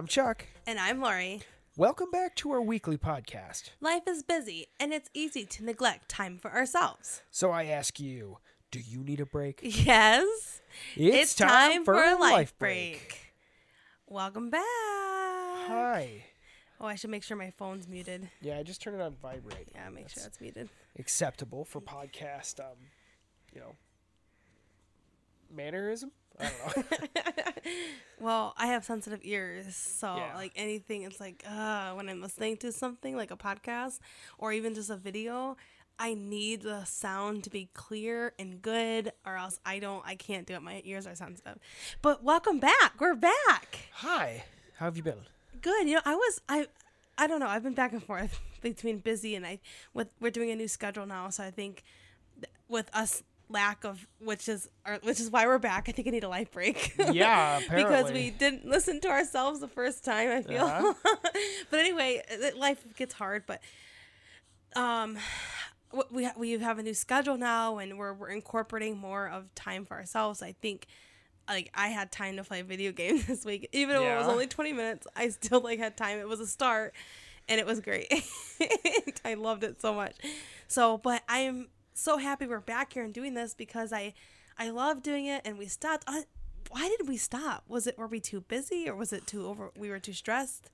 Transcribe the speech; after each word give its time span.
I'm 0.00 0.06
Chuck. 0.06 0.46
And 0.66 0.78
I'm 0.78 1.02
Lori. 1.02 1.42
Welcome 1.76 2.10
back 2.10 2.34
to 2.36 2.50
our 2.52 2.62
weekly 2.62 2.96
podcast. 2.96 3.72
Life 3.82 4.04
is 4.08 4.22
busy, 4.22 4.68
and 4.80 4.94
it's 4.94 5.10
easy 5.12 5.44
to 5.44 5.62
neglect 5.62 6.08
time 6.08 6.38
for 6.38 6.50
ourselves. 6.50 7.20
So 7.30 7.50
I 7.50 7.64
ask 7.64 8.00
you, 8.00 8.38
do 8.70 8.80
you 8.80 9.04
need 9.04 9.20
a 9.20 9.26
break? 9.26 9.60
Yes, 9.62 10.62
It's, 10.96 11.34
time, 11.34 11.84
for, 11.84 12.02
a 12.02 12.16
life 12.18 12.58
break. 12.58 13.34
Welcome 14.06 14.48
back. 14.48 14.62
Hi. 14.64 16.24
Oh, 16.80 16.86
I 16.86 16.94
should 16.94 17.10
make 17.10 17.22
sure 17.22 17.36
my 17.36 17.50
phone's 17.50 17.86
muted. 17.86 18.30
Yeah, 18.40 18.56
I 18.56 18.62
just 18.62 18.80
turned 18.80 18.96
it 18.96 19.02
on 19.02 19.16
vibrate. 19.20 19.68
Yeah, 19.74 19.90
make 19.90 20.08
sure 20.08 20.22
That's 20.22 20.28
it's 20.28 20.40
muted. 20.40 20.70
acceptable 20.98 21.66
for 21.66 21.82
podcast. 21.82 22.58
Um, 22.58 22.78
you 23.54 23.60
know, 23.60 23.74
mannerism. 25.54 26.10
I 26.38 26.50
don't 26.74 26.76
know. 26.76 27.42
Well, 28.20 28.52
I 28.58 28.66
have 28.66 28.84
sensitive 28.84 29.20
ears, 29.22 29.74
so 29.74 30.16
Yeah. 30.16 30.36
like 30.36 30.52
anything, 30.54 31.02
it's 31.04 31.20
like 31.20 31.42
uh, 31.48 31.92
when 31.94 32.08
I'm 32.10 32.20
listening 32.20 32.58
to 32.58 32.70
something 32.70 33.16
like 33.16 33.30
a 33.30 33.36
podcast 33.36 33.98
or 34.36 34.52
even 34.52 34.74
just 34.74 34.90
a 34.90 34.96
video, 34.96 35.56
I 35.98 36.12
need 36.14 36.60
the 36.62 36.84
sound 36.84 37.44
to 37.44 37.50
be 37.50 37.70
clear 37.72 38.34
and 38.38 38.60
good, 38.60 39.12
or 39.24 39.36
else 39.36 39.58
I 39.64 39.78
don't, 39.78 40.02
I 40.06 40.16
can't 40.16 40.46
do 40.46 40.52
it. 40.54 40.60
My 40.62 40.82
ears 40.84 41.06
are 41.06 41.14
sensitive. 41.14 41.58
But 42.02 42.22
welcome 42.22 42.58
back. 42.60 43.00
We're 43.00 43.14
back. 43.14 43.78
Hi. 43.92 44.44
How 44.76 44.84
have 44.86 44.98
you 44.98 45.02
been? 45.02 45.20
Good. 45.62 45.88
You 45.88 45.94
know, 45.94 46.02
I 46.04 46.14
was 46.14 46.40
I 46.48 46.66
I 47.16 47.26
don't 47.26 47.40
know. 47.40 47.48
I've 47.48 47.62
been 47.62 47.74
back 47.74 47.92
and 47.92 48.02
forth 48.02 48.38
between 48.62 48.98
busy 48.98 49.34
and 49.34 49.46
I 49.46 49.60
with 49.94 50.08
we're 50.20 50.30
doing 50.30 50.50
a 50.50 50.56
new 50.56 50.68
schedule 50.68 51.06
now, 51.06 51.30
so 51.30 51.42
I 51.44 51.50
think 51.50 51.84
with 52.68 52.88
us 52.94 53.22
lack 53.50 53.84
of 53.84 54.06
which 54.20 54.48
is 54.48 54.68
or 54.86 54.98
which 55.02 55.20
is 55.20 55.30
why 55.30 55.46
we're 55.46 55.58
back. 55.58 55.88
I 55.88 55.92
think 55.92 56.08
I 56.08 56.10
need 56.12 56.24
a 56.24 56.28
life 56.28 56.50
break. 56.52 56.94
Yeah, 57.12 57.60
because 57.74 58.12
we 58.12 58.30
didn't 58.30 58.66
listen 58.66 59.00
to 59.00 59.08
ourselves 59.08 59.60
the 59.60 59.68
first 59.68 60.04
time, 60.04 60.30
I 60.30 60.42
feel. 60.42 60.64
Uh-huh. 60.64 60.94
but 61.70 61.80
anyway, 61.80 62.22
life 62.56 62.84
gets 62.96 63.14
hard, 63.14 63.44
but 63.46 63.60
um 64.76 65.18
we 66.12 66.28
we 66.36 66.52
have 66.52 66.78
a 66.78 66.82
new 66.82 66.94
schedule 66.94 67.36
now 67.36 67.78
and 67.78 67.98
we're 67.98 68.12
we're 68.12 68.28
incorporating 68.28 68.96
more 68.96 69.28
of 69.28 69.52
time 69.54 69.84
for 69.84 69.96
ourselves. 69.96 70.40
I 70.42 70.52
think 70.52 70.86
like 71.48 71.70
I 71.74 71.88
had 71.88 72.12
time 72.12 72.36
to 72.36 72.44
play 72.44 72.62
video 72.62 72.92
games 73.02 73.26
this 73.26 73.44
week. 73.44 73.68
Even 73.72 73.96
though 73.96 74.04
it 74.04 74.16
was 74.16 74.28
only 74.28 74.46
20 74.46 74.72
minutes, 74.72 75.06
I 75.16 75.28
still 75.30 75.60
like 75.60 75.78
had 75.78 75.96
time. 75.96 76.18
It 76.18 76.28
was 76.28 76.38
a 76.40 76.46
start 76.46 76.94
and 77.48 77.58
it 77.58 77.66
was 77.66 77.80
great. 77.80 78.12
I 79.24 79.34
loved 79.34 79.64
it 79.64 79.80
so 79.80 79.92
much. 79.92 80.14
So, 80.68 80.98
but 80.98 81.22
I 81.28 81.40
am 81.40 81.68
so 82.00 82.16
happy 82.16 82.46
we're 82.46 82.60
back 82.60 82.94
here 82.94 83.04
and 83.04 83.12
doing 83.12 83.34
this 83.34 83.54
because 83.54 83.92
I 83.92 84.14
I 84.58 84.70
love 84.70 85.02
doing 85.02 85.26
it 85.26 85.42
and 85.44 85.58
we 85.58 85.66
stopped. 85.66 86.08
Why 86.70 86.88
did 86.96 87.08
we 87.08 87.16
stop? 87.16 87.64
Was 87.68 87.86
it 87.86 87.98
were 87.98 88.06
we 88.06 88.20
too 88.20 88.40
busy 88.42 88.88
or 88.88 88.94
was 88.94 89.12
it 89.12 89.26
too 89.26 89.46
over 89.46 89.70
we 89.76 89.90
were 89.90 89.98
too 89.98 90.12
stressed? 90.12 90.70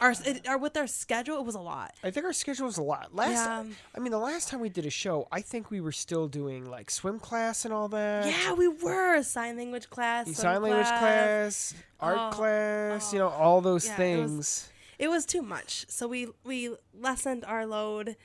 Our 0.00 0.12
it, 0.26 0.46
with 0.60 0.76
our 0.76 0.86
schedule 0.86 1.38
it 1.38 1.44
was 1.44 1.54
a 1.54 1.60
lot. 1.60 1.94
I 2.04 2.10
think 2.10 2.26
our 2.26 2.34
schedule 2.34 2.66
was 2.66 2.76
a 2.76 2.82
lot. 2.82 3.14
Last, 3.14 3.30
Yeah. 3.46 3.60
Um, 3.60 3.76
I 3.96 4.00
mean, 4.00 4.12
the 4.12 4.18
last 4.18 4.48
time 4.50 4.60
we 4.60 4.68
did 4.68 4.84
a 4.84 4.90
show, 4.90 5.26
I 5.32 5.40
think 5.40 5.70
we 5.70 5.80
were 5.80 5.92
still 5.92 6.28
doing 6.28 6.70
like 6.70 6.90
swim 6.90 7.18
class 7.18 7.64
and 7.64 7.72
all 7.72 7.88
that. 7.88 8.26
Yeah, 8.26 8.52
we 8.52 8.68
were 8.68 9.22
sign 9.22 9.56
language 9.56 9.88
class, 9.88 10.30
sign 10.36 10.60
language 10.62 10.86
class, 10.86 11.74
art 11.98 12.18
Oh, 12.20 12.30
class, 12.36 13.12
you 13.12 13.20
oh. 13.20 13.28
know, 13.30 13.34
all 13.34 13.60
those 13.62 13.86
Yeah, 13.86 13.92
it 13.92 14.18
was- 14.20 14.30
things. 14.30 14.68
it 14.98 15.08
was 15.08 15.24
too 15.24 15.42
much. 15.42 15.86
So 15.88 16.06
we 16.06 16.28
we 16.44 16.76
lessened 16.92 17.44
our 17.46 17.64
load 17.66 18.16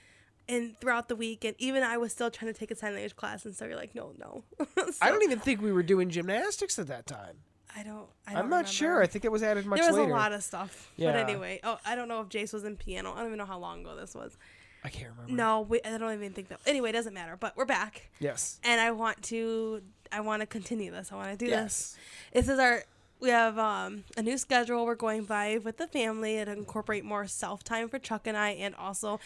and 0.50 0.78
throughout 0.81 1.08
the 1.08 1.16
week 1.16 1.45
and 1.45 1.55
even 1.59 1.83
I 1.83 1.95
was 1.97 2.11
still 2.11 2.30
trying 2.30 2.52
to 2.52 2.59
take 2.59 2.72
a 2.72 2.75
sign 2.75 2.94
language 2.94 3.16
class 3.16 3.45
and 3.45 3.55
so 3.55 3.66
you're 3.66 3.78
like, 3.78 3.95
no, 3.95 4.11
no. 4.19 4.44
So, 4.75 4.92
I 5.02 5.09
don't 5.09 5.23
even 5.23 5.39
think 5.39 5.61
we 5.61 5.72
were 5.72 5.83
doing 5.83 6.09
gymnastics 6.09 6.77
at 6.80 6.87
that 6.87 7.05
time. 7.05 7.37
I 7.76 7.83
don't 7.83 8.08
I 8.27 8.33
don't 8.33 8.43
I'm 8.43 8.49
not 8.49 8.67
sure. 8.67 9.02
I 9.02 9.08
think 9.08 9.23
it 9.23 9.32
was 9.32 9.43
added 9.43 9.65
much 9.65 9.80
there 9.80 9.88
was 9.89 9.98
later. 9.98 10.11
a 10.11 10.15
lot 10.15 10.33
of 10.33 10.43
stuff. 10.43 10.92
Yeah. 10.98 11.11
But 11.11 11.30
anyway, 11.30 11.59
oh, 11.64 11.77
I 11.86 11.95
don't 11.95 12.08
know 12.08 12.21
if 12.21 12.30
Jace 12.30 12.52
was 12.52 12.64
in 12.65 12.76
piano. 12.76 13.14
I 13.14 13.17
don't 13.20 13.27
even 13.27 13.38
know 13.38 13.45
how 13.45 13.59
long 13.59 13.82
ago 13.82 13.95
this 13.95 14.15
was. 14.15 14.36
I 14.83 14.89
can't 14.89 15.11
remember. 15.11 15.33
No, 15.33 15.61
we, 15.61 15.80
I 15.83 15.98
don't 15.98 16.14
even 16.14 16.32
think 16.32 16.48
that. 16.49 16.61
Anyway, 16.65 16.89
it 16.89 16.93
doesn't 16.93 17.14
matter. 17.14 17.36
But 17.39 17.55
we're 17.58 17.65
back, 17.65 18.09
Yes. 18.20 18.59
and 18.64 18.80
I 18.82 18.92
want 18.92 19.21
to. 19.23 19.82
I 20.11 20.21
want 20.21 20.42
to 20.42 20.45
continue 20.48 20.89
this. 20.89 21.11
I 21.11 21.15
want 21.15 21.38
to 21.38 21.45
do 21.45 21.49
Yes. 21.52 21.98
this. 22.33 22.45
This 22.48 22.54
is 22.54 22.59
our. 22.59 22.83
We 23.20 23.30
have 23.30 23.59
um, 23.59 24.05
a 24.15 24.21
new 24.21 24.38
schedule. 24.38 24.86
We're 24.86 24.95
going 24.95 25.26
by 25.26 25.58
with 25.61 25.77
the 25.77 25.88
family 25.88 26.38
and 26.38 26.49
incorporate 26.49 27.04
more 27.04 27.27
self 27.27 27.64
time 27.64 27.89
for 27.89 27.99
Chuck 27.99 28.26
and 28.26 28.38
I, 28.38 28.52
and 28.52 28.73
also 28.76 29.20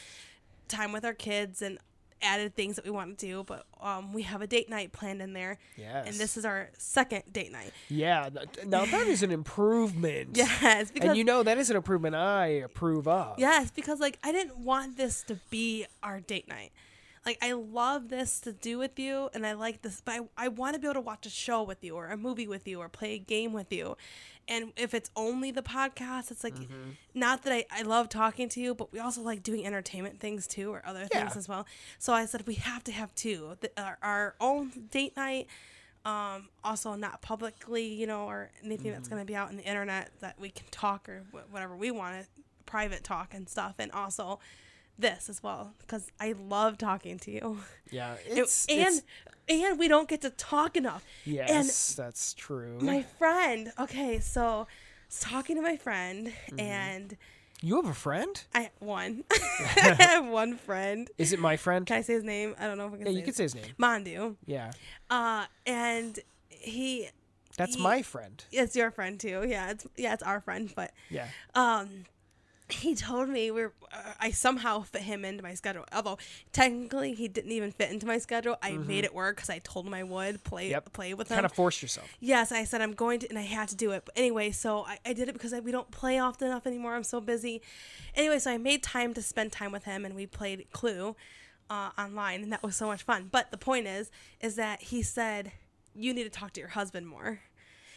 time 0.68 0.92
with 0.92 1.06
our 1.06 1.14
kids 1.14 1.62
and 1.62 1.78
added 2.22 2.56
things 2.56 2.78
that 2.78 2.86
we 2.86 2.92
want 2.92 3.18
to 3.20 3.26
do. 3.26 3.44
But 3.44 3.66
um, 3.82 4.14
we 4.14 4.22
have 4.24 4.42
a 4.42 4.48
date 4.48 4.70
night 4.70 4.92
planned 4.94 5.22
in 5.22 5.34
there, 5.34 5.60
Yes. 5.78 6.08
and 6.08 6.16
this 6.16 6.38
is 6.38 6.46
our 6.46 6.70
second 6.78 7.24
date 7.32 7.52
night. 7.52 7.72
Yeah. 7.90 8.30
Now 8.66 8.86
that 8.86 9.08
is 9.08 9.24
an 9.24 9.32
improvement. 9.32 10.30
Yes, 10.38 10.90
because 10.92 11.10
And 11.10 11.18
you 11.18 11.24
know 11.24 11.44
that 11.44 11.58
is 11.58 11.70
an 11.70 11.76
improvement 11.76 12.16
I 12.16 12.46
approve 12.48 13.08
of. 13.08 13.38
Yes, 13.40 13.72
because 13.72 14.00
like 14.00 14.18
I 14.24 14.32
didn't 14.32 14.58
want 14.60 14.98
this 14.98 15.24
to 15.24 15.36
be 15.50 15.86
our 16.02 16.20
date 16.22 16.48
night. 16.48 16.72
Like 17.26 17.38
I 17.42 17.54
love 17.54 18.10
this 18.10 18.40
to 18.42 18.52
do 18.52 18.78
with 18.78 19.00
you 19.00 19.30
and 19.34 19.46
I 19.46 19.54
like 19.54 19.82
this 19.82 20.02
but 20.04 20.14
I, 20.16 20.46
I 20.46 20.48
want 20.50 20.74
to 20.76 20.80
be 20.80 20.88
able 20.88 20.96
to 20.96 21.02
watch 21.02 21.26
a 21.26 21.30
show 21.30 21.64
with 21.64 21.82
you 21.82 21.96
or 21.96 22.08
a 22.08 22.18
movie 22.18 22.48
with 22.48 22.68
you 22.68 22.80
or 22.80 22.90
play 22.90 23.14
a 23.14 23.18
game 23.20 23.54
with 23.54 23.72
you. 23.72 23.96
And 24.48 24.74
if 24.76 24.94
it's 24.94 25.10
only 25.16 25.52
the 25.52 25.62
podcast, 25.62 26.32
it's 26.32 26.44
like 26.44 26.56
not 27.14 27.44
that 27.44 27.54
I, 27.54 27.66
I 27.72 27.82
love 27.84 28.10
talking 28.10 28.50
to 28.50 28.60
you, 28.60 28.76
but 28.76 28.92
we 28.92 29.00
also 29.00 29.22
like 29.22 29.42
doing 29.44 29.66
entertainment 29.66 30.20
things 30.20 30.48
too 30.48 30.72
or 30.72 30.82
other 30.86 31.06
things 31.06 31.36
as 31.38 31.48
well. 31.48 31.66
So 32.00 32.14
I 32.14 32.26
said 32.26 32.46
we 32.46 32.56
have 32.56 32.84
to 32.86 32.92
have 32.92 33.14
two. 33.16 33.58
The, 33.62 33.72
our, 33.82 33.98
our 34.02 34.36
own 34.42 34.72
date 34.92 35.16
night 35.16 35.48
um, 36.06 36.50
also 36.64 36.96
not 36.96 37.22
publicly, 37.22 37.86
you 37.86 38.06
know, 38.06 38.26
or 38.28 38.50
anything 38.64 38.92
that's 38.92 39.08
going 39.08 39.22
to 39.22 39.26
be 39.26 39.36
out 39.36 39.50
in 39.52 39.56
the 39.58 39.64
internet 39.64 40.12
that 40.20 40.38
we 40.40 40.50
can 40.50 40.66
talk 40.70 41.08
or 41.08 41.24
wh- 41.32 41.52
whatever 41.54 41.78
we 41.78 41.92
want 41.92 42.22
to, 42.22 42.28
private 42.66 43.04
talk 43.04 43.34
and 43.34 43.48
stuff, 43.48 43.76
and 43.80 43.92
also 43.94 44.40
this 45.04 45.30
as 45.30 45.44
well 45.44 45.74
because 45.82 46.10
I 46.20 46.34
love 46.34 46.78
talking 46.80 47.20
to 47.20 47.30
you. 47.32 47.60
Yeah. 47.92 48.16
It- 48.28 48.38
It's, 48.40 48.66
and 48.68 48.80
it's- 48.80 49.04
and 49.50 49.78
we 49.78 49.88
don't 49.90 50.08
get 50.08 50.22
to 50.22 50.30
talk 50.30 50.78
enough. 50.78 51.04
yes, 51.26 51.94
that's 51.96 52.34
true. 52.34 52.78
My 52.82 53.02
friend, 53.20 53.74
okay, 53.78 54.20
so 54.22 54.42
I 54.44 54.66
was 55.10 55.20
talking 55.20 55.56
to 55.58 55.62
my 55.62 55.76
friend, 55.78 56.20
Mm-hmm. 56.28 56.60
and 56.60 57.18
you 57.62 57.76
have 57.82 57.90
a 57.92 57.94
friend? 58.08 58.34
I 58.56 58.72
one, 58.80 59.24
I 59.32 59.96
have 60.00 60.26
one 60.28 60.56
friend. 60.56 61.10
Is 61.18 61.34
it 61.34 61.40
my 61.40 61.58
friend? 61.58 61.86
Can 61.86 61.98
I 61.98 62.02
say 62.02 62.14
his 62.20 62.24
name? 62.24 62.56
I 62.60 62.68
don't 62.68 62.78
know 62.78 62.88
if 62.88 62.94
I 62.94 62.98
can. 62.98 63.06
yeah, 63.06 63.12
say 63.12 63.18
you 63.20 63.24
can 63.24 63.34
say 63.40 63.44
his 63.50 63.56
name. 63.56 63.74
Mandu. 63.78 64.36
Yeah. 64.46 64.72
Uh, 65.10 65.46
and 65.66 66.20
he. 66.50 67.10
That's 67.58 67.76
He- 67.76 67.84
my 67.92 68.02
friend. 68.02 68.38
It's 68.52 68.76
your 68.76 68.92
friend 68.92 69.20
too. 69.20 69.46
Yeah, 69.48 69.72
it's 69.72 69.86
yeah, 70.04 70.14
it's 70.16 70.24
our 70.32 70.40
friend, 70.42 70.72
but 70.76 70.90
Yeah. 71.10 71.28
um 71.56 71.88
he 72.70 72.96
told 72.96 73.28
me 73.30 73.52
we're 73.52 73.74
uh, 73.92 74.03
I 74.28 74.32
somehow 74.32 74.82
fit 74.82 75.02
him 75.04 75.26
into 75.26 75.44
my 75.44 75.54
schedule. 75.54 75.86
Although 75.92 76.18
technically 76.54 77.14
he 77.14 77.28
didn't 77.28 77.52
even 77.52 77.72
fit 77.72 77.92
into 77.92 78.06
my 78.06 78.18
schedule. 78.20 78.56
I 78.62 78.72
made 78.72 79.04
it 79.04 79.14
work 79.14 79.38
cuz 79.38 79.50
I 79.50 79.60
told 79.60 79.86
him 79.88 79.94
I 79.94 80.04
would 80.04 80.44
play 80.44 80.66
Mm-hmm. 80.66 80.72
Yep. 80.72 80.94
play 80.94 81.14
with 81.14 81.28
him. 81.30 81.36
Kind 81.36 81.46
of 81.46 81.52
force 81.54 81.82
yourself. 81.82 82.08
Yes, 82.20 82.52
I 82.52 82.64
said 82.64 82.82
I'm 82.82 82.94
going 82.94 83.20
to, 83.20 83.28
and 83.30 83.38
I 83.38 83.44
had 83.58 83.68
to 83.70 83.76
do 83.76 83.92
it. 83.92 84.04
But 84.06 84.14
anyway, 84.18 84.52
so 84.52 84.86
I, 84.86 84.98
I 85.06 85.14
did 85.14 85.28
it 85.30 85.34
because 85.34 85.52
I, 85.54 85.60
we 85.60 85.72
don't 85.72 85.92
play 85.92 86.20
often 86.20 86.48
enough 86.48 86.66
anymore. 86.66 86.96
I'm 86.96 87.04
so 87.04 87.20
busy. 87.20 87.62
Anyway, 88.16 88.40
so 88.40 88.52
I 88.52 88.58
made 88.58 88.82
time 88.82 89.14
to 89.16 89.22
spend 89.22 89.52
time 89.52 89.72
with 89.72 89.84
him, 89.84 90.06
and 90.06 90.16
we 90.16 90.26
played 90.26 90.68
Clue 90.72 91.16
uh, 91.70 91.90
online, 91.98 92.44
and 92.44 92.52
that 92.54 92.64
was 92.64 92.76
so 92.76 92.88
much 92.88 93.04
fun. 93.04 93.28
But 93.32 93.52
the 93.52 93.58
point 93.58 93.88
is, 93.88 94.10
is 94.40 94.56
that 94.56 94.82
he 94.84 95.02
said 95.04 95.52
you 95.94 96.14
need 96.14 96.24
to 96.24 96.30
talk 96.30 96.54
to 96.54 96.60
your 96.62 96.70
husband 96.70 97.08
more, 97.08 97.42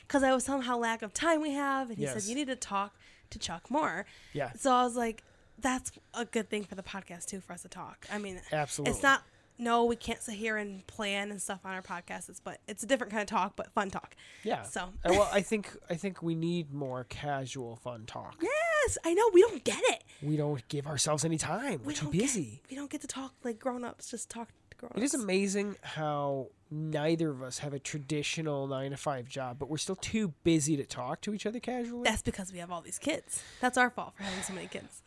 because 0.07 0.23
I 0.23 0.35
was 0.35 0.45
telling 0.45 0.63
how 0.63 0.77
lack 0.79 1.03
of 1.03 1.13
time 1.15 1.41
we 1.41 1.53
have, 1.53 1.89
and 1.91 1.99
he 1.99 2.05
Yes. 2.05 2.15
said 2.15 2.23
you 2.29 2.35
need 2.35 2.49
to 2.49 2.57
talk 2.57 2.97
to 3.31 3.39
Chuck 3.39 3.71
more. 3.71 4.07
Yeah. 4.33 4.53
So 4.55 4.73
I 4.73 4.83
was 4.85 4.97
like, 4.97 5.23
that's 5.59 5.93
a 6.15 6.25
good 6.25 6.49
thing 6.51 6.65
for 6.65 6.75
the 6.75 6.83
podcast 6.83 7.27
too, 7.27 7.41
for 7.41 7.53
us 7.53 7.63
to 7.63 7.69
talk. 7.69 8.07
I 8.13 8.19
mean, 8.19 8.41
Absolutely. 8.53 8.93
it's 8.95 9.03
not. 9.03 9.23
No, 9.59 9.87
we 9.87 9.97
can't 9.97 10.21
sit 10.23 10.35
here 10.35 10.59
and 10.59 10.87
plan 10.87 11.31
and 11.31 11.41
stuff 11.41 11.61
on 11.65 11.73
our 11.73 11.81
podcasts. 11.81 12.29
It's, 12.29 12.41
but 12.41 12.61
it's 12.69 12.83
a 12.83 12.87
different 12.87 13.11
kind 13.11 13.23
of 13.23 13.27
talk, 13.29 13.55
but 13.57 13.73
fun 13.73 13.89
talk. 13.89 14.15
Yeah. 14.43 14.65
So 14.65 14.91
well, 15.03 15.31
I 15.33 15.41
think 15.41 15.75
I 15.89 15.95
think 15.95 16.23
we 16.23 16.35
need 16.35 16.75
more 16.75 17.07
casual, 17.09 17.77
fun 17.77 18.05
talk. 18.07 18.37
yes, 18.43 18.99
I 19.03 19.15
know 19.15 19.31
we 19.33 19.41
don't 19.41 19.65
get 19.65 19.81
it. 19.85 20.05
We 20.23 20.37
don't 20.37 20.67
give 20.69 20.87
ourselves 20.87 21.25
any 21.25 21.39
time. 21.39 21.81
We're 21.83 21.87
We 21.89 21.95
too 21.95 22.03
don't 22.07 22.13
get- 22.13 22.21
busy. 22.21 22.63
we 22.71 22.77
don't 22.77 22.91
get 22.91 23.01
to 23.01 23.07
talk 23.07 23.33
like 23.45 23.59
grown 23.59 23.83
ups. 23.83 24.11
Just 24.11 24.29
talk 24.29 24.49
to 24.71 24.77
grown 24.77 24.91
ups. 24.91 25.01
It 25.01 25.05
is 25.05 25.15
amazing 25.15 25.77
how 25.81 26.49
neither 26.71 27.31
of 27.31 27.43
us 27.43 27.59
have 27.61 27.73
a 27.73 27.79
traditional 27.79 28.67
nine 28.67 28.91
to 28.91 28.97
five 28.99 29.27
job, 29.27 29.57
but 29.59 29.71
we're 29.71 29.77
still 29.79 29.97
too 29.97 30.35
busy 30.45 30.77
to 30.77 30.85
talk 30.85 31.23
to 31.23 31.33
each 31.33 31.47
other 31.47 31.61
casually. 31.61 32.03
That's 32.05 32.21
because 32.23 32.53
we 32.53 32.59
have 32.59 32.71
all 32.71 32.83
these 32.83 32.99
kids. 32.99 33.43
That's 33.63 33.79
our 33.79 33.89
fault 33.89 34.13
for 34.19 34.25
having 34.25 34.43
so 34.43 34.53
many 34.53 34.67
kids. 34.67 35.03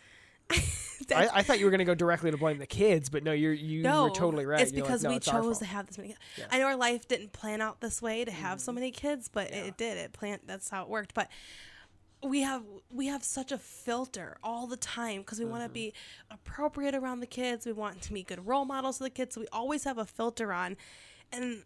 I, 1.16 1.30
I 1.36 1.44
thought 1.44 1.60
you 1.60 1.66
were 1.66 1.72
going 1.72 1.80
to 1.80 1.86
go 1.86 1.96
directly 1.96 2.30
to 2.32 2.38
blame 2.38 2.60
the 2.60 2.66
kids, 2.68 3.10
but 3.10 3.24
no, 3.24 3.32
you're 3.32 3.54
you 3.54 3.82
no, 3.82 4.04
were 4.04 4.10
totally 4.12 4.46
right. 4.46 4.62
It's 4.62 4.72
You're 4.72 4.82
like, 4.82 4.88
because 4.90 5.04
"No, 5.04 5.10
we 5.10 5.16
it's 5.16 5.26
chose 5.26 5.58
to 5.60 5.66
have 5.66 5.88
this 5.88 5.98
many. 5.98 6.16
I 6.52 6.60
know 6.60 6.66
our 6.66 6.76
life 6.76 7.08
didn't 7.08 7.32
plan 7.34 7.62
out 7.62 7.82
this 7.82 8.02
way 8.02 8.26
to 8.26 8.32
have 8.32 8.60
Mm. 8.60 8.62
so 8.62 8.72
many 8.72 8.92
kids, 8.92 9.28
but 9.28 9.50
it, 9.52 9.68
it 9.68 9.78
did. 9.78 9.98
It 9.98 10.14
planned. 10.14 10.42
That's 10.46 10.70
how 10.70 10.84
it 10.84 10.90
worked. 10.90 11.14
But 11.14 11.30
we 12.22 12.42
have 12.42 12.64
we 12.92 13.08
have 13.08 13.24
such 13.24 13.52
a 13.52 13.58
filter 13.58 14.38
all 14.44 14.68
the 14.68 14.78
time 14.78 15.22
because 15.22 15.40
we 15.40 15.46
want 15.46 15.62
Mm-hmm. 15.64 15.70
to 15.70 15.74
be 15.74 15.94
appropriate 16.30 16.94
around 16.94 17.22
the 17.22 17.28
kids. 17.28 17.66
We 17.66 17.72
want 17.72 18.02
to 18.04 18.14
be 18.14 18.24
good 18.24 18.46
role 18.46 18.66
models 18.66 18.98
to 18.98 19.04
the 19.06 19.10
kids. 19.10 19.36
So 19.36 19.42
we 19.42 19.48
always 19.54 19.86
have 19.86 19.98
a 19.98 20.06
filter 20.06 20.52
on, 20.54 20.76
and 21.32 21.64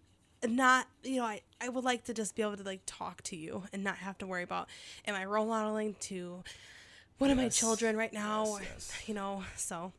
not 0.47 0.88
you 1.03 1.18
know 1.18 1.25
I, 1.25 1.41
I 1.62 1.69
would 1.69 1.83
like 1.83 2.03
to 2.06 2.13
just 2.13 2.36
be 2.36 2.41
able 2.44 2.57
to 2.57 2.63
like 2.63 2.81
talk 2.86 3.21
to 3.24 3.36
you 3.36 3.63
and 3.74 3.83
not 3.83 3.97
have 3.97 4.18
to 4.18 4.27
worry 4.27 4.44
about 4.44 4.68
am 5.07 5.15
i 5.15 5.24
role 5.24 5.45
modeling 5.45 5.95
to 6.01 6.44
one 7.19 7.30
of 7.31 7.38
my 7.38 7.50
children 7.50 7.95
right 7.98 8.13
now 8.13 8.57
Yes, 8.60 8.62
yes. 8.63 9.04
you 9.07 9.13
know 9.13 9.44
so 9.56 9.94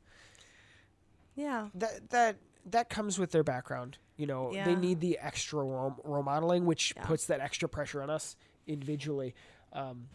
yeah 1.36 1.68
that 1.74 2.10
that 2.10 2.36
that 2.66 2.88
comes 2.88 3.18
with 3.18 3.30
their 3.30 3.44
background. 3.44 3.98
You 4.16 4.26
know, 4.26 4.50
Yeah. 4.50 4.64
they 4.64 4.74
need 4.74 4.98
the 5.00 5.18
extra 5.18 5.62
role, 5.62 6.00
role 6.02 6.22
modeling, 6.22 6.64
which 6.64 6.94
Yeah. 6.96 7.04
puts 7.04 7.26
that 7.26 7.40
extra 7.40 7.68
pressure 7.68 8.00
on 8.00 8.08
us 8.08 8.36
individually. 8.66 9.34
Um, 9.74 10.08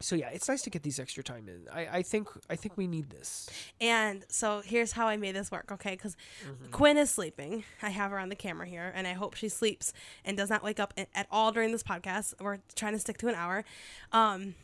so 0.00 0.16
yeah, 0.16 0.30
it's 0.30 0.48
nice 0.48 0.62
to 0.62 0.70
get 0.70 0.82
these 0.82 0.98
extra 0.98 1.22
time 1.22 1.48
in. 1.48 1.68
I, 1.72 1.98
I 1.98 2.02
think 2.02 2.28
I 2.50 2.56
think 2.56 2.76
we 2.76 2.88
need 2.88 3.10
this. 3.10 3.48
and 3.80 4.24
so 4.28 4.60
here's 4.64 4.90
how 4.92 5.06
i 5.06 5.16
made 5.16 5.36
this 5.36 5.52
work 5.52 5.70
okay 5.70 5.92
because 5.92 6.16
Mm-hmm. 6.44 6.72
quinn 6.72 6.96
is 6.98 7.10
sleeping 7.10 7.62
i 7.80 7.90
have 7.90 8.10
her 8.10 8.18
on 8.18 8.28
the 8.28 8.34
camera 8.34 8.66
here 8.66 8.90
and 8.96 9.06
i 9.06 9.12
hope 9.12 9.34
she 9.36 9.48
sleeps 9.48 9.92
and 10.24 10.36
does 10.36 10.50
not 10.50 10.64
wake 10.64 10.80
up 10.80 10.92
at 11.14 11.26
all 11.30 11.52
during 11.52 11.70
this 11.70 11.84
podcast 11.84 12.34
we're 12.40 12.58
trying 12.74 12.94
to 12.94 12.98
stick 12.98 13.18
to 13.18 13.28
an 13.28 13.36
hour 13.36 13.64
um 14.10 14.56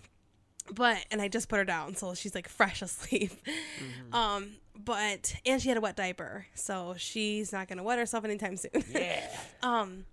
but 0.75 0.99
and 1.11 1.21
i 1.23 1.29
just 1.29 1.49
put 1.49 1.59
her 1.59 1.65
down 1.65 1.95
so 1.97 2.15
she's 2.15 2.35
like 2.35 2.49
fresh 2.49 2.83
asleep. 2.89 3.33
Mm-hmm. 3.33 4.15
um 4.15 4.51
but 4.85 5.35
and 5.45 5.61
she 5.61 5.69
had 5.69 5.77
a 5.79 5.81
wet 5.81 5.97
diaper 5.97 6.47
so 6.55 6.95
she's 6.97 7.53
not 7.53 7.69
gonna 7.69 7.83
wet 7.83 7.99
herself 7.99 8.25
anytime 8.25 8.57
soon. 8.57 8.71
Yeah. 8.93 9.29
um 9.63 10.05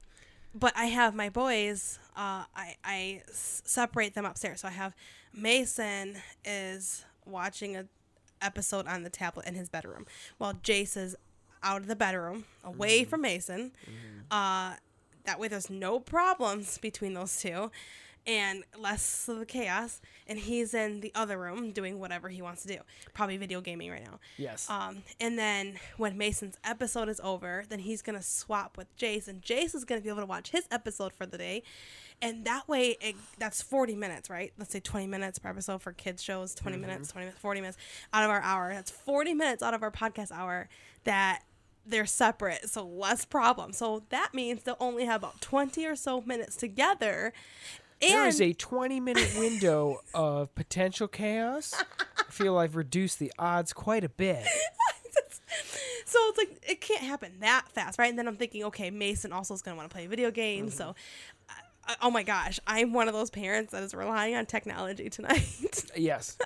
but 0.54 0.74
i 0.76 0.86
have 0.86 1.14
my 1.16 1.30
boys 1.30 2.00
uh 2.16 2.44
i 2.56 2.76
i 2.84 3.22
s- 3.30 3.62
separate 3.66 4.14
them 4.16 4.26
upstairs. 4.26 4.62
So 4.62 4.68
i 4.68 4.72
have 4.72 4.96
mason 5.34 6.18
is 6.44 7.06
watching 7.26 7.76
a 7.76 7.86
episode 8.42 8.88
on 8.88 9.04
the 9.04 9.10
tablet 9.10 9.46
in 9.48 9.56
his 9.56 9.70
bedroom 9.70 10.06
while 10.38 10.54
jace 10.54 10.96
is 10.98 11.16
out 11.64 11.82
of 11.82 11.88
the 11.88 11.96
bedroom 11.96 12.46
away 12.64 13.04
from 13.04 13.22
mason. 13.22 13.72
Uh 14.32 14.76
that 15.26 15.40
way 15.40 15.48
there's 15.48 15.70
no 15.72 16.00
problems 16.00 16.78
between 16.78 17.14
those 17.16 17.40
two 17.42 17.72
and 18.28 18.64
less 18.78 19.28
of 19.28 19.40
the 19.40 19.46
chaos 19.46 20.02
and 20.28 20.40
he's 20.40 20.74
in 20.74 21.02
the 21.02 21.12
other 21.16 21.38
room 21.38 21.72
doing 21.72 22.00
whatever 22.00 22.30
he 22.30 22.42
wants 22.42 22.64
to 22.64 22.68
do 22.68 22.78
probably 23.14 23.38
video 23.38 23.62
gaming 23.62 23.92
right 23.92 24.04
now 24.04 24.20
yes. 24.38 24.70
um, 24.70 25.04
and 25.20 25.38
then 25.38 25.76
when 25.98 26.18
Mason's 26.18 26.58
episode 26.64 27.10
is 27.10 27.20
over, 27.24 27.64
then 27.70 27.80
he's 27.80 28.02
gonna 28.02 28.22
swap 28.22 28.78
with 28.78 28.96
Jace, 28.98 29.28
and 29.28 29.42
Jace 29.42 29.76
is 29.76 29.86
gonna 29.86 30.02
be 30.02 30.10
able 30.10 30.22
to 30.22 30.26
watch 30.26 30.50
his 30.52 30.66
episode 30.72 31.14
for 31.14 31.26
the 31.26 31.38
day, 31.38 31.64
and 32.22 32.46
that 32.46 32.68
way, 32.68 32.98
it, 33.02 33.16
that's 33.38 33.62
forty 33.62 33.96
minutes, 33.96 34.30
right? 34.30 34.54
Let's 34.58 34.72
say 34.72 34.80
twenty 34.80 35.08
minutes 35.08 35.40
per 35.40 35.50
episode 35.50 35.82
for 35.82 35.94
kids 35.94 36.22
shows, 36.22 36.56
20 36.56 36.78
minutes, 36.78 37.12
twenty 37.12 37.26
minutes, 37.26 37.42
forty 37.42 37.62
minutes 37.62 37.78
out 38.14 38.24
of 38.24 38.30
our 38.30 38.42
hour. 38.42 38.74
That's 38.74 38.92
forty 38.92 39.34
minutes 39.34 39.62
out 39.62 39.74
of 39.74 39.84
our 39.84 39.92
podcast 39.92 40.32
hour 40.32 40.70
that 41.04 41.44
they're 41.86 42.06
separate, 42.06 42.70
so 42.70 42.86
less 42.86 43.26
problem. 43.26 43.74
So 43.74 44.04
that 44.10 44.34
means 44.34 44.64
they'll 44.64 44.78
only 44.80 45.06
have 45.06 45.22
about 45.22 45.42
twenty 45.42 45.86
or 45.86 45.96
so 45.96 46.22
minutes 46.22 46.56
together. 46.56 47.34
And 48.02 48.12
there 48.12 48.28
is 48.28 48.42
a 48.42 48.54
20 48.54 49.00
minute 49.00 49.32
window 49.38 50.00
of 50.14 50.54
potential 50.56 51.08
chaos. 51.08 51.74
I 52.20 52.32
feel 52.32 52.58
I've 52.58 52.76
reduced 52.76 53.20
the 53.20 53.32
odds 53.40 53.74
quite 53.74 54.04
a 54.04 54.10
bit. 54.10 54.44
so 56.06 56.20
it's 56.30 56.38
like 56.38 56.64
it 56.70 56.82
can't 56.82 57.02
happen 57.02 57.34
that 57.40 57.68
fast, 57.70 57.98
right? 58.00 58.10
And 58.10 58.18
then 58.20 58.28
I'm 58.28 58.36
thinking, 58.36 58.64
okay, 58.66 58.92
Mason 58.92 59.32
also 59.34 59.54
is 59.54 59.62
going 59.62 59.76
to 59.76 59.78
want 59.78 59.90
to 59.90 59.94
play 59.96 60.08
video 60.08 60.32
games, 60.32 60.74
Mm-hmm. 60.74 60.90
so. 60.90 60.96
I, 61.88 61.96
oh 62.02 62.10
my 62.10 62.24
gosh, 62.24 62.60
I'm 62.66 62.94
one 62.94 63.08
of 63.08 63.14
those 63.14 63.30
parents 63.30 63.72
that 63.72 63.84
is 63.84 63.94
relying 63.94 64.34
on 64.36 64.46
technology 64.48 65.10
tonight. 65.10 65.48
Yes. 65.96 66.38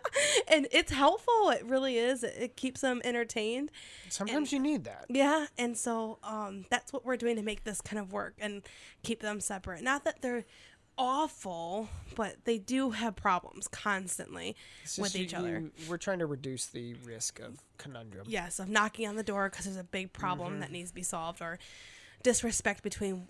and 0.47 0.67
it's 0.71 0.91
helpful. 0.91 1.49
It 1.49 1.65
really 1.65 1.97
is. 1.97 2.23
It, 2.23 2.35
it 2.37 2.55
keeps 2.55 2.81
them 2.81 3.01
entertained. 3.03 3.71
Sometimes 4.09 4.51
you 4.53 4.59
need 4.59 4.83
that. 4.83 5.05
Yeah, 5.09 5.47
and 5.57 5.75
so 5.75 6.19
um, 6.23 6.65
that's 6.69 6.93
what 6.93 7.03
we're 7.03 7.17
doing 7.17 7.35
to 7.37 7.41
make 7.41 7.63
this 7.63 7.81
kind 7.81 7.99
of 7.99 8.11
work 8.13 8.35
and 8.37 8.61
keep 9.01 9.21
them 9.21 9.39
separate. 9.39 9.81
Not 9.81 10.03
that 10.03 10.21
they're 10.21 10.45
awful, 10.99 11.89
but 12.15 12.35
they 12.43 12.57
do 12.59 12.91
have 12.91 13.15
problems 13.15 13.67
constantly 13.67 14.55
with 14.83 14.95
just 15.13 15.15
you- 15.15 15.23
each 15.23 15.33
other. 15.33 15.71
we're 15.87 15.97
trying 15.97 16.19
to 16.19 16.25
reduce 16.27 16.67
the 16.67 16.93
risk 17.05 17.39
of 17.39 17.57
conundrum. 17.77 18.25
Yes, 18.29 18.59
of 18.59 18.69
knocking 18.69 19.07
on 19.07 19.15
the 19.15 19.23
door 19.23 19.49
because 19.49 19.65
there's 19.65 19.77
a 19.77 19.83
big 19.83 20.13
problem 20.13 20.51
Mm-hmm. 20.53 20.59
that 20.61 20.71
needs 20.71 20.89
to 20.91 20.95
be 20.95 21.03
solved, 21.03 21.41
or 21.41 21.57
disrespect 22.21 22.83
between 22.83 23.27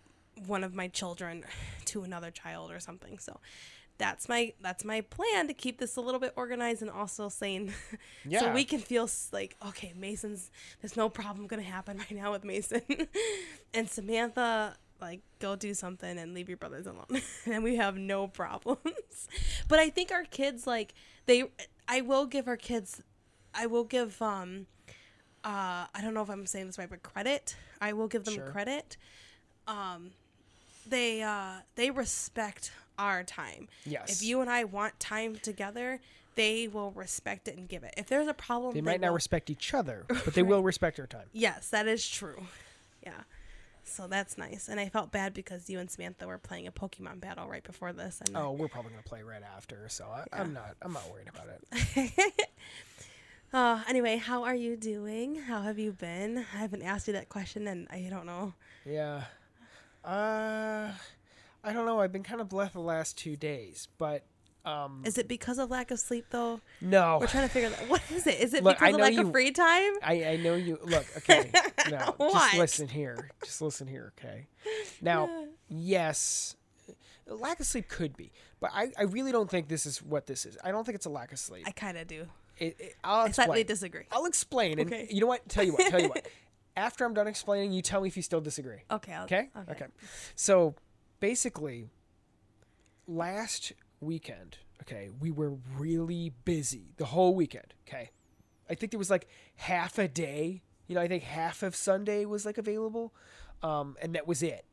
one 0.48 0.64
of 0.64 0.74
my 0.74 0.88
children 0.88 1.44
to 1.86 2.04
another 2.04 2.32
child 2.32 2.72
or 2.72 2.80
something. 2.80 3.20
So 3.20 3.40
that's 3.98 4.28
my 4.30 4.54
that's 4.62 4.84
my 4.86 5.02
plan 5.02 5.48
to 5.48 5.54
keep 5.54 5.78
this 5.80 5.96
a 5.98 6.02
little 6.02 6.20
bit 6.22 6.32
organized 6.38 6.82
and 6.82 6.90
also 6.90 7.28
sane, 7.30 7.74
yeah. 8.26 8.40
so 8.42 8.54
we 8.54 8.64
can 8.64 8.80
feel 8.80 9.10
like 9.32 9.56
okay, 9.68 9.94
Mason's 9.96 10.50
there's 10.82 10.96
no 10.98 11.10
problem 11.10 11.48
gonna 11.48 11.62
happen 11.62 11.98
right 12.10 12.12
now 12.12 12.32
with 12.32 12.44
Mason, 12.44 12.82
and 13.74 13.90
Samantha. 13.90 14.78
Like, 15.02 15.22
go 15.40 15.56
do 15.56 15.74
something 15.74 16.18
and 16.18 16.34
leave 16.34 16.50
your 16.50 16.58
brothers 16.58 16.86
alone. 16.86 17.22
and 17.46 17.64
we 17.64 17.78
have 17.78 17.98
no 17.98 18.28
problems. 18.28 19.28
but 19.68 19.80
I 19.80 19.90
think 19.90 20.12
our 20.12 20.24
kids, 20.24 20.68
like, 20.68 20.94
they, 21.26 21.44
I 21.88 22.02
will 22.02 22.26
give 22.26 22.48
our 22.48 22.58
kids, 22.58 23.02
I 23.54 23.66
will 23.66 23.84
give, 23.84 24.22
um, 24.22 24.68
uh, 25.44 25.86
I 25.94 26.02
don't 26.02 26.14
know 26.14 26.22
if 26.22 26.30
I'm 26.30 26.46
saying 26.46 26.68
this 26.68 26.78
right, 26.78 26.90
but 26.90 27.04
credit. 27.04 27.56
I 27.80 27.94
will 27.94 28.08
give 28.08 28.26
them 28.26 28.36
Sure. 28.36 28.52
credit. 28.52 28.98
Um, 29.68 30.12
they 30.88 31.22
uh, 31.22 31.60
they 31.76 31.92
respect 31.92 32.72
our 32.98 33.24
time. 33.24 33.68
Yes. 33.86 34.12
If 34.12 34.28
you 34.28 34.42
and 34.42 34.50
I 34.50 34.64
want 34.64 35.00
time 35.00 35.36
together, 35.36 36.00
they 36.36 36.68
will 36.68 36.92
respect 36.92 37.48
it 37.48 37.58
and 37.58 37.68
give 37.68 37.84
it. 37.84 37.94
If 37.98 38.08
there's 38.08 38.28
a 38.28 38.34
problem, 38.34 38.74
They 38.74 38.82
might 38.82 39.02
not 39.02 39.14
respect 39.14 39.50
each 39.50 39.74
other, 39.74 40.06
but 40.08 40.34
they 40.34 40.44
will 40.44 40.64
respect 40.64 41.00
our 41.00 41.08
time. 41.08 41.28
Yes, 41.34 41.70
that 41.70 41.88
is 41.88 42.08
true. 42.08 42.48
Yeah. 43.04 43.22
So 43.90 44.08
that's 44.08 44.38
nice. 44.38 44.68
And 44.70 44.80
I 44.80 44.90
felt 44.90 45.12
bad 45.12 45.34
because 45.34 45.70
you 45.70 45.80
and 45.80 45.90
Samantha 45.90 46.28
were 46.28 46.38
playing 46.38 46.68
a 46.68 46.72
Pokemon 46.72 47.20
battle 47.20 47.48
right 47.48 47.64
before 47.64 47.94
this. 47.94 48.22
And 48.26 48.36
Oh, 48.38 48.52
we're 48.52 48.68
probably 48.68 48.92
gonna 48.92 49.04
play 49.04 49.24
right 49.24 49.44
after, 49.56 49.88
so 49.90 50.06
I, 50.06 50.26
I'm 50.32 50.54
not. 50.54 50.76
I'm 50.82 50.94
not 50.94 51.10
worried 51.12 51.28
about 51.30 51.48
it. 51.50 52.50
Uh, 53.52 53.82
anyway, 53.88 54.18
how 54.18 54.44
are 54.44 54.54
you 54.54 54.78
doing? 54.78 55.34
How 55.36 55.64
have 55.64 55.80
you 55.80 55.92
been? 55.92 56.38
I 56.54 56.58
haven't 56.58 56.84
asked 56.84 57.08
you 57.08 57.14
that 57.14 57.30
question, 57.30 57.68
and 57.68 57.88
I 57.90 58.06
don't 58.08 58.28
know. 58.28 58.54
Yeah. 58.86 59.24
Uh, 60.06 60.92
I 61.64 61.74
don't 61.74 61.88
know. 61.88 62.00
I've 62.00 62.12
been 62.12 62.22
kind 62.22 62.42
of 62.42 62.50
blessed 62.50 62.74
the 62.74 62.80
last 62.80 63.18
two 63.18 63.36
days, 63.36 63.88
but 63.98 64.24
um, 64.66 65.04
Is 65.06 65.18
it 65.18 65.28
because 65.28 65.58
of 65.58 65.70
lack 65.72 65.92
of 65.92 66.00
sleep, 66.00 66.26
though? 66.30 66.60
no. 66.82 67.18
We're 67.20 67.28
trying 67.28 67.48
to 67.48 67.54
figure 67.54 67.70
that. 67.70 67.90
What 67.90 68.02
is 68.12 68.28
it? 68.28 68.40
Is 68.40 68.54
it 68.54 68.64
Look, 68.64 68.78
because 68.80 68.94
of 68.96 69.00
lack 69.02 69.14
you- 69.14 69.22
of 69.22 69.32
free 69.32 69.52
time? 69.52 69.94
I, 70.04 70.26
I 70.26 70.38
know 70.38 70.56
you. 70.56 70.78
Look, 70.84 71.06
okay. 71.18 71.52
Now, 71.90 72.14
just 72.20 72.58
listen 72.58 72.88
here. 72.88 73.32
Just 73.44 73.62
listen 73.62 73.88
here, 73.88 74.14
okay? 74.20 74.48
Now, 75.02 75.46
yes, 75.70 76.56
lack 77.26 77.60
of 77.60 77.66
sleep 77.66 77.88
could 77.88 78.16
be, 78.16 78.32
but 78.60 78.70
I, 78.74 78.92
I 78.98 79.04
really 79.04 79.32
don't 79.32 79.50
think 79.50 79.70
this 79.70 79.86
is 79.88 80.04
what 80.04 80.28
this 80.28 80.46
is. 80.46 80.56
I 80.64 80.72
don't 80.72 80.84
think 80.86 80.96
it's 80.98 81.06
a 81.08 81.10
lack 81.10 81.32
of 81.32 81.40
sleep. 81.40 81.64
I 81.68 81.72
kind 81.72 81.98
of 81.98 82.06
do. 82.06 82.28
It, 82.58 82.76
it, 82.80 82.96
I'll 83.04 83.26
I 83.28 83.32
slightly 83.32 83.64
disagree. 83.64 84.04
I'll 84.12 84.26
explain. 84.26 84.78
And 84.80 84.92
Okay. 84.94 85.08
you 85.10 85.22
know 85.22 85.28
what? 85.28 85.48
Tell 85.50 85.64
you 85.64 85.72
what. 85.74 85.90
Tell 85.90 86.02
you 86.02 86.10
what. 86.10 86.28
After 86.78 87.06
I'm 87.06 87.14
done 87.14 87.28
explaining, 87.28 87.72
you 87.72 87.82
tell 87.82 88.02
me 88.02 88.08
if 88.10 88.16
you 88.18 88.24
still 88.24 88.42
disagree. 88.42 88.84
Okay. 88.92 89.14
I'll, 89.14 89.24
Okay? 89.24 89.50
Okay. 89.72 89.86
So 90.36 90.76
basically, 91.22 91.88
last 93.08 93.74
weekend, 94.02 94.58
okay, 94.82 95.10
we 95.20 95.32
were 95.32 95.54
really 95.78 96.34
busy 96.46 96.94
the 96.98 97.06
whole 97.06 97.36
weekend. 97.36 97.74
Okay. 97.88 98.12
I 98.70 98.76
think 98.76 98.92
there 98.92 99.00
was 99.00 99.10
like 99.10 99.28
half 99.56 99.98
a 99.98 100.08
day. 100.08 100.62
You 100.88 100.96
know, 100.96 101.02
I 101.02 101.08
think 101.08 101.24
half 101.24 101.64
of 101.64 101.76
Sunday 101.76 102.26
was 102.26 102.46
like 102.46 102.58
available. 102.58 103.14
Um, 103.62 103.98
and 104.02 104.16
that 104.16 104.28
was 104.28 104.44
it. 104.44 104.66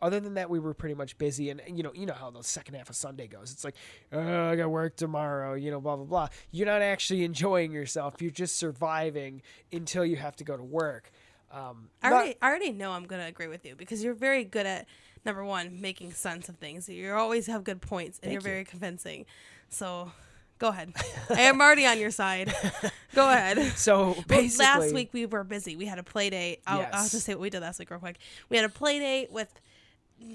Other 0.00 0.18
than 0.18 0.34
that, 0.34 0.50
we 0.50 0.58
were 0.58 0.74
pretty 0.74 0.96
much 0.96 1.16
busy, 1.16 1.48
and, 1.48 1.60
and 1.60 1.76
you 1.76 1.84
know, 1.84 1.92
you 1.94 2.06
know 2.06 2.12
how 2.12 2.28
the 2.28 2.42
second 2.42 2.74
half 2.74 2.90
of 2.90 2.96
Sunday 2.96 3.28
goes. 3.28 3.52
It's 3.52 3.62
like, 3.62 3.76
oh, 4.12 4.50
I 4.50 4.56
got 4.56 4.68
work 4.68 4.96
tomorrow, 4.96 5.54
you 5.54 5.70
know, 5.70 5.80
blah 5.80 5.94
blah 5.94 6.04
blah. 6.04 6.28
You're 6.50 6.66
not 6.66 6.82
actually 6.82 7.22
enjoying 7.24 7.70
yourself. 7.70 8.20
You're 8.20 8.32
just 8.32 8.56
surviving 8.56 9.42
until 9.72 10.04
you 10.04 10.16
have 10.16 10.34
to 10.36 10.44
go 10.44 10.56
to 10.56 10.64
work. 10.64 11.12
Um, 11.52 11.88
I 12.02 12.08
not- 12.10 12.16
already, 12.16 12.36
I 12.40 12.48
already 12.48 12.72
know 12.72 12.92
I'm 12.92 13.04
gonna 13.04 13.26
agree 13.26 13.46
with 13.48 13.64
you 13.66 13.74
because 13.76 14.02
you're 14.02 14.14
very 14.14 14.44
good 14.44 14.66
at 14.66 14.86
number 15.24 15.44
one 15.44 15.80
making 15.80 16.12
sense 16.12 16.48
of 16.48 16.56
things. 16.56 16.88
You 16.88 17.12
always 17.14 17.46
have 17.46 17.62
good 17.64 17.80
points 17.82 18.18
and 18.18 18.30
Thank 18.30 18.32
you're 18.32 18.40
you. 18.50 18.54
very 18.54 18.64
convincing. 18.64 19.26
So, 19.68 20.10
go 20.58 20.68
ahead. 20.68 20.92
I 21.30 21.42
am 21.42 21.60
already 21.60 21.86
on 21.86 21.98
your 21.98 22.10
side. 22.10 22.52
Go 23.14 23.28
ahead. 23.30 23.58
so 23.76 24.12
Well, 24.12 24.24
basically, 24.26 24.64
last 24.64 24.94
week 24.94 25.10
we 25.12 25.26
were 25.26 25.44
busy. 25.44 25.76
We 25.76 25.84
had 25.86 25.98
a 25.98 26.02
play 26.02 26.30
date. 26.30 26.60
I'll, 26.66 26.80
I'll 26.92 27.08
just 27.08 27.20
say 27.26 27.34
what 27.34 27.42
we 27.42 27.50
did 27.50 27.60
last 27.60 27.78
week 27.78 27.90
real 27.90 28.00
quick. 28.00 28.16
We 28.48 28.56
had 28.56 28.64
a 28.64 28.70
play 28.70 28.98
date 28.98 29.30
with 29.30 29.52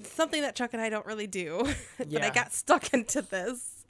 something 0.04 0.42
that 0.42 0.56
Chuck 0.56 0.72
and 0.74 0.82
I 0.82 0.90
don't 0.90 1.06
really 1.06 1.26
do, 1.28 1.68
but 1.98 2.22
I 2.22 2.30
got 2.30 2.54
stuck 2.54 2.94
into 2.94 3.22
this. 3.22 3.86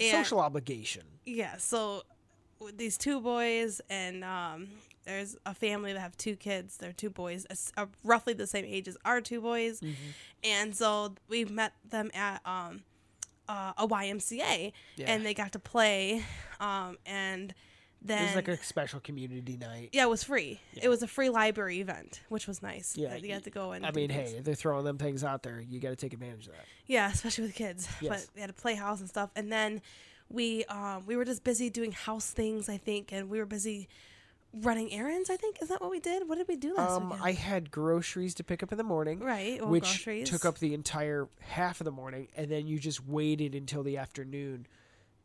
And- 0.00 0.10
social 0.24 0.40
obligation. 0.40 1.02
yeah 1.26 1.58
so 1.58 2.02
with 2.58 2.78
these 2.78 2.96
two 2.96 3.20
boys 3.20 3.80
and 3.90 4.24
um 4.24 4.68
there's 5.04 5.36
a 5.46 5.54
family 5.54 5.92
that 5.92 6.00
have 6.00 6.16
two 6.16 6.36
kids 6.36 6.76
they're 6.78 6.92
two 6.92 7.10
boys 7.10 7.46
uh, 7.76 7.86
roughly 8.02 8.32
the 8.32 8.46
same 8.46 8.64
age 8.64 8.88
as 8.88 8.96
our 9.04 9.20
two 9.20 9.40
boys 9.40 9.80
Mm-hmm. 9.80 9.94
and 10.44 10.74
so 10.74 11.14
we 11.28 11.44
met 11.44 11.72
them 11.88 12.10
at 12.14 12.40
um 12.46 12.82
uh, 13.48 13.72
a 13.76 13.86
ymca 13.86 14.72
Yeah. 14.96 15.06
and 15.12 15.24
they 15.24 15.34
got 15.34 15.52
to 15.52 15.58
play 15.58 16.22
um 16.60 16.96
and 17.04 17.54
Then 18.02 18.22
it 18.22 18.26
was 18.26 18.34
like 18.36 18.48
a 18.48 18.56
special 18.62 19.00
community 19.00 19.56
night. 19.56 19.90
yeah, 19.92 20.02
it 20.04 20.10
was 20.10 20.22
free. 20.24 20.60
Yeah. 20.74 20.84
It 20.84 20.88
was 20.88 21.02
a 21.02 21.06
free 21.06 21.30
library 21.30 21.80
event, 21.80 22.20
which 22.28 22.46
was 22.46 22.62
nice. 22.62 22.96
Yeah, 22.96 23.16
you 23.16 23.28
got 23.28 23.44
to 23.44 23.50
go 23.50 23.72
and 23.72 23.84
I 23.86 23.90
mean, 23.92 24.08
things. 24.10 24.32
hey, 24.32 24.40
they're 24.40 24.54
throwing 24.54 24.84
them 24.84 24.98
things 24.98 25.24
out 25.24 25.42
there. 25.42 25.58
You 25.60 25.80
got 25.80 25.88
to 25.90 25.96
take 25.96 26.12
advantage 26.12 26.46
of 26.48 26.52
that. 26.52 26.66
Yeah, 26.86 27.10
especially 27.10 27.44
with 27.44 27.54
kids. 27.54 27.88
Yes. 28.02 28.10
But 28.26 28.34
they 28.34 28.40
had 28.42 28.50
a 28.50 28.54
playhouse 28.54 29.00
and 29.00 29.08
stuff. 29.08 29.30
And 29.36 29.50
then 29.50 29.80
we 30.28 30.64
um 30.66 31.04
we 31.06 31.16
were 31.16 31.24
just 31.24 31.44
busy 31.44 31.70
doing 31.70 31.92
house 31.92 32.30
things, 32.30 32.68
I 32.68 32.76
think, 32.78 33.10
and 33.12 33.30
we 33.30 33.38
were 33.38 33.46
busy 33.46 33.88
running 34.62 34.92
errands, 34.92 35.30
I 35.30 35.36
think. 35.36 35.60
Is 35.62 35.68
that 35.68 35.80
what 35.80 35.90
we 35.90 36.00
did? 36.00 36.28
What 36.28 36.38
did 36.38 36.48
we 36.48 36.56
do 36.56 36.74
last 36.74 36.90
Um, 36.92 37.10
weekend? 37.10 37.22
I 37.26 37.32
had 37.32 37.70
groceries 37.70 38.34
to 38.34 38.44
pick 38.44 38.62
up 38.62 38.70
in 38.72 38.78
the 38.78 38.84
morning, 38.84 39.20
right, 39.20 39.60
well, 39.60 39.70
which 39.70 40.04
groceries. 40.04 40.28
took 40.30 40.44
up 40.44 40.58
the 40.58 40.74
entire 40.74 41.28
half 41.40 41.80
of 41.80 41.84
the 41.84 41.90
morning, 41.92 42.28
and 42.36 42.50
then 42.50 42.66
you 42.66 42.78
just 42.78 43.04
waited 43.06 43.54
until 43.54 43.82
the 43.82 43.96
afternoon 43.98 44.66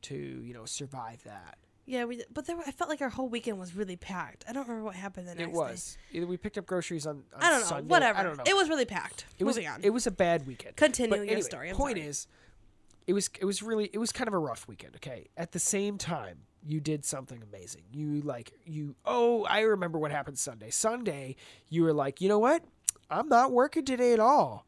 to, 0.04 0.16
you 0.16 0.54
know, 0.54 0.66
survive 0.66 1.24
that. 1.24 1.58
Yeah, 1.86 2.06
we 2.06 2.24
but 2.32 2.46
there 2.46 2.56
were, 2.56 2.64
I 2.68 2.72
felt 2.72 2.88
like 2.90 3.02
our 3.02 3.10
whole 3.10 3.30
weekend 3.30 3.58
was 3.58 3.76
really 3.76 3.96
packed. 3.96 4.46
I 4.48 4.54
don't 4.54 4.62
remember 4.68 4.84
what 4.86 4.94
happened 4.96 5.28
the 5.28 5.34
next 5.34 5.48
It 5.50 5.52
was 5.52 5.98
either 6.12 6.28
we 6.28 6.38
picked 6.38 6.58
up 6.60 6.68
groceries 6.68 7.08
on, 7.08 7.24
on. 7.34 7.42
I 7.42 7.50
don't 7.50 7.62
know. 7.62 7.66
Sunday. 7.66 7.88
Whatever. 7.90 8.20
I 8.20 8.24
don't 8.24 8.38
know. 8.38 8.44
It 8.46 8.56
was 8.56 8.70
really 8.70 8.86
packed. 8.86 9.26
It 9.40 9.44
was 9.44 9.56
Moving 9.56 9.70
on. 9.70 9.80
it 9.84 9.90
was 9.90 10.06
a 10.06 10.12
bad 10.12 10.46
weekend. 10.46 10.76
Continue 10.76 11.10
But 11.10 11.16
your 11.22 11.26
anyway, 11.26 11.42
story. 11.42 11.70
I'm 11.72 11.76
point 11.76 11.98
sorry. 11.98 12.08
is, 12.08 12.28
it 13.08 13.14
was 13.14 13.32
it 13.42 13.46
was 13.46 13.64
really 13.64 13.90
it 13.92 13.98
was 13.98 14.12
kind 14.12 14.28
of 14.28 14.36
a 14.36 14.38
rough 14.38 14.68
weekend. 14.68 14.98
Okay, 14.98 15.30
at 15.36 15.52
the 15.52 15.58
same 15.60 15.98
time, 15.98 16.42
you 16.66 16.80
did 16.80 17.06
something 17.06 17.42
amazing. 17.42 17.84
You 17.92 18.22
like 18.22 18.52
you. 18.66 18.96
Oh, 19.06 19.44
I 19.46 19.62
remember 19.62 19.98
what 19.98 20.12
happened 20.12 20.38
Sunday. 20.38 20.70
Sunday, 20.70 21.36
you 21.70 21.84
were 21.84 21.94
like, 21.94 22.22
you 22.22 22.30
know 22.30 22.40
what? 22.40 22.64
I'm 23.10 23.28
not 23.30 23.52
working 23.52 23.86
today 23.86 24.14
at 24.14 24.20
all. 24.20 24.66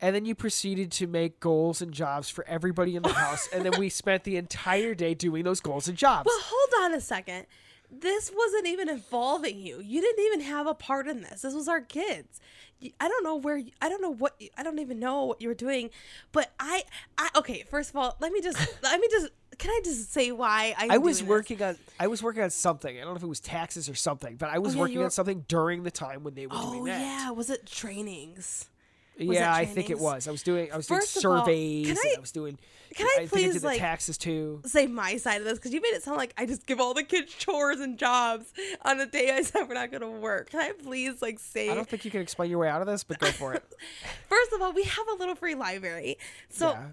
And 0.00 0.14
then 0.14 0.24
you 0.24 0.34
proceeded 0.36 0.92
to 0.92 1.06
make 1.08 1.40
goals 1.40 1.82
and 1.82 1.92
jobs 1.92 2.30
for 2.30 2.46
everybody 2.46 2.94
in 2.94 3.02
the 3.02 3.12
house, 3.14 3.48
and 3.52 3.64
then 3.64 3.72
we 3.78 3.88
spent 3.88 4.22
the 4.24 4.36
entire 4.36 4.94
day 4.94 5.14
doing 5.14 5.42
those 5.44 5.60
goals 5.60 5.88
and 5.88 5.96
jobs. 5.98 6.26
Well, 6.26 6.38
hold 6.40 6.84
on 6.84 6.94
a 6.96 7.00
second. 7.00 7.46
This 7.90 8.30
wasn't 8.36 8.66
even 8.66 8.88
involving 8.88 9.58
you. 9.58 9.80
You 9.80 10.00
didn't 10.00 10.24
even 10.26 10.40
have 10.42 10.66
a 10.66 10.74
part 10.74 11.08
in 11.08 11.22
this. 11.22 11.40
This 11.40 11.54
was 11.54 11.68
our 11.68 11.80
kids. 11.80 12.38
I 13.00 13.08
don't 13.08 13.24
know 13.24 13.36
where. 13.36 13.56
You, 13.56 13.72
I 13.80 13.88
don't 13.88 14.02
know 14.02 14.12
what. 14.14 14.34
you- 14.38 14.50
I 14.58 14.62
don't 14.62 14.78
even 14.78 15.00
know 15.00 15.24
what 15.24 15.40
you 15.40 15.48
were 15.48 15.54
doing. 15.54 15.90
But 16.30 16.52
I. 16.60 16.84
I 17.16 17.30
okay. 17.36 17.64
First 17.68 17.90
of 17.90 17.96
all, 17.96 18.16
let 18.20 18.30
me 18.30 18.40
just. 18.42 18.58
let 18.82 19.00
me 19.00 19.08
just. 19.10 19.30
Can 19.58 19.70
I 19.70 19.80
just 19.84 20.12
say 20.12 20.30
why 20.32 20.74
I'm 20.78 20.90
I 20.92 20.98
was 20.98 21.18
doing 21.18 21.26
this? 21.26 21.30
working 21.30 21.62
on 21.62 21.76
I 21.98 22.06
was 22.06 22.22
working 22.22 22.42
on 22.42 22.50
something. 22.50 22.96
I 22.96 23.00
don't 23.00 23.10
know 23.10 23.16
if 23.16 23.22
it 23.22 23.26
was 23.28 23.40
taxes 23.40 23.88
or 23.88 23.94
something, 23.94 24.36
but 24.36 24.48
I 24.50 24.58
was 24.58 24.74
Oh, 24.74 24.76
yeah, 24.76 24.80
working 24.82 24.98
were- 24.98 25.04
on 25.06 25.10
something 25.10 25.44
during 25.48 25.82
the 25.82 25.90
time 25.90 26.22
when 26.22 26.34
they 26.34 26.46
were 26.46 26.56
doing 26.56 26.80
oh, 26.82 26.86
that. 26.86 27.00
Oh 27.00 27.04
yeah, 27.04 27.30
was 27.32 27.50
it 27.50 27.66
trainings? 27.66 28.68
yeah, 29.20 29.52
I 29.52 29.64
think 29.64 29.90
it 29.90 29.98
was. 29.98 30.28
I 30.28 30.30
was 30.30 30.44
doing 30.44 30.70
I 30.72 30.76
was 30.76 30.86
First 30.86 31.20
doing 31.20 31.34
all, 31.34 31.40
surveys. 31.44 31.86
can 31.88 31.96
and 31.96 31.98
I- 32.04 32.14
I 32.18 32.20
was 32.20 32.30
doing. 32.30 32.56
can 32.94 33.06
I 33.06 33.26
think 33.26 33.32
I 33.32 33.36
please, 33.36 33.60
the 33.60 33.66
like- 33.66 33.80
taxes 33.80 34.16
too? 34.16 34.62
Say 34.64 34.86
my 34.86 35.16
side 35.16 35.40
of 35.40 35.44
this 35.44 35.58
because 35.58 35.72
you 35.74 35.80
made 35.80 35.88
it 35.88 36.04
sound 36.04 36.18
like 36.18 36.32
I 36.38 36.46
just 36.46 36.66
give 36.66 36.78
all 36.78 36.94
the 36.94 37.02
kids 37.02 37.34
chores 37.34 37.80
and 37.80 37.98
jobs 37.98 38.52
on 38.82 38.98
the 38.98 39.06
day 39.06 39.32
I 39.32 39.42
said 39.42 39.64
we're 39.66 39.74
not 39.74 39.90
going 39.90 40.02
to 40.02 40.08
work. 40.20 40.50
Can 40.50 40.60
I 40.60 40.70
please 40.70 41.20
like 41.20 41.40
say? 41.40 41.68
I 41.68 41.74
don't 41.74 41.88
think 41.88 42.04
you 42.04 42.12
can 42.12 42.20
explain 42.20 42.48
your 42.48 42.60
way 42.60 42.68
out 42.68 42.80
of 42.80 42.86
this, 42.86 43.02
but 43.02 43.18
go 43.18 43.26
for 43.32 43.54
it. 43.54 43.64
First 44.28 44.52
of 44.52 44.62
all, 44.62 44.72
we 44.72 44.84
have 44.84 45.08
a 45.08 45.14
little 45.14 45.34
free 45.34 45.56
library. 45.56 46.16
So 46.48 46.70
yeah. 46.70 46.86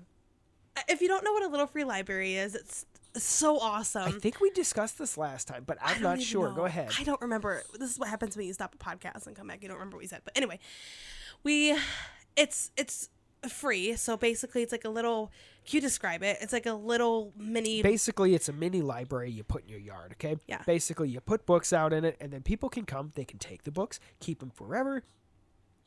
If 0.87 1.01
you 1.01 1.07
don't 1.07 1.23
know 1.23 1.33
what 1.33 1.43
a 1.43 1.47
little 1.47 1.67
free 1.67 1.83
library 1.83 2.35
is, 2.35 2.55
it's 2.55 2.85
so 3.15 3.59
awesome. 3.59 4.03
I 4.03 4.11
think 4.11 4.41
we 4.41 4.49
discussed 4.51 4.97
this 4.97 5.17
last 5.17 5.47
time, 5.47 5.63
but 5.65 5.77
I'm 5.81 6.01
don't 6.01 6.21
sure. 6.21 6.49
know. 6.49 6.55
Go 6.55 6.65
ahead. 6.65 6.91
I 6.99 7.03
don't 7.03 7.21
remember. 7.21 7.63
This 7.79 7.91
is 7.91 7.99
what 7.99 8.09
happens 8.09 8.35
when 8.35 8.45
you 8.45 8.53
stop 8.53 8.75
a 8.75 8.77
podcast 8.77 9.27
and 9.27 9.35
come 9.35 9.47
back. 9.47 9.61
You 9.61 9.69
don't 9.69 9.77
remember 9.77 9.97
what 9.97 10.01
we 10.03 10.07
said. 10.07 10.21
But 10.23 10.35
anyway, 10.35 10.59
we 11.43 11.77
it's 12.35 12.71
it's 12.77 13.09
free. 13.47 13.95
So 13.95 14.17
basically, 14.17 14.63
it's 14.63 14.71
like 14.71 14.85
a 14.85 14.89
little. 14.89 15.31
Can 15.65 15.77
you 15.77 15.81
describe 15.81 16.23
it? 16.23 16.37
It's 16.41 16.53
like 16.53 16.65
a 16.65 16.73
little 16.73 17.31
mini. 17.37 17.81
Basically, 17.81 18.35
it's 18.35 18.49
a 18.49 18.53
mini 18.53 18.81
library 18.81 19.31
you 19.31 19.43
put 19.43 19.63
in 19.63 19.69
your 19.69 19.79
yard, 19.79 20.13
okay? 20.13 20.37
Yeah. 20.47 20.61
Basically, 20.65 21.09
you 21.09 21.21
put 21.21 21.45
books 21.45 21.73
out 21.73 21.93
in 21.93 22.05
it, 22.05 22.17
and 22.19 22.31
then 22.31 22.41
people 22.43 22.69
can 22.69 22.85
come. 22.85 23.11
They 23.15 23.25
can 23.25 23.39
take 23.39 23.63
the 23.63 23.71
books, 23.71 23.99
keep 24.19 24.39
them 24.39 24.51
forever. 24.51 25.03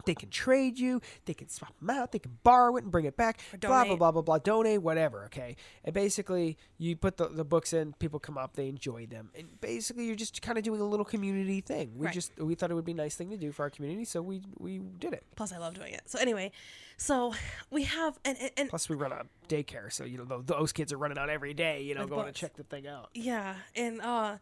They 0.04 0.14
can 0.14 0.30
trade 0.30 0.78
you. 0.78 1.00
They 1.26 1.34
can 1.34 1.48
swap 1.48 1.76
them 1.80 1.90
out. 1.90 2.12
They 2.12 2.18
can 2.18 2.38
borrow 2.42 2.76
it 2.76 2.82
and 2.84 2.90
bring 2.90 3.04
it 3.04 3.16
back. 3.16 3.40
Blah, 3.60 3.84
blah, 3.84 3.96
blah, 3.96 4.12
blah, 4.12 4.22
blah. 4.22 4.38
Donate, 4.38 4.80
whatever, 4.80 5.24
okay? 5.24 5.56
And 5.84 5.92
basically, 5.92 6.56
you 6.78 6.96
put 6.96 7.16
the, 7.16 7.26
the 7.28 7.44
books 7.44 7.72
in, 7.72 7.92
people 7.94 8.18
come 8.18 8.38
up, 8.38 8.54
they 8.54 8.68
enjoy 8.68 9.06
them. 9.06 9.30
And 9.36 9.60
basically, 9.60 10.06
you're 10.06 10.14
just 10.16 10.40
kind 10.40 10.56
of 10.56 10.64
doing 10.64 10.80
a 10.80 10.84
little 10.84 11.04
community 11.04 11.60
thing. 11.60 11.92
We 11.96 12.06
Right. 12.06 12.14
just, 12.14 12.38
we 12.38 12.54
thought 12.54 12.70
it 12.70 12.74
would 12.74 12.84
be 12.84 12.92
a 12.92 12.94
nice 12.94 13.16
thing 13.16 13.28
to 13.30 13.36
do 13.36 13.52
for 13.52 13.64
our 13.64 13.70
community, 13.70 14.04
so 14.04 14.22
we, 14.22 14.40
we 14.58 14.78
did 14.78 15.12
it. 15.12 15.24
Plus, 15.36 15.52
I 15.52 15.58
love 15.58 15.74
doing 15.74 15.92
it. 15.92 16.02
So 16.06 16.18
anyway, 16.20 16.52
so 16.96 17.34
we 17.70 17.82
have 17.84 18.18
and 18.24 18.38
and, 18.40 18.50
and 18.56 18.68
Plus, 18.70 18.88
we 18.88 18.96
run 18.96 19.12
a 19.12 19.24
daycare, 19.48 19.92
so, 19.92 20.04
you 20.04 20.16
know, 20.24 20.42
those 20.42 20.72
kids 20.72 20.92
are 20.92 20.96
running 20.98 21.18
out 21.18 21.28
every 21.28 21.54
day, 21.54 21.82
you 21.82 21.94
know, 21.94 22.06
going 22.06 22.26
books. 22.26 22.38
to 22.38 22.46
check 22.46 22.56
the 22.56 22.62
thing 22.62 22.86
out. 22.86 23.10
Yeah, 23.14 23.56
and 23.76 24.00
uh 24.00 24.38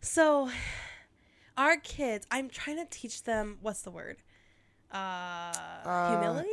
so 0.00 0.48
our 1.56 1.76
kids, 1.76 2.26
I'm 2.30 2.48
trying 2.48 2.76
to 2.78 2.86
teach 2.88 3.24
them 3.24 3.58
what's 3.60 3.82
the 3.82 3.90
word? 3.90 4.18
Uh, 4.92 6.10
humility? 6.10 6.48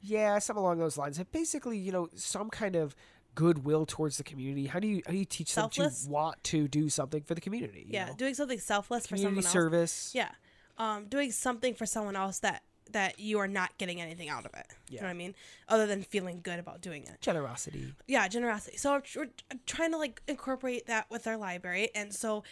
Yeah, 0.00 0.38
something 0.38 0.60
along 0.62 0.78
those 0.78 0.98
lines. 0.98 1.18
And 1.18 1.30
basically, 1.32 1.78
you 1.78 1.92
know, 1.92 2.08
some 2.14 2.50
kind 2.50 2.76
of 2.76 2.94
goodwill 3.34 3.86
towards 3.86 4.16
the 4.18 4.22
community. 4.24 4.66
How 4.66 4.78
do 4.78 4.86
you 4.86 5.02
how 5.06 5.12
do 5.12 5.18
you 5.18 5.24
teach 5.24 5.52
Selfless? 5.52 6.02
them 6.02 6.08
to 6.08 6.12
want 6.12 6.44
to 6.44 6.68
do 6.68 6.88
something 6.88 7.22
for 7.22 7.34
the 7.34 7.40
community? 7.40 7.80
you 7.80 7.92
Yeah, 7.94 8.06
know? 8.06 8.14
doing 8.16 8.34
something 8.34 8.60
selfless 8.60 9.06
for 9.06 9.16
community 9.16 9.42
someone 9.42 9.44
else. 9.46 9.52
service. 9.52 10.12
Yeah. 10.14 10.30
Um 10.78 11.06
doing 11.06 11.32
something 11.32 11.74
for 11.74 11.86
someone 11.86 12.16
else 12.16 12.38
that 12.40 12.62
that 12.92 13.18
you 13.18 13.38
are 13.38 13.48
not 13.48 13.76
getting 13.78 14.00
anything 14.00 14.28
out 14.28 14.44
of 14.44 14.52
it. 14.54 14.66
You 14.90 14.96
Yeah. 14.96 15.00
know 15.00 15.06
what 15.06 15.10
I 15.12 15.14
mean? 15.14 15.34
Other 15.68 15.86
than 15.86 16.02
feeling 16.02 16.42
good 16.42 16.58
about 16.60 16.80
doing 16.82 17.02
it. 17.04 17.20
generosity. 17.20 17.94
yeah 18.06 18.28
generosity 18.28 18.76
so 18.76 19.00
we're 19.16 19.30
trying 19.66 19.90
to 19.92 19.96
like 19.98 20.20
incorporate 20.28 20.86
that 20.86 21.10
with 21.10 21.26
our 21.26 21.36
library 21.38 21.88
and 21.94 22.14
so 22.14 22.44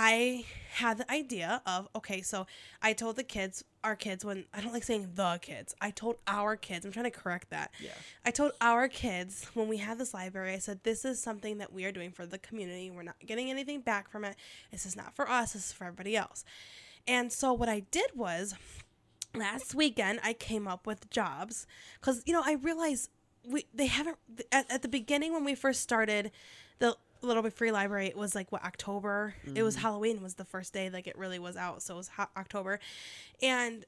i 0.00 0.44
had 0.74 0.96
the 0.96 1.10
idea 1.10 1.60
of 1.66 1.88
okay 1.96 2.22
so 2.22 2.46
i 2.80 2.92
told 2.92 3.16
the 3.16 3.24
kids 3.24 3.64
our 3.82 3.96
kids 3.96 4.24
when 4.24 4.44
i 4.54 4.60
don't 4.60 4.72
like 4.72 4.84
saying 4.84 5.08
the 5.16 5.38
kids 5.42 5.74
i 5.80 5.90
told 5.90 6.16
our 6.28 6.54
kids 6.54 6.86
i'm 6.86 6.92
trying 6.92 7.04
to 7.04 7.10
correct 7.10 7.50
that. 7.50 7.72
Yeah. 7.80 7.90
i 8.24 8.30
told 8.30 8.52
our 8.60 8.86
kids 8.86 9.46
when 9.54 9.66
we 9.66 9.78
had 9.78 9.98
this 9.98 10.14
library 10.14 10.54
i 10.54 10.58
said 10.58 10.80
this 10.84 11.04
is 11.04 11.20
something 11.20 11.58
that 11.58 11.72
we 11.72 11.84
are 11.84 11.92
doing 11.92 12.12
for 12.12 12.26
the 12.26 12.38
community. 12.38 12.90
We're 12.90 13.02
not 13.02 13.16
getting 13.26 13.50
anything 13.50 13.80
back 13.80 14.08
from 14.08 14.24
it. 14.24 14.36
This 14.70 14.86
is 14.86 14.96
not 14.96 15.14
for 15.16 15.28
us. 15.28 15.52
This 15.52 15.66
is 15.66 15.72
for 15.72 15.84
everybody 15.84 16.16
else. 16.16 16.44
And 17.06 17.32
so 17.32 17.52
what 17.52 17.68
i 17.68 17.80
did 17.90 18.10
was 18.14 18.54
last 19.34 19.74
weekend 19.74 20.20
I 20.22 20.32
came 20.32 20.66
up 20.68 20.86
with 20.86 21.10
jobs 21.10 21.66
because 22.00 22.22
you 22.24 22.32
know 22.32 22.42
I 22.44 22.52
realized 22.52 23.10
we 23.44 23.66
they 23.74 23.86
haven't 23.86 24.18
at, 24.52 24.70
at 24.70 24.82
the 24.82 24.88
beginning 24.88 25.32
when 25.32 25.44
we 25.44 25.54
first 25.54 25.80
started 25.80 26.30
the 26.78 26.96
Little 27.22 27.42
Bit 27.42 27.52
Free 27.52 27.72
Library 27.72 28.06
it 28.06 28.16
was 28.16 28.34
like 28.34 28.50
what 28.52 28.64
October? 28.64 29.34
It 29.54 29.62
was 29.62 29.76
mm-hmm. 29.76 29.82
Halloween 29.82 30.22
was 30.22 30.34
the 30.34 30.44
first 30.44 30.72
day 30.72 30.90
like 30.90 31.06
it 31.06 31.16
really 31.16 31.38
was 31.38 31.56
out 31.56 31.82
so 31.82 31.94
it 31.94 31.96
was 31.98 32.08
ho- 32.08 32.26
October. 32.36 32.80
And 33.42 33.84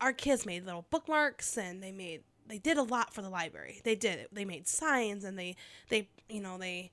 our 0.00 0.12
kids 0.12 0.44
made 0.44 0.64
little 0.64 0.86
bookmarks 0.90 1.56
and 1.56 1.82
they 1.82 1.92
made 1.92 2.22
they 2.46 2.58
did 2.58 2.76
a 2.76 2.82
lot 2.82 3.14
for 3.14 3.22
the 3.22 3.30
library. 3.30 3.80
They 3.84 3.94
did 3.94 4.18
it. 4.18 4.28
They 4.32 4.44
made 4.44 4.68
signs 4.68 5.24
and 5.24 5.38
they 5.38 5.56
they 5.88 6.08
you 6.28 6.40
know 6.40 6.58
they 6.58 6.90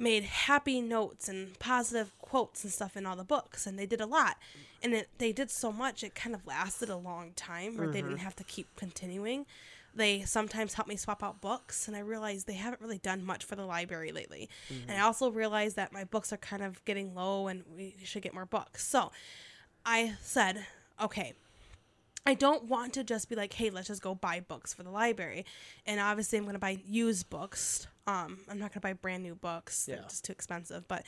made 0.00 0.22
happy 0.22 0.80
notes 0.80 1.28
and 1.28 1.58
positive 1.58 2.12
quotes 2.20 2.62
and 2.62 2.72
stuff 2.72 2.96
in 2.96 3.04
all 3.04 3.16
the 3.16 3.24
books 3.24 3.66
and 3.66 3.78
they 3.78 3.86
did 3.86 4.00
a 4.00 4.06
lot. 4.06 4.36
And 4.80 4.94
it, 4.94 5.08
they 5.18 5.32
did 5.32 5.50
so 5.50 5.72
much 5.72 6.04
it 6.04 6.14
kind 6.14 6.34
of 6.34 6.46
lasted 6.46 6.88
a 6.88 6.96
long 6.96 7.32
time 7.34 7.76
where 7.76 7.88
they 7.88 8.00
didn't 8.00 8.16
mm-hmm. 8.16 8.24
have 8.24 8.36
to 8.36 8.44
keep 8.44 8.68
continuing 8.76 9.46
they 9.94 10.22
sometimes 10.22 10.74
help 10.74 10.86
me 10.86 10.96
swap 10.96 11.22
out 11.22 11.40
books 11.40 11.88
and 11.88 11.96
i 11.96 12.00
realized 12.00 12.46
they 12.46 12.52
haven't 12.54 12.80
really 12.80 12.98
done 12.98 13.24
much 13.24 13.44
for 13.44 13.56
the 13.56 13.64
library 13.64 14.12
lately 14.12 14.48
and 14.88 14.96
i 14.96 15.00
also 15.00 15.30
realized 15.30 15.76
that 15.76 15.92
my 15.92 16.04
books 16.04 16.32
are 16.32 16.36
kind 16.36 16.62
of 16.62 16.84
getting 16.84 17.14
low 17.14 17.48
and 17.48 17.64
we 17.74 17.94
should 18.04 18.22
get 18.22 18.32
more 18.34 18.46
books 18.46 18.86
so 18.86 19.10
i 19.84 20.14
said 20.22 20.64
okay 21.02 21.32
I 22.26 22.34
don't 22.34 22.64
want 22.64 22.92
to 22.94 23.04
just 23.04 23.30
be 23.30 23.36
like, 23.36 23.54
hey, 23.54 23.70
let's 23.70 23.88
just 23.88 24.02
go 24.02 24.14
buy 24.14 24.40
books 24.40 24.74
for 24.74 24.82
the 24.82 24.90
library. 24.90 25.46
And 25.86 25.98
obviously, 25.98 26.36
I'm 26.36 26.44
going 26.44 26.56
to 26.56 26.58
buy 26.58 26.76
used 26.86 27.30
books. 27.30 27.86
Um, 28.06 28.40
I'm 28.50 28.58
not 28.58 28.64
going 28.70 28.72
to 28.74 28.80
buy 28.80 28.92
brand 28.92 29.22
new 29.22 29.34
books. 29.34 29.86
They're 29.86 29.96
Yeah. 29.96 30.02
just 30.02 30.26
too 30.26 30.32
expensive. 30.32 30.86
But 30.88 31.04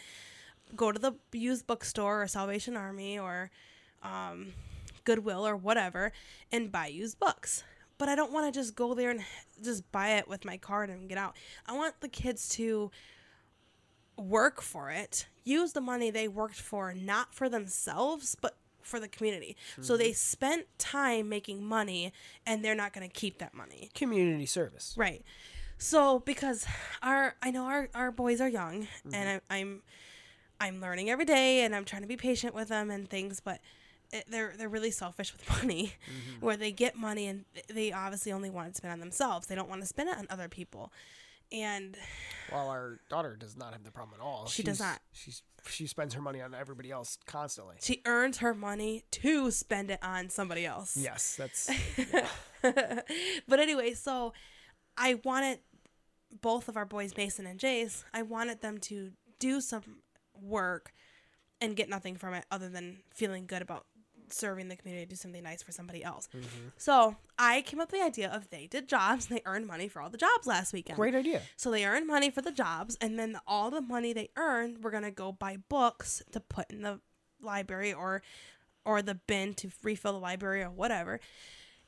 go 0.74 0.92
to 0.92 0.98
the 0.98 1.12
used 1.32 1.66
bookstore 1.66 2.22
or 2.22 2.26
Salvation 2.26 2.74
Army 2.74 3.18
or 3.18 3.50
um, 4.02 4.54
Goodwill 5.04 5.46
or 5.46 5.56
whatever 5.56 6.12
and 6.50 6.72
buy 6.72 6.86
used 6.86 7.18
books. 7.18 7.64
But 8.00 8.08
I 8.08 8.14
don't 8.14 8.32
want 8.32 8.52
to 8.52 8.58
just 8.58 8.74
go 8.74 8.94
there 8.94 9.10
and 9.10 9.20
just 9.62 9.92
buy 9.92 10.12
it 10.12 10.26
with 10.26 10.46
my 10.46 10.56
card 10.56 10.88
and 10.88 11.06
get 11.06 11.18
out. 11.18 11.36
I 11.66 11.76
want 11.76 12.00
the 12.00 12.08
kids 12.08 12.48
to 12.50 12.90
work 14.16 14.62
for 14.62 14.90
it, 14.90 15.26
use 15.44 15.72
the 15.72 15.82
money 15.82 16.10
they 16.10 16.26
worked 16.26 16.60
for 16.60 16.94
not 16.94 17.34
for 17.34 17.50
themselves, 17.50 18.36
but 18.40 18.56
for 18.80 18.98
the 18.98 19.08
community. 19.08 19.54
So 19.82 19.98
they 19.98 20.08
mm-hmm. 20.08 20.14
spent 20.14 20.66
time 20.78 21.28
making 21.28 21.62
money 21.62 22.14
and 22.46 22.64
they're 22.64 22.74
not 22.74 22.94
going 22.94 23.06
to 23.06 23.12
keep 23.12 23.38
that 23.38 23.52
money. 23.52 23.90
Community 23.94 24.46
service. 24.46 24.94
Right. 24.96 25.22
So 25.76 26.20
because 26.20 26.66
our 27.02 27.36
I 27.42 27.50
know 27.50 27.64
our, 27.64 27.90
our 27.94 28.10
boys 28.10 28.40
are 28.40 28.48
young 28.48 28.88
and 29.04 29.14
mm-hmm. 29.14 29.52
I, 29.52 29.56
I'm 29.58 29.82
I'm 30.58 30.80
learning 30.80 31.10
every 31.10 31.26
day 31.26 31.64
and 31.64 31.76
I'm 31.76 31.84
trying 31.84 32.02
to 32.02 32.08
be 32.08 32.16
patient 32.16 32.54
with 32.54 32.68
them 32.68 32.90
and 32.90 33.08
things, 33.08 33.40
but 33.40 33.60
they're 34.28 34.54
they're 34.56 34.68
really 34.68 34.90
selfish 34.90 35.32
with 35.32 35.48
money, 35.62 35.94
mm-hmm. 36.06 36.44
where 36.44 36.56
they 36.56 36.72
get 36.72 36.96
money 36.96 37.26
and 37.26 37.44
they 37.72 37.92
obviously 37.92 38.32
only 38.32 38.50
want 38.50 38.68
to 38.68 38.76
spend 38.76 38.92
on 38.92 39.00
themselves. 39.00 39.46
They 39.46 39.54
don't 39.54 39.68
want 39.68 39.80
to 39.82 39.86
spend 39.86 40.08
it 40.08 40.18
on 40.18 40.26
other 40.30 40.48
people, 40.48 40.92
and 41.52 41.96
While 42.50 42.68
our 42.68 43.00
daughter 43.08 43.36
does 43.36 43.56
not 43.56 43.72
have 43.72 43.84
the 43.84 43.90
problem 43.90 44.20
at 44.20 44.24
all. 44.24 44.46
She 44.46 44.62
does 44.62 44.80
not. 44.80 45.00
She's 45.12 45.42
she 45.68 45.86
spends 45.86 46.14
her 46.14 46.22
money 46.22 46.40
on 46.40 46.54
everybody 46.54 46.90
else 46.90 47.18
constantly. 47.26 47.76
she 47.82 48.00
earns 48.06 48.38
her 48.38 48.54
money 48.54 49.04
to 49.10 49.50
spend 49.50 49.90
it 49.90 49.98
on 50.02 50.30
somebody 50.30 50.64
else. 50.64 50.96
Yes, 50.96 51.36
that's 51.36 51.70
but 52.62 53.60
anyway, 53.60 53.92
so 53.92 54.32
I 54.96 55.20
wanted 55.22 55.58
both 56.40 56.68
of 56.68 56.76
our 56.76 56.86
boys, 56.86 57.16
Mason 57.16 57.46
and 57.46 57.58
Jace, 57.58 58.04
I 58.14 58.22
wanted 58.22 58.62
them 58.62 58.78
to 58.78 59.10
do 59.38 59.60
some 59.60 59.82
work 60.40 60.92
and 61.60 61.76
get 61.76 61.88
nothing 61.88 62.16
from 62.16 62.34
it 62.34 62.44
other 62.50 62.68
than 62.68 62.98
feeling 63.12 63.46
good 63.46 63.62
about 63.62 63.86
serving 64.32 64.68
the 64.68 64.76
community, 64.76 65.06
to 65.06 65.10
do 65.10 65.16
something 65.16 65.42
nice 65.42 65.62
for 65.62 65.72
somebody 65.72 66.04
else. 66.04 66.28
Mm-hmm. 66.34 66.68
So 66.76 67.16
I 67.38 67.62
came 67.62 67.80
up 67.80 67.90
with 67.90 68.00
the 68.00 68.04
idea 68.06 68.30
of 68.30 68.50
they 68.50 68.66
did 68.66 68.88
jobs 68.88 69.28
and 69.28 69.36
they 69.38 69.42
earned 69.46 69.66
money 69.66 69.88
for 69.88 70.00
all 70.02 70.10
the 70.10 70.18
jobs 70.18 70.46
last 70.46 70.72
weekend. 70.72 70.96
great 70.96 71.14
idea. 71.14 71.42
So 71.56 71.70
they 71.70 71.84
earned 71.84 72.06
money 72.06 72.30
for 72.30 72.42
the 72.42 72.52
jobs, 72.52 72.96
and 73.00 73.18
then 73.18 73.38
all 73.46 73.70
the 73.70 73.80
money 73.80 74.12
they 74.12 74.30
earned, 74.36 74.82
we're 74.82 74.90
gonna 74.90 75.10
go 75.10 75.32
buy 75.32 75.58
books 75.68 76.22
to 76.32 76.40
put 76.40 76.70
in 76.70 76.82
the 76.82 77.00
library 77.42 77.92
or 77.92 78.22
or 78.84 79.02
the 79.02 79.14
bin 79.14 79.54
to 79.54 79.70
refill 79.82 80.12
the 80.12 80.18
library 80.18 80.62
or 80.62 80.70
whatever. 80.70 81.20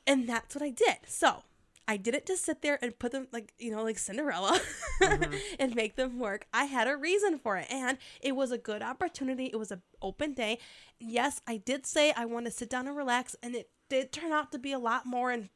And 0.05 0.27
that's 0.27 0.55
what 0.55 0.63
I 0.63 0.69
did. 0.69 0.97
So 1.07 1.43
I 1.87 1.97
didn't 1.97 2.25
just 2.25 2.45
sit 2.45 2.61
there 2.61 2.79
and 2.81 2.97
put 2.97 3.11
them 3.11 3.27
like 3.31 3.53
you 3.57 3.71
know 3.71 3.83
like 3.83 3.97
Cinderella 3.97 4.59
uh-huh. 5.01 5.25
and 5.59 5.75
make 5.75 5.95
them 5.95 6.19
work. 6.19 6.47
I 6.53 6.65
had 6.65 6.87
a 6.87 6.95
reason 6.95 7.39
for 7.39 7.57
it, 7.57 7.67
and 7.69 7.97
it 8.21 8.35
was 8.35 8.51
a 8.51 8.57
good 8.57 8.81
opportunity. 8.81 9.45
It 9.45 9.57
was 9.57 9.71
an 9.71 9.81
open 10.01 10.33
day. 10.33 10.59
Yes, 10.99 11.41
I 11.47 11.57
did 11.57 11.85
say 11.85 12.13
I 12.15 12.25
want 12.25 12.45
to 12.45 12.51
sit 12.51 12.69
down 12.69 12.87
and 12.87 12.95
relax, 12.95 13.35
and 13.43 13.55
it 13.55 13.69
did 13.89 14.11
turn 14.11 14.31
out 14.31 14.51
to 14.53 14.59
be 14.59 14.71
a 14.71 14.79
lot 14.79 15.05
more. 15.05 15.31
And 15.31 15.49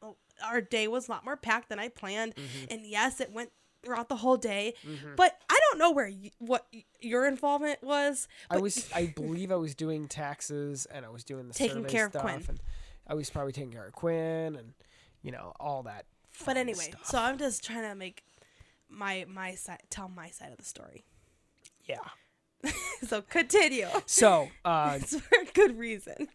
our 0.44 0.60
day 0.60 0.88
was 0.88 1.08
a 1.08 1.12
lot 1.12 1.24
more 1.24 1.36
packed 1.36 1.68
than 1.68 1.78
I 1.78 1.88
planned. 1.88 2.34
Mm-hmm. 2.34 2.72
And 2.72 2.86
yes, 2.86 3.20
it 3.20 3.32
went 3.32 3.50
throughout 3.82 4.08
the 4.08 4.16
whole 4.16 4.36
day. 4.36 4.74
Mm-hmm. 4.86 5.14
But 5.16 5.38
I 5.48 5.58
don't 5.70 5.78
know 5.78 5.92
where 5.92 6.08
y- 6.08 6.30
what 6.38 6.66
your 7.00 7.26
involvement 7.26 7.82
was. 7.82 8.28
I 8.50 8.58
was 8.58 8.88
I 8.94 9.12
believe 9.14 9.50
I 9.52 9.56
was 9.56 9.74
doing 9.74 10.08
taxes 10.08 10.86
and 10.86 11.04
I 11.04 11.08
was 11.08 11.24
doing 11.24 11.48
the 11.48 11.54
Taking 11.54 11.82
survey 11.82 11.88
care 11.88 12.06
of 12.06 12.12
stuff 12.12 12.22
Quinn. 12.22 12.44
and 12.48 12.60
I 13.06 13.14
was 13.14 13.30
probably 13.30 13.52
taking 13.52 13.72
care 13.72 13.86
of 13.86 13.92
Quinn 13.92 14.56
and 14.56 14.74
you 15.22 15.32
know 15.32 15.52
all 15.58 15.84
that. 15.84 16.06
But 16.44 16.56
anyway, 16.56 16.90
stuff. 16.90 17.06
so 17.06 17.18
I'm 17.18 17.38
just 17.38 17.64
trying 17.64 17.88
to 17.88 17.94
make 17.94 18.22
my 18.88 19.24
my 19.28 19.54
side 19.54 19.82
tell 19.90 20.08
my 20.08 20.30
side 20.30 20.50
of 20.52 20.58
the 20.58 20.64
story. 20.64 21.04
yeah. 21.84 21.96
So 23.06 23.22
continue. 23.22 23.86
So 24.06 24.48
uh, 24.64 24.98
it's 25.00 25.14
for 25.20 25.36
a 25.40 25.44
good 25.54 25.78
reason. 25.78 26.26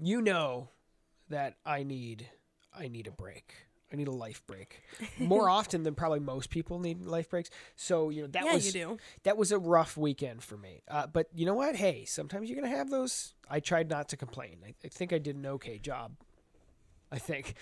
you 0.00 0.20
know 0.20 0.70
that 1.28 1.56
I 1.64 1.84
need 1.84 2.28
I 2.76 2.88
need 2.88 3.06
a 3.06 3.12
break. 3.12 3.54
I 3.92 3.96
need 3.96 4.06
a 4.08 4.12
life 4.12 4.42
break 4.46 4.82
more 5.18 5.48
often 5.58 5.82
than 5.82 5.94
probably 5.96 6.20
most 6.20 6.50
people 6.50 6.78
need 6.78 7.04
life 7.04 7.28
breaks. 7.28 7.50
So 7.76 8.10
you 8.10 8.22
know 8.22 8.28
that 8.28 8.44
yeah, 8.44 8.54
was 8.54 8.66
you 8.66 8.72
do. 8.72 8.98
that 9.24 9.36
was 9.36 9.50
a 9.52 9.58
rough 9.58 9.96
weekend 9.96 10.42
for 10.42 10.56
me. 10.56 10.82
Uh, 10.88 11.06
but 11.06 11.26
you 11.34 11.44
know 11.46 11.54
what? 11.54 11.76
Hey, 11.76 12.04
sometimes 12.04 12.48
you're 12.48 12.60
gonna 12.60 12.74
have 12.76 12.90
those. 12.90 13.34
I 13.48 13.60
tried 13.60 13.88
not 13.88 14.08
to 14.10 14.16
complain. 14.16 14.58
I, 14.66 14.74
I 14.84 14.88
think 14.88 15.12
I 15.12 15.18
did 15.18 15.36
an 15.36 15.46
okay 15.46 15.78
job. 15.78 16.12
I 17.12 17.18
think. 17.18 17.54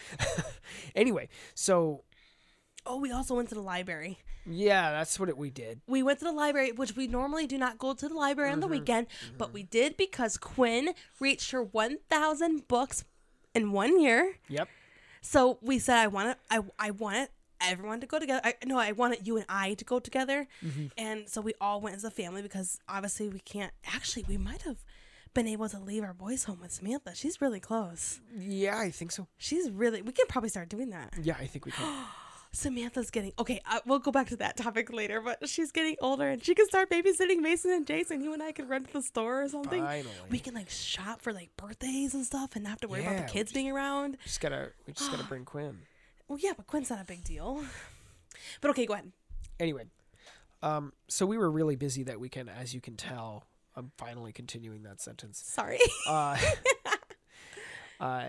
anyway, 0.94 1.28
so 1.54 2.02
Oh, 2.88 2.96
we 2.96 3.12
also 3.12 3.34
went 3.34 3.50
to 3.50 3.54
the 3.54 3.60
library. 3.60 4.18
yeah, 4.46 4.90
that's 4.92 5.20
what 5.20 5.28
it, 5.28 5.36
we 5.36 5.50
did. 5.50 5.82
We 5.86 6.02
went 6.02 6.20
to 6.20 6.24
the 6.24 6.32
library, 6.32 6.72
which 6.72 6.96
we 6.96 7.06
normally 7.06 7.46
do 7.46 7.58
not 7.58 7.78
go 7.78 7.92
to 7.92 8.08
the 8.08 8.14
library 8.14 8.50
on 8.50 8.60
the 8.60 8.66
mm-hmm. 8.66 8.72
weekend, 8.72 9.06
but 9.36 9.52
we 9.52 9.60
mm-hmm. 9.62 9.70
did 9.70 9.96
because 9.98 10.38
Quinn 10.38 10.94
reached 11.20 11.50
her 11.50 11.62
1,000 11.62 12.66
books 12.66 13.04
in 13.54 13.72
one 13.72 14.00
year. 14.00 14.36
Yep. 14.48 14.68
So 15.20 15.58
we 15.60 15.78
said, 15.78 15.98
I 15.98 16.06
want 16.06 16.30
it. 16.30 16.38
I 16.50 16.60
I 16.78 16.90
wanted 16.92 17.28
everyone 17.60 18.00
to 18.00 18.06
go 18.06 18.18
together. 18.18 18.40
I, 18.44 18.54
no, 18.64 18.78
I 18.78 18.92
wanted 18.92 19.26
you 19.26 19.36
and 19.36 19.46
I 19.48 19.74
to 19.74 19.84
go 19.84 19.98
together, 19.98 20.46
mm-hmm. 20.64 20.86
and 20.96 21.28
so 21.28 21.40
we 21.40 21.54
all 21.60 21.80
went 21.80 21.96
as 21.96 22.04
a 22.04 22.10
family 22.10 22.40
because 22.40 22.78
obviously 22.88 23.28
we 23.28 23.40
can't. 23.40 23.72
Actually, 23.84 24.24
we 24.28 24.38
might 24.38 24.62
have 24.62 24.78
been 25.38 25.46
able 25.46 25.68
to 25.68 25.78
leave 25.78 26.02
our 26.02 26.14
boys 26.14 26.42
home 26.42 26.58
with 26.60 26.72
Samantha. 26.72 27.14
She's 27.14 27.40
really 27.40 27.60
close. 27.60 28.20
Yeah, 28.36 28.76
I 28.76 28.90
think 28.90 29.12
so. 29.12 29.28
She's 29.36 29.70
really. 29.70 30.02
We 30.02 30.10
can 30.10 30.26
probably 30.26 30.48
start 30.48 30.68
doing 30.68 30.90
that. 30.90 31.14
Yeah, 31.22 31.36
I 31.38 31.46
think 31.46 31.64
we 31.64 31.70
can. 31.70 32.04
Samantha's 32.50 33.12
getting 33.12 33.32
okay. 33.38 33.60
Uh, 33.70 33.78
we'll 33.86 34.00
go 34.00 34.10
back 34.10 34.26
to 34.30 34.36
that 34.38 34.56
topic 34.56 34.92
later, 34.92 35.20
but 35.20 35.48
she's 35.48 35.70
getting 35.70 35.94
older 36.00 36.26
and 36.26 36.42
she 36.42 36.56
can 36.56 36.66
start 36.66 36.90
babysitting 36.90 37.38
Mason 37.38 37.70
and 37.70 37.86
Jason. 37.86 38.20
You 38.20 38.32
and 38.32 38.42
I 38.42 38.50
can 38.50 38.66
run 38.66 38.82
to 38.86 38.92
the 38.94 39.02
store 39.02 39.42
or 39.44 39.48
something. 39.48 39.80
Finally. 39.80 40.08
We 40.28 40.40
can 40.40 40.54
like 40.54 40.70
shop 40.70 41.22
for 41.22 41.32
like 41.32 41.50
birthdays 41.56 42.14
and 42.14 42.26
stuff 42.26 42.56
and 42.56 42.64
not 42.64 42.70
have 42.70 42.80
to 42.80 42.88
worry 42.88 43.02
about 43.02 43.18
the 43.18 43.32
kids 43.32 43.52
being 43.52 43.70
around. 43.70 44.16
just 44.24 44.40
gotta 44.40 44.72
we 44.88 44.92
just 44.92 45.12
gotta 45.12 45.24
bring 45.28 45.44
Quinn. 45.44 45.78
Well, 46.26 46.38
yeah, 46.42 46.54
but 46.56 46.66
Quinn's 46.66 46.90
not 46.90 47.00
a 47.00 47.04
big 47.04 47.22
deal. 47.22 47.62
But 48.60 48.72
okay, 48.72 48.86
go 48.86 48.94
ahead. 48.94 49.12
Anyway, 49.60 49.84
um, 50.62 50.92
so 51.06 51.26
we 51.26 51.38
were 51.38 51.50
really 51.50 51.76
busy 51.76 52.02
that 52.04 52.18
weekend, 52.18 52.50
as 52.50 52.74
you 52.74 52.80
can 52.80 52.96
tell. 52.96 53.44
I'm 53.78 53.92
finally 53.96 54.32
continuing 54.32 54.82
that 54.82 55.00
sentence. 55.00 55.40
Sorry. 55.46 55.78
Uh, 56.06 56.36
uh, 58.00 58.28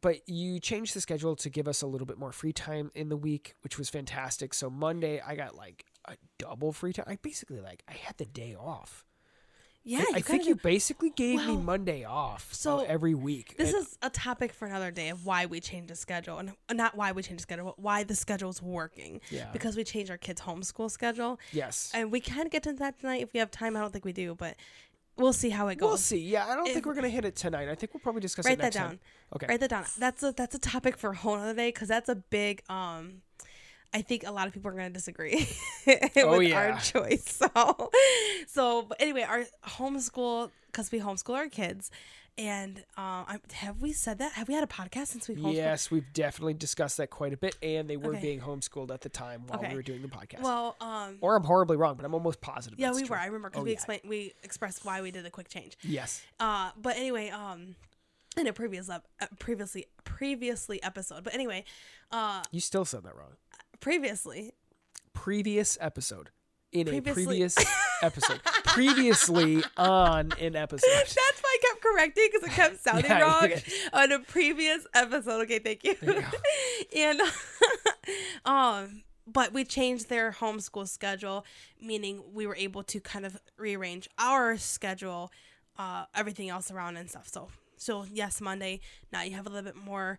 but 0.00 0.28
you 0.28 0.60
changed 0.60 0.94
the 0.94 1.00
schedule 1.00 1.34
to 1.36 1.50
give 1.50 1.66
us 1.66 1.82
a 1.82 1.86
little 1.86 2.06
bit 2.06 2.16
more 2.16 2.32
free 2.32 2.52
time 2.52 2.90
in 2.94 3.08
the 3.08 3.16
week, 3.16 3.54
which 3.62 3.76
was 3.76 3.90
fantastic. 3.90 4.54
So 4.54 4.70
Monday, 4.70 5.20
I 5.20 5.34
got 5.34 5.56
like 5.56 5.84
a 6.06 6.14
double 6.38 6.72
free 6.72 6.92
time. 6.92 7.06
I 7.08 7.18
basically 7.20 7.60
like 7.60 7.82
I 7.88 7.94
had 7.94 8.16
the 8.18 8.24
day 8.24 8.54
off. 8.54 9.04
Yeah, 9.84 9.98
I, 9.98 10.02
I 10.02 10.04
think 10.20 10.26
kinda 10.26 10.44
you 10.46 10.54
basically 10.56 11.10
gave 11.10 11.44
me 11.46 11.56
Monday 11.56 12.04
off. 12.04 12.52
so 12.54 12.78
So 12.78 12.84
every 12.84 13.14
week. 13.14 13.56
This 13.56 13.72
And- 13.72 13.82
is 13.82 13.98
a 14.02 14.10
topic 14.10 14.52
for 14.52 14.66
another 14.66 14.90
day 14.90 15.08
of 15.08 15.26
why 15.26 15.46
we 15.46 15.60
changed 15.60 15.88
the 15.90 15.96
schedule, 15.96 16.38
and 16.38 16.50
uh, 16.68 16.72
not 16.74 16.96
why 16.96 17.12
we 17.12 17.22
changed 17.22 17.40
the 17.40 17.42
schedule, 17.42 17.64
but 17.66 17.78
why 17.78 18.04
the 18.04 18.14
schedule's 18.14 18.62
working. 18.62 19.20
Yeah. 19.30 19.50
Because 19.52 19.76
we 19.76 19.84
changed 19.84 20.10
our 20.10 20.18
kids' 20.18 20.40
homeschool 20.42 20.90
schedule, 20.90 21.38
yes. 21.52 21.90
and 21.94 22.12
we 22.12 22.20
can 22.20 22.48
get 22.48 22.66
into 22.66 22.78
that 22.80 22.98
tonight 23.00 23.22
if 23.22 23.32
we 23.32 23.40
have 23.40 23.50
time. 23.50 23.76
I 23.76 23.80
don't 23.80 23.92
think 23.92 24.04
we 24.04 24.12
do, 24.12 24.34
but 24.34 24.56
we'll 25.16 25.32
see 25.32 25.50
how 25.50 25.68
it 25.68 25.76
goes. 25.78 25.88
We'll 25.88 25.96
see. 25.98 26.18
Yeah, 26.20 26.46
I 26.46 26.54
don't 26.54 26.66
If- 26.66 26.74
think 26.74 26.86
we're 26.86 26.94
gonna 26.94 27.08
hit 27.08 27.24
it 27.24 27.36
tonight. 27.36 27.68
I 27.68 27.74
think 27.74 27.92
we'll 27.92 28.00
probably 28.00 28.20
discuss 28.22 28.44
Write 28.46 28.58
it 28.58 28.62
that 28.62 28.72
down. 28.72 28.88
time. 28.90 29.00
Okay. 29.36 29.46
Write 29.48 29.60
that 29.60 29.70
down. 29.70 29.84
That's 29.98 30.22
a 30.22 30.32
that's 30.32 30.54
a 30.54 30.58
topic 30.58 30.96
for 30.96 31.10
a 31.10 31.16
whole 31.16 31.34
other 31.34 31.54
day 31.54 31.68
because 31.68 31.88
that's 31.88 32.08
a 32.08 32.14
big 32.16 32.62
um. 32.68 33.22
I 33.94 34.02
think 34.02 34.24
a 34.26 34.30
lot 34.32 34.46
of 34.46 34.52
people 34.54 34.70
are 34.70 34.74
going 34.74 34.86
to 34.86 34.92
disagree 34.92 35.46
with 35.86 36.12
Oh, 36.16 36.52
our 36.52 36.78
choice. 36.80 37.40
So, 37.54 37.90
so 38.46 38.82
but 38.82 39.00
anyway, 39.00 39.22
our 39.22 39.44
homeschool 39.66 40.50
because 40.66 40.90
we 40.90 41.00
homeschool 41.00 41.34
our 41.36 41.48
kids, 41.48 41.90
and 42.38 42.82
um, 42.96 43.26
have 43.52 43.82
we 43.82 43.92
said 43.92 44.18
that? 44.18 44.32
Have 44.32 44.48
we 44.48 44.54
had 44.54 44.64
a 44.64 44.66
podcast 44.66 45.08
since 45.08 45.28
we 45.28 45.34
homeschooled? 45.36 45.54
Yes, 45.54 45.90
we've 45.90 46.10
definitely 46.14 46.54
discussed 46.54 46.96
that 46.96 47.10
quite 47.10 47.34
a 47.34 47.36
bit, 47.36 47.54
and 47.62 47.90
they 47.90 47.98
were 47.98 48.12
Okay. 48.12 48.20
being 48.22 48.40
homeschooled 48.40 48.90
at 48.90 49.02
the 49.02 49.10
time 49.10 49.42
while 49.46 49.58
Okay. 49.58 49.68
we 49.68 49.74
were 49.74 49.82
doing 49.82 50.00
the 50.00 50.08
podcast. 50.08 50.40
Well, 50.40 50.76
um, 50.80 51.18
or 51.20 51.36
I'm 51.36 51.44
horribly 51.44 51.76
wrong, 51.76 51.96
but 51.96 52.06
I'm 52.06 52.14
almost 52.14 52.40
positive. 52.40 52.78
yeah, 52.78 52.92
we 52.92 53.00
true. 53.02 53.10
were. 53.10 53.18
I 53.18 53.26
remember 53.26 53.50
because 53.50 53.60
Oh, 53.60 53.64
we 53.64 53.70
yeah. 53.70 53.74
explained 53.74 54.02
we 54.06 54.32
expressed 54.42 54.84
why 54.84 55.02
we 55.02 55.10
did 55.10 55.24
the 55.26 55.30
quick 55.30 55.48
change. 55.48 55.76
Yes. 55.82 56.22
Uh, 56.40 56.70
but 56.80 56.96
anyway, 56.96 57.28
um, 57.28 57.74
in 58.38 58.46
a 58.46 58.52
previous 58.54 58.88
uh, 58.88 59.00
previously 59.38 59.86
previously 60.04 60.82
episode. 60.82 61.22
But 61.24 61.34
anyway, 61.34 61.64
uh, 62.10 62.42
You 62.50 62.60
still 62.60 62.86
said 62.86 63.02
that 63.04 63.14
wrong. 63.14 63.32
Previously 63.82 64.52
Previous 65.12 65.76
episode. 65.80 66.30
In 66.72 66.88
a 66.88 67.02
previous 67.02 67.54
episode. 68.02 68.42
Previously 68.64 69.62
on 69.76 70.32
an 70.40 70.56
episode. 70.56 70.88
That's 70.94 71.16
why 71.16 71.56
I 71.56 71.58
kept 71.60 71.82
correcting 71.82 72.28
because 72.32 72.48
it 72.48 72.54
kept 72.54 72.80
sounding 72.82 73.10
Yeah, 73.10 73.20
wrong 73.20 73.50
on 73.92 74.12
a 74.12 74.20
previous 74.20 74.86
episode. 74.94 75.42
Okay, 75.42 75.58
thank 75.58 75.84
you. 75.84 75.94
You 76.00 76.24
and 76.96 77.20
um, 78.46 79.02
but 79.26 79.52
we 79.52 79.64
changed 79.64 80.08
their 80.08 80.32
homeschool 80.32 80.88
schedule, 80.88 81.44
meaning 81.78 82.22
we 82.32 82.46
were 82.46 82.56
able 82.56 82.82
to 82.84 83.00
kind 83.00 83.26
of 83.26 83.38
rearrange 83.58 84.08
our 84.18 84.56
schedule, 84.56 85.30
uh, 85.78 86.06
everything 86.14 86.48
else 86.48 86.70
around 86.70 86.96
and 86.96 87.10
stuff. 87.10 87.28
So, 87.28 87.48
so 87.76 88.06
yes, 88.10 88.40
Monday 88.40 88.80
now 89.12 89.22
you 89.22 89.36
have 89.36 89.46
a 89.46 89.50
little 89.50 89.70
bit 89.70 89.76
more. 89.76 90.18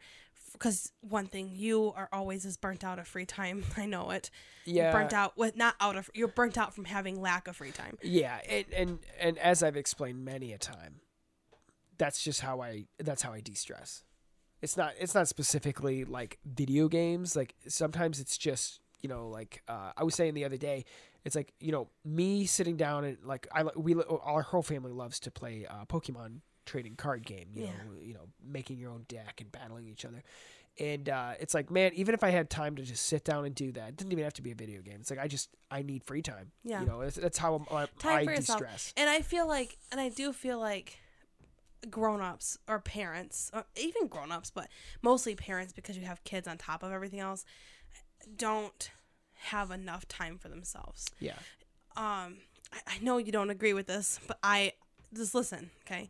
Because 0.54 0.92
one 1.02 1.26
thing, 1.26 1.52
you 1.54 1.94
are 1.96 2.08
always 2.14 2.46
as 2.46 2.58
burnt 2.58 2.84
out 2.84 3.00
of 3.00 3.08
free 3.08 3.26
time. 3.26 3.64
I 3.78 3.86
know 3.86 4.12
it. 4.12 4.30
Yeah. 4.66 4.84
You're 4.84 4.92
burnt 4.94 5.14
out 5.14 5.38
with 5.38 5.56
not 5.56 5.76
out 5.80 5.96
of. 5.96 6.10
You're 6.14 6.28
burnt 6.28 6.58
out 6.58 6.74
from 6.74 6.86
having 6.86 7.22
lack 7.22 7.48
of 7.48 7.58
free 7.58 7.72
time. 7.72 7.98
Yeah, 8.02 8.40
and, 8.48 8.66
and 8.74 9.00
and 9.20 9.38
as 9.40 9.62
I've 9.64 9.76
explained 9.76 10.24
many 10.24 10.54
a 10.54 10.58
time, 10.58 11.02
that's 11.98 12.24
just 12.24 12.42
how 12.42 12.62
I 12.62 12.86
that's 13.00 13.22
how 13.22 13.34
I 13.34 13.42
de-stress. 13.42 14.04
It's 14.62 14.78
not 14.78 14.94
it's 15.00 15.14
not 15.14 15.28
specifically 15.28 16.06
like 16.06 16.40
video 16.46 16.88
games. 16.88 17.36
Like 17.36 17.56
sometimes 17.68 18.20
it's 18.20 18.38
just 18.38 18.80
you 19.02 19.10
know 19.10 19.28
like 19.28 19.62
uh, 19.68 19.92
I 19.98 20.04
was 20.04 20.16
saying 20.16 20.34
the 20.34 20.46
other 20.46 20.58
day, 20.58 20.86
it's 21.26 21.36
like 21.36 21.54
you 21.60 21.72
know 21.72 21.90
me 22.06 22.46
sitting 22.46 22.78
down 22.78 23.04
and 23.04 23.18
like 23.26 23.48
I 23.52 23.64
we 23.76 23.96
our 23.96 24.44
whole 24.44 24.64
family 24.64 24.92
loves 24.92 25.20
to 25.22 25.32
play 25.32 25.66
uh, 25.70 25.86
Pokemon 25.86 26.40
trading 26.66 26.96
card 26.96 27.26
game. 27.26 27.50
You 27.54 27.64
know 27.64 27.70
you 28.02 28.14
know 28.14 28.28
making 28.46 28.78
your 28.78 28.92
own 28.92 29.06
deck 29.08 29.40
and 29.42 29.52
battling 29.52 29.88
each 29.88 30.06
other. 30.06 30.24
And 30.80 31.08
uh, 31.08 31.34
it's 31.40 31.54
like, 31.54 31.70
man, 31.70 31.92
even 31.94 32.16
if 32.16 32.24
I 32.24 32.32
had 32.32 32.50
time 32.50 32.76
to 32.78 32.82
just 32.82 33.06
sit 33.06 33.24
down 33.24 33.46
and 33.46 33.54
do 33.54 33.72
that, 33.74 33.90
it 33.90 33.98
didn't 33.98 34.12
even 34.12 34.24
have 34.24 34.34
to 34.34 34.42
be 34.42 34.50
a 34.50 34.56
video 34.56 34.82
game. 34.82 34.98
It's 35.00 35.12
like 35.12 35.20
I 35.20 35.28
just 35.28 35.50
I 35.70 35.84
need 35.84 36.04
free 36.04 36.24
time. 36.24 36.52
Yeah. 36.64 36.82
you 36.82 36.88
know, 36.88 37.02
that's, 37.02 37.16
that's 37.16 37.38
how 37.38 37.54
I'm, 37.70 37.88
I, 38.04 38.10
I 38.10 38.26
de-stress. 38.26 38.92
And 38.98 39.08
I 39.08 39.22
feel 39.22 39.48
like, 39.48 39.78
and 39.92 40.02
I 40.02 40.10
do 40.10 40.34
feel 40.34 40.60
like 40.60 40.98
grown-ups 41.92 42.58
or 42.68 42.80
parents, 42.80 43.52
or 43.54 43.66
even 43.76 44.08
grown-ups, 44.08 44.50
but 44.50 44.68
mostly 45.04 45.36
parents 45.36 45.74
because 45.74 45.96
you 45.96 46.06
have 46.06 46.24
kids 46.24 46.48
on 46.48 46.58
top 46.58 46.82
of 46.82 46.92
everything 46.92 47.20
else, 47.20 47.46
don't 48.36 48.90
have 49.36 49.70
enough 49.70 50.08
time 50.08 50.40
for 50.40 50.50
themselves. 50.50 51.06
Yeah. 51.20 51.38
Um, 51.96 52.38
I, 52.72 52.80
I 52.88 53.00
know 53.00 53.18
you 53.18 53.32
don't 53.32 53.52
agree 53.52 53.74
with 53.74 53.86
this, 53.86 54.20
but 54.26 54.40
I 54.42 54.74
just 55.14 55.36
listen, 55.36 55.70
okay? 55.86 56.10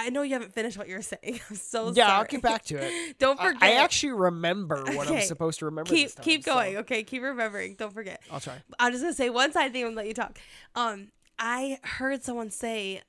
I 0.00 0.10
know 0.10 0.22
you 0.22 0.32
haven't 0.32 0.52
finished 0.54 0.78
what 0.78 0.88
you're 0.88 1.02
saying. 1.02 1.40
I'm 1.50 1.56
so 1.56 1.88
Yeah, 1.92 2.06
sorry. 2.06 2.18
I'll 2.18 2.24
get 2.24 2.42
back 2.42 2.64
to 2.66 2.76
it. 2.76 3.18
don't 3.18 3.38
forget. 3.40 3.62
I 3.62 3.72
actually 3.74 4.12
remember 4.12 4.82
what 4.94 5.08
I'm 5.10 5.20
supposed 5.22 5.58
to 5.60 5.66
remember. 5.66 5.90
keep 5.90 6.14
time, 6.14 6.24
keep 6.24 6.44
so 6.44 6.54
going. 6.54 6.76
Okay, 6.78 7.02
keep 7.02 7.22
remembering. 7.22 7.74
Don't 7.74 7.92
forget. 7.92 8.20
I'll 8.30 8.40
try. 8.40 8.54
I'm 8.78 8.92
just 8.92 9.02
gonna 9.04 9.14
say 9.14 9.30
one 9.30 9.52
side 9.52 9.72
thing 9.72 9.84
and 9.84 9.94
let 9.96 10.06
you 10.06 10.14
talk. 10.14 10.38
Um, 10.74 11.08
I 11.38 11.78
heard 11.82 12.22
someone 12.22 12.50
say 12.50 13.02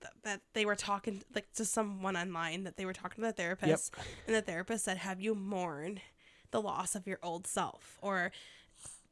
th- 0.00 0.12
that 0.24 0.40
they 0.54 0.64
were 0.64 0.76
talking 0.76 1.22
like 1.34 1.52
to 1.54 1.64
someone 1.64 2.16
online 2.16 2.64
that 2.64 2.76
they 2.76 2.84
were 2.84 2.92
talking 2.92 3.22
to 3.22 3.28
the 3.28 3.32
therapist, 3.32 3.94
and 4.26 4.34
the 4.36 4.42
therapist 4.42 4.84
said, 4.84 4.98
"Have 4.98 5.20
you 5.20 5.34
mourned 5.34 6.00
the 6.50 6.60
loss 6.60 6.94
of 6.94 7.06
your 7.06 7.18
old 7.22 7.46
self 7.46 7.98
or?" 8.02 8.32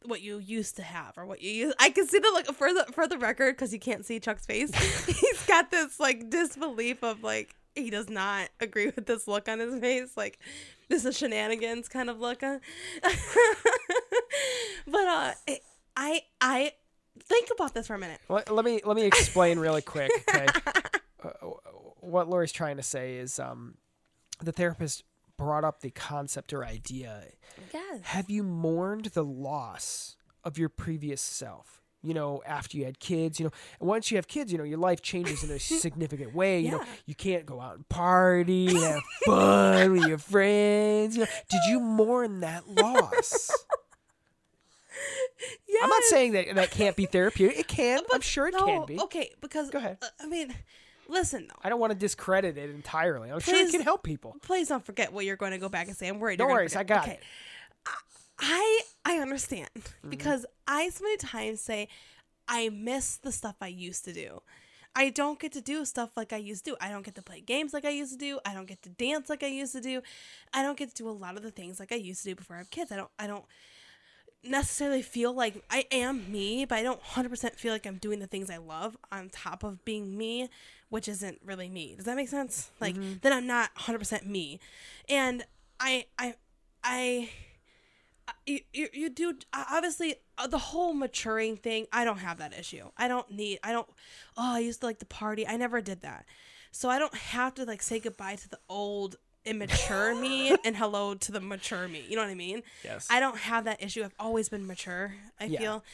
What 0.07 0.21
you 0.21 0.39
used 0.39 0.77
to 0.77 0.83
have, 0.83 1.17
or 1.17 1.27
what 1.27 1.43
you 1.43 1.51
use. 1.51 1.75
I 1.79 1.91
can 1.91 2.07
see 2.07 2.19
the 2.19 2.31
look 2.33 2.47
for 2.55 2.73
the 2.73 2.87
for 2.93 3.07
the 3.07 3.19
record 3.19 3.57
because 3.57 3.73
you 3.73 3.79
can't 3.79 4.05
see 4.05 4.21
Chuck's 4.21 4.47
face. 4.47 4.75
He's 5.07 5.47
got 5.47 5.71
this 5.71 5.99
like 6.01 6.31
disbelief 6.31 7.03
of 7.03 7.23
like 7.23 7.55
he 7.75 7.91
does 7.91 8.09
not 8.09 8.49
agree 8.61 8.93
with 8.95 9.07
this 9.07 9.27
look 9.27 9.49
on 9.49 9.59
his 9.59 9.81
face. 9.81 10.17
Like 10.17 10.39
this 10.89 11.05
is 11.05 11.17
shenanigans 11.17 11.89
kind 11.89 12.11
of 12.11 12.21
look. 12.21 12.43
uh. 12.43 12.59
but 14.87 15.07
uh, 15.07 15.33
I 15.97 16.23
I 16.41 16.73
think 17.21 17.49
about 17.55 17.75
this 17.75 17.87
for 17.87 17.95
a 17.95 17.99
minute. 17.99 18.21
Let, 18.29 18.53
let 18.53 18.65
me 18.65 18.81
let 18.85 18.97
me 18.97 19.05
explain 19.05 19.59
really 19.59 19.83
quick. 19.83 20.11
Okay. 20.29 20.47
uh, 21.25 21.31
what 22.01 22.29
Lori's 22.29 22.53
trying 22.53 22.77
to 22.77 22.83
say 22.83 23.17
is, 23.17 23.39
um, 23.39 23.77
the 24.43 24.53
therapist 24.53 25.05
brought 25.43 25.65
up 25.65 25.81
the 25.81 25.91
concept 25.91 26.53
or 26.53 26.65
idea. 26.65 27.25
Yes. 27.75 28.01
Have 28.05 28.31
you 28.31 28.43
mourned 28.43 29.07
the 29.07 29.25
loss 29.25 30.17
of 30.45 30.57
your 30.57 30.69
previous 30.69 31.21
self? 31.21 31.81
You 32.05 32.15
know, 32.15 32.43
after 32.45 32.77
you 32.77 32.85
had 32.85 32.99
kids, 32.99 33.39
you 33.39 33.47
know, 33.47 33.53
and 33.79 33.89
once 33.89 34.11
you 34.11 34.17
have 34.17 34.27
kids, 34.27 34.51
you 34.51 34.59
know, 34.59 34.65
your 34.65 34.79
life 34.79 35.03
changes 35.03 35.45
in 35.45 35.51
a 35.51 35.59
significant 35.59 36.35
way. 36.35 36.61
You 36.61 36.73
know, 36.73 36.85
you 37.07 37.15
can't 37.15 37.47
go 37.47 37.61
out 37.61 37.77
and 37.77 37.89
party 37.89 38.69
and 38.69 38.79
have 38.79 39.03
fun 39.25 39.93
with 39.93 40.07
your 40.07 40.19
friends. 40.19 41.17
You 41.17 41.23
know, 41.23 41.31
did 41.49 41.61
you 41.69 41.79
mourn 41.81 42.41
that 42.41 42.69
loss? 42.69 43.51
Yes. 45.69 45.83
I'm 45.83 45.91
not 45.91 46.03
saying 46.05 46.33
that 46.33 46.55
that 46.55 46.71
can't 46.71 46.95
be 46.95 47.07
therapeutic. 47.07 47.59
It 47.59 47.69
can. 47.69 48.01
I'm 48.13 48.21
sure 48.21 48.49
it 48.49 48.55
no, 48.55 48.67
can 48.67 48.87
be. 48.87 49.01
Okay, 49.01 49.31
because 49.41 49.71
Go 49.71 49.79
ahead. 49.79 49.99
uh, 50.03 50.07
I 50.21 50.27
mean, 50.27 50.55
listen 51.13 51.47
though. 51.49 51.61
I 51.63 51.69
don't 51.69 51.79
want 51.81 51.93
to 51.93 51.99
discredit 51.99 52.59
it 52.59 52.71
entirely. 52.71 53.31
I'm 53.31 53.41
sure 53.41 53.55
it 53.55 53.71
can 53.71 53.83
help 53.83 54.03
people. 54.03 54.37
Please 54.43 54.69
don't 54.69 54.85
forget 54.85 55.13
what 55.13 55.25
you're 55.25 55.37
going 55.37 55.53
to 55.53 55.59
go 55.59 55.69
back 55.69 55.87
and 55.89 55.97
say. 55.97 56.09
I'm 56.09 56.19
worried. 56.19 56.39
No 56.39 56.47
you're 56.47 56.55
worries, 56.55 56.75
I 56.75 56.83
got 56.85 57.05
okay. 57.05 57.13
it. 57.15 57.23
I 58.39 58.81
I 59.05 59.19
understand 59.19 59.69
Mm-hmm. 59.75 60.11
because 60.11 60.47
I 60.67 60.89
so 60.89 61.05
many 61.05 61.17
times 61.19 61.61
say 61.61 61.89
I 62.49 62.71
miss 62.71 63.17
the 63.19 63.31
stuff 63.33 63.57
I 63.61 63.69
used 63.69 64.05
to 64.07 64.13
do. 64.13 64.43
I 64.95 65.09
don't 65.11 65.39
get 65.39 65.53
to 65.53 65.63
do 65.63 65.85
stuff 65.87 66.11
like 66.17 66.33
I 66.35 66.37
used 66.37 66.65
to 66.67 66.73
do. 66.73 66.77
I 66.81 66.91
don't 66.91 67.05
get 67.05 67.15
to 67.15 67.23
play 67.23 67.41
games 67.41 67.73
like 67.73 67.85
I 67.87 67.91
used 67.91 68.13
to 68.13 68.19
do. 68.19 68.41
I 68.45 68.53
don't 68.53 68.67
get 68.67 68.83
to 68.83 68.91
dance 68.91 69.31
like 69.31 69.43
I 69.43 69.47
used 69.47 69.73
to 69.73 69.81
do. 69.81 70.03
I 70.53 70.63
don't 70.63 70.77
get 70.77 70.91
to 70.91 70.95
do 70.95 71.09
a 71.09 71.13
lot 71.13 71.37
of 71.37 71.43
the 71.43 71.51
things 71.51 71.81
like 71.81 71.93
I 71.93 71.97
used 71.97 72.23
to 72.25 72.31
do 72.31 72.35
before 72.35 72.57
I 72.57 72.59
have 72.59 72.71
kids. 72.71 72.93
I 72.93 72.97
don't 72.97 73.11
I 73.19 73.27
don't 73.27 73.45
necessarily 74.45 75.03
feel 75.03 75.33
like 75.33 75.63
I 75.71 75.87
am 75.93 76.31
me, 76.31 76.65
but 76.65 76.77
I 76.77 76.83
don't 76.83 77.01
100% 77.03 77.55
feel 77.55 77.73
like 77.73 77.87
I'm 77.87 77.99
doing 77.99 78.19
the 78.19 78.27
things 78.27 78.51
I 78.51 78.57
love 78.57 78.97
on 79.13 79.31
top 79.31 79.63
of 79.63 79.85
being 79.85 80.17
me, 80.19 80.49
which 80.93 81.09
isn't 81.09 81.41
really 81.45 81.69
me. 81.69 81.95
Does 81.97 82.05
that 82.05 82.17
make 82.17 82.29
sense? 82.29 82.71
Like 82.81 82.95
then 83.23 83.33
I'm 83.33 83.47
not 83.47 83.75
100% 83.77 84.27
me. 84.27 84.61
And 85.09 85.45
I 85.81 86.05
I 86.19 86.35
I 86.85 87.31
you, 88.47 88.61
you, 88.73 88.89
you 88.93 89.09
do 89.11 89.35
obviously 89.53 90.17
uh, 90.39 90.47
the 90.47 90.59
whole 90.59 90.95
maturing 90.95 91.57
thing 91.57 91.87
i 91.93 92.05
don't 92.05 92.19
have 92.19 92.39
that 92.39 92.53
issue 92.59 92.85
i 92.97 93.07
don't 93.09 93.31
need 93.31 93.59
i 93.65 93.73
don't 93.73 93.89
oh 94.37 94.55
i 94.55 94.59
used 94.61 94.81
to 94.81 94.87
like 94.87 94.99
the 95.01 95.05
party 95.05 95.47
i 95.47 95.57
never 95.57 95.81
did 95.81 96.03
that 96.03 96.25
so 96.71 96.89
i 96.89 96.99
don't 96.99 97.15
have 97.15 97.53
to 97.55 97.65
like 97.65 97.83
say 97.83 97.99
goodbye 97.99 98.37
to 98.37 98.49
the 98.49 98.59
old 98.69 99.17
immature 99.45 100.15
me 100.21 100.55
and 100.65 100.77
hello 100.77 101.15
to 101.15 101.33
the 101.33 101.41
mature 101.41 101.89
me 101.89 102.05
you 102.09 102.15
know 102.17 102.23
what 102.23 102.31
i 102.31 102.35
mean 102.35 102.63
Yes. 102.85 103.09
i 103.11 103.19
don't 103.21 103.37
have 103.39 103.65
that 103.65 103.83
issue 103.83 104.03
i've 104.05 104.15
always 104.19 104.49
been 104.49 104.67
mature 104.67 105.15
i 105.41 105.45
Yeah. 105.45 105.59
feel 105.59 105.85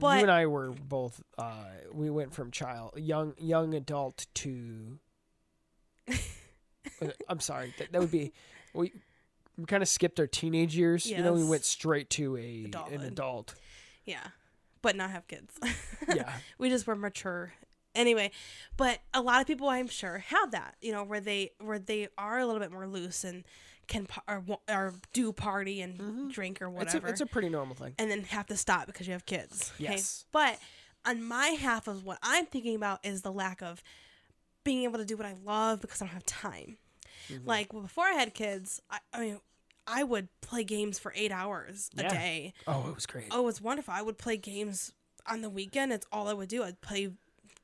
you 0.00 0.06
and 0.06 0.30
I 0.30 0.46
were 0.46 0.70
both. 0.70 1.22
Uh, 1.36 1.64
we 1.92 2.10
went 2.10 2.32
from 2.34 2.50
child, 2.50 2.92
young, 2.96 3.34
young 3.38 3.74
adult 3.74 4.26
to. 4.36 4.98
I'm 7.28 7.40
sorry. 7.40 7.74
That, 7.78 7.92
that 7.92 8.00
would 8.00 8.10
be. 8.10 8.32
We 8.74 8.92
we 9.56 9.64
kind 9.64 9.82
of 9.82 9.88
skipped 9.88 10.20
our 10.20 10.26
teenage 10.26 10.76
years. 10.76 11.06
You 11.06 11.22
know, 11.22 11.32
we 11.32 11.44
went 11.44 11.64
straight 11.64 12.10
to 12.10 12.36
a 12.36 12.70
an 12.92 13.00
adult. 13.02 13.54
yeah 14.04 14.28
but 14.80 14.94
not 14.94 15.10
have 15.10 15.26
kids 15.26 15.58
Yeah. 16.14 16.32
we 16.56 16.68
just 16.70 16.86
were 16.86 16.94
mature 16.94 17.52
anyway 17.96 18.30
but 18.76 19.00
a 19.12 19.20
lot 19.20 19.40
of 19.40 19.46
people 19.48 19.68
i'm 19.68 19.88
sure 19.88 20.18
have 20.18 20.52
that 20.52 20.76
you 20.80 20.92
know 20.92 21.02
where 21.02 21.18
they 21.20 21.50
where 21.60 21.80
they 21.80 22.06
are 22.16 22.38
a 22.38 22.46
little 22.46 22.60
bit 22.60 22.70
more 22.70 22.86
loose 22.86 23.24
and 23.24 23.44
can 23.88 24.06
or, 24.28 24.44
or 24.68 24.94
do 25.12 25.32
party 25.32 25.80
and 25.80 26.30
drink 26.32 26.60
or 26.62 26.66
Mm-hmm. 26.68 26.82
It's 26.82 26.94
a, 26.94 26.96
whatever 26.98 27.08
it's 27.12 27.20
a 27.22 27.26
pretty 27.26 27.48
normal 27.48 27.74
thing. 27.74 27.94
and 27.98 28.10
then 28.10 28.22
have 28.24 28.46
to 28.48 28.56
stop 28.56 28.86
because 28.86 29.06
you 29.06 29.12
have 29.14 29.26
kids 29.26 29.72
okay? 29.76 29.92
Yes. 29.92 30.24
but 30.32 30.58
on 31.06 31.22
my 31.22 31.48
half 31.48 31.88
of 31.88 32.04
what 32.04 32.18
i'm 32.22 32.46
thinking 32.46 32.74
about 32.76 33.04
is 33.04 33.22
the 33.22 33.32
lack 33.32 33.62
of 33.62 33.82
being 34.64 34.84
able 34.84 34.98
to 34.98 35.04
do 35.04 35.16
what 35.16 35.26
i 35.26 35.34
love 35.44 35.80
because 35.80 36.02
i 36.02 36.04
don't 36.06 36.14
have 36.14 36.26
time 36.26 36.76
Mm-hmm. 37.32 37.46
like 37.48 37.72
before 37.72 38.04
i 38.04 38.12
had 38.12 38.32
kids 38.34 38.80
I, 38.90 38.98
I 39.12 39.20
mean 39.20 39.40
i 39.86 40.02
would 40.04 40.28
play 40.40 40.62
games 40.64 40.98
for 40.98 41.12
eight 41.16 41.32
hours 41.32 41.90
a 41.98 42.02
Yeah. 42.02 42.08
day 42.08 42.52
Oh, 42.66 42.86
it 42.88 42.94
was 42.94 43.06
great. 43.06 43.26
Oh, 43.30 43.40
it 43.40 43.44
was 43.44 43.60
wonderful. 43.60 43.92
I 43.94 44.02
would 44.02 44.18
play 44.18 44.36
games 44.36 44.92
on 45.26 45.40
the 45.42 45.50
weekend. 45.50 45.92
It's 45.92 46.06
all 46.12 46.28
I 46.28 46.32
would 46.34 46.48
do. 46.48 46.62
I'd 46.62 46.80
play 46.80 47.10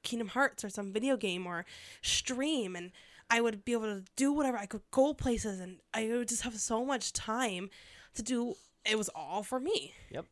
Kingdom 0.02 0.28
Hearts 0.28 0.64
or 0.64 0.70
some 0.70 0.92
video 0.92 1.16
game 1.16 1.46
or 1.46 1.64
stream 2.02 2.76
and 2.76 2.90
I 3.34 3.40
would 3.40 3.64
be 3.64 3.72
able 3.72 3.86
to 3.86 4.04
do 4.14 4.32
whatever. 4.32 4.56
I 4.56 4.66
could 4.66 4.82
go 4.92 5.12
places 5.12 5.58
and 5.58 5.78
I 5.92 6.06
would 6.06 6.28
just 6.28 6.42
have 6.42 6.54
so 6.54 6.84
much 6.84 7.12
time 7.12 7.68
to 8.14 8.22
do 8.22 8.54
it 8.88 8.96
was 8.96 9.10
all 9.12 9.42
for 9.42 9.58
me. 9.58 9.92
Yep. 10.10 10.26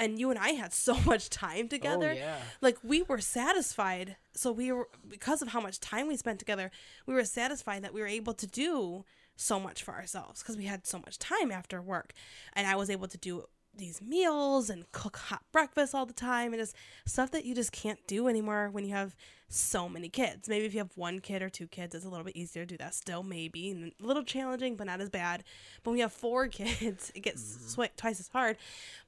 And 0.00 0.18
you 0.18 0.30
and 0.30 0.38
I 0.38 0.50
had 0.50 0.72
so 0.72 0.96
much 1.06 1.30
time 1.30 1.66
oh, 1.66 1.68
together. 1.68 2.10
Oh 2.10 2.14
yeah. 2.16 2.38
Like 2.60 2.78
we 2.82 3.02
were 3.02 3.20
satisfied. 3.20 4.16
So 4.34 4.50
we 4.50 4.72
were 4.72 4.88
because 5.08 5.42
of 5.42 5.48
how 5.48 5.60
much 5.60 5.78
time 5.78 6.08
we 6.08 6.16
spent 6.16 6.40
together, 6.40 6.72
we 7.06 7.14
were 7.14 7.24
satisfied 7.24 7.84
that 7.84 7.94
we 7.94 8.00
were 8.00 8.08
able 8.08 8.34
to 8.34 8.48
do 8.48 9.04
so 9.36 9.60
much 9.60 9.84
for 9.84 9.94
ourselves 9.94 10.42
because 10.42 10.56
we 10.56 10.64
had 10.64 10.88
so 10.88 10.98
much 10.98 11.20
time 11.20 11.52
after 11.52 11.80
work. 11.80 12.14
And 12.54 12.66
I 12.66 12.74
was 12.74 12.90
able 12.90 13.06
to 13.06 13.18
do 13.18 13.44
these 13.76 14.02
meals 14.02 14.70
and 14.70 14.90
cook 14.90 15.16
hot 15.16 15.42
breakfast 15.52 15.94
all 15.94 16.04
the 16.04 16.12
time 16.12 16.52
and 16.52 16.60
just 16.60 16.74
stuff 17.06 17.30
that 17.30 17.44
you 17.44 17.54
just 17.54 17.70
can't 17.70 18.04
do 18.08 18.26
anymore 18.26 18.70
when 18.72 18.84
you 18.84 18.92
have 18.92 19.14
so 19.50 19.88
many 19.88 20.08
kids. 20.08 20.48
Maybe 20.48 20.64
if 20.64 20.72
you 20.72 20.78
have 20.78 20.96
one 20.96 21.18
kid 21.18 21.42
or 21.42 21.50
two 21.50 21.66
kids, 21.66 21.94
it's 21.94 22.04
a 22.04 22.08
little 22.08 22.24
bit 22.24 22.36
easier 22.36 22.64
to 22.64 22.74
do 22.74 22.78
that 22.78 22.94
still, 22.94 23.22
maybe. 23.22 23.70
And 23.70 23.92
a 24.02 24.06
little 24.06 24.22
challenging, 24.22 24.76
but 24.76 24.86
not 24.86 25.00
as 25.00 25.10
bad. 25.10 25.44
But 25.82 25.90
when 25.90 25.98
you 25.98 26.04
have 26.04 26.12
four 26.12 26.46
kids, 26.48 27.12
it 27.14 27.20
gets 27.20 27.42
mm-hmm. 27.42 27.82
swi- 27.82 27.96
twice 27.96 28.20
as 28.20 28.28
hard. 28.28 28.56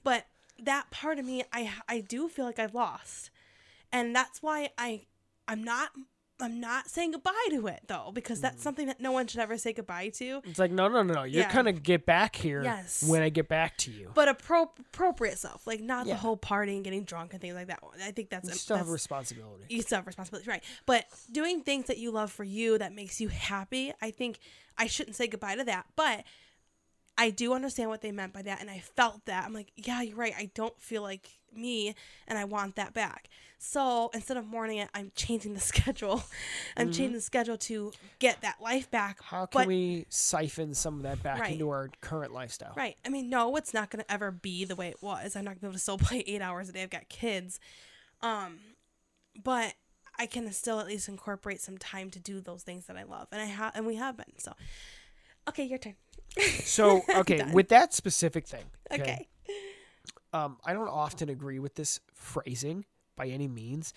But 0.02 0.26
that 0.62 0.90
part 0.90 1.18
of 1.18 1.24
me, 1.24 1.44
I 1.52 1.72
I 1.88 2.00
do 2.00 2.28
feel 2.28 2.44
like 2.44 2.59
I've 2.59 2.74
lost, 2.74 3.31
and 3.90 4.14
that's 4.14 4.42
why 4.42 4.70
I 4.76 5.07
I'm 5.48 5.62
not 5.62 5.90
I'm 6.42 6.61
not 6.61 6.88
saying 6.88 7.12
goodbye 7.12 7.33
to 7.50 7.66
it 7.68 7.83
though 7.87 8.11
because 8.12 8.40
that's 8.40 8.57
mm. 8.61 8.62
something 8.62 8.87
that 8.88 9.00
no 9.00 9.12
one 9.12 9.26
should 9.26 9.40
ever 9.40 9.57
say 9.57 9.72
goodbye 9.72 10.09
to. 10.14 10.42
It's 10.44 10.59
like 10.59 10.70
no, 10.70 10.88
no, 10.88 11.02
no, 11.02 11.14
no. 11.14 11.22
You're 11.22 11.42
Yeah. 11.42 11.52
gonna 11.52 11.72
get 11.72 12.05
back 12.05 12.37
here 12.37 12.62
Yes. 12.62 13.02
when 13.02 13.22
I 13.22 13.28
get 13.28 13.48
back 13.48 13.76
to 13.78 13.90
you. 13.90 14.11
But 14.14 14.28
appro- 14.28 14.70
appropriate 14.78 15.38
self, 15.38 15.66
like 15.66 15.81
not 15.81 16.07
Yeah. 16.07 16.14
the 16.14 16.18
whole 16.20 16.37
party 16.37 16.74
and 16.74 16.85
getting 16.85 17.05
drunk 17.05 17.33
and 17.33 17.40
things 17.40 17.55
like 17.55 17.68
that. 17.68 17.81
I 18.05 18.11
think 18.11 18.31
that's 18.31 18.48
You 18.48 18.55
still 18.55 18.76
have 18.76 18.87
that's- 18.87 18.92
responsibility. 18.92 19.64
you 19.68 19.83
still 19.83 19.96
have 19.96 20.07
responsibility, 20.07 20.48
right? 20.50 20.64
But 20.87 21.07
doing 21.31 21.62
things 21.62 21.87
that 21.87 21.98
you 21.98 22.11
love 22.11 22.33
for 22.33 22.44
you 22.44 22.78
that 22.78 22.92
makes 22.92 23.20
you 23.20 23.28
happy, 23.28 23.92
I 24.00 24.11
think 24.11 24.38
I 24.78 24.87
shouldn't 24.87 25.16
say 25.16 25.26
goodbye 25.26 25.57
to 25.57 25.64
that. 25.64 25.87
But 25.96 26.24
I 27.18 27.31
do 27.31 27.53
understand 27.53 27.90
what 27.90 28.01
they 28.01 28.11
meant 28.12 28.33
by 28.33 28.42
that, 28.42 28.61
and 28.61 28.70
I 28.70 28.79
felt 28.79 29.25
that. 29.27 29.44
I'm 29.44 29.53
like, 29.53 29.70
yeah, 29.77 30.01
you're 30.03 30.16
right. 30.16 30.35
I 30.37 30.51
don't 30.55 30.79
feel 30.81 31.03
like 31.03 31.29
me, 31.55 31.94
and 32.27 32.38
I 32.38 32.44
want 32.44 32.77
that 32.77 32.94
back. 32.94 33.29
So 33.59 34.11
instead 34.12 34.37
of 34.38 34.46
mourning 34.46 34.79
it, 34.79 34.88
I'm 34.94 35.12
changing 35.14 35.55
the 35.55 35.61
schedule. 35.72 36.25
I'm 36.77 36.88
changing 36.88 37.12
the 37.12 37.20
schedule 37.20 37.57
to 37.59 37.92
get 38.18 38.40
that 38.40 38.57
life 38.61 38.90
back. 38.90 39.18
Mm-hmm. 39.18 39.37
How 39.37 39.46
can 39.46 39.61
but- 39.61 39.66
we 39.68 40.07
siphon 40.09 40.75
some 40.75 40.96
of 40.96 41.03
that 41.03 41.22
back 41.22 41.38
Right. 41.38 41.53
into 41.53 41.68
our 41.68 41.90
current 42.01 42.33
lifestyle? 42.33 42.72
Right. 42.77 42.96
I 43.05 43.09
mean, 43.09 43.29
no, 43.31 43.55
it's 43.57 43.72
not 43.72 43.90
going 43.90 44.03
to 44.03 44.11
ever 44.12 44.31
be 44.33 44.64
the 44.64 44.75
way 44.75 44.88
it 44.88 45.01
was. 45.03 45.37
I'm 45.37 45.44
not 45.44 45.51
going 45.51 45.57
to 45.57 45.61
be 45.61 45.66
able 45.68 45.75
to 45.75 45.79
still 45.81 45.98
play 45.98 46.25
eight 46.27 46.42
hours 46.42 46.68
a 46.68 46.72
day. 46.72 46.83
I've 46.83 46.90
got 46.90 47.09
kids. 47.09 47.61
Um, 48.20 48.59
but 49.40 49.75
I 50.18 50.27
can 50.27 50.51
still 50.53 50.81
at 50.81 50.87
least 50.87 51.09
incorporate 51.09 51.61
some 51.61 51.79
time 51.79 52.11
to 52.11 52.18
do 52.18 52.40
those 52.40 52.62
things 52.62 52.87
that 52.87 52.96
I 52.96 53.05
love. 53.05 53.29
And 53.33 53.40
I 53.40 53.46
have, 53.46 53.72
and 53.77 53.87
we 53.87 53.94
have 53.96 54.16
been. 54.16 54.38
So, 54.38 54.55
okay, 55.48 55.64
your 55.64 55.79
turn. 55.79 55.94
So, 56.64 57.03
okay, 57.14 57.42
with 57.53 57.68
that 57.68 57.92
specific 57.92 58.47
thing, 58.47 58.64
Okay. 58.90 59.29
um, 60.33 60.59
I 60.64 60.73
don't 60.73 60.88
often 60.88 61.29
agree 61.29 61.59
with 61.59 61.75
this 61.75 62.01
phrasing 62.14 62.85
by 63.16 63.27
any 63.27 63.49
means, 63.49 63.92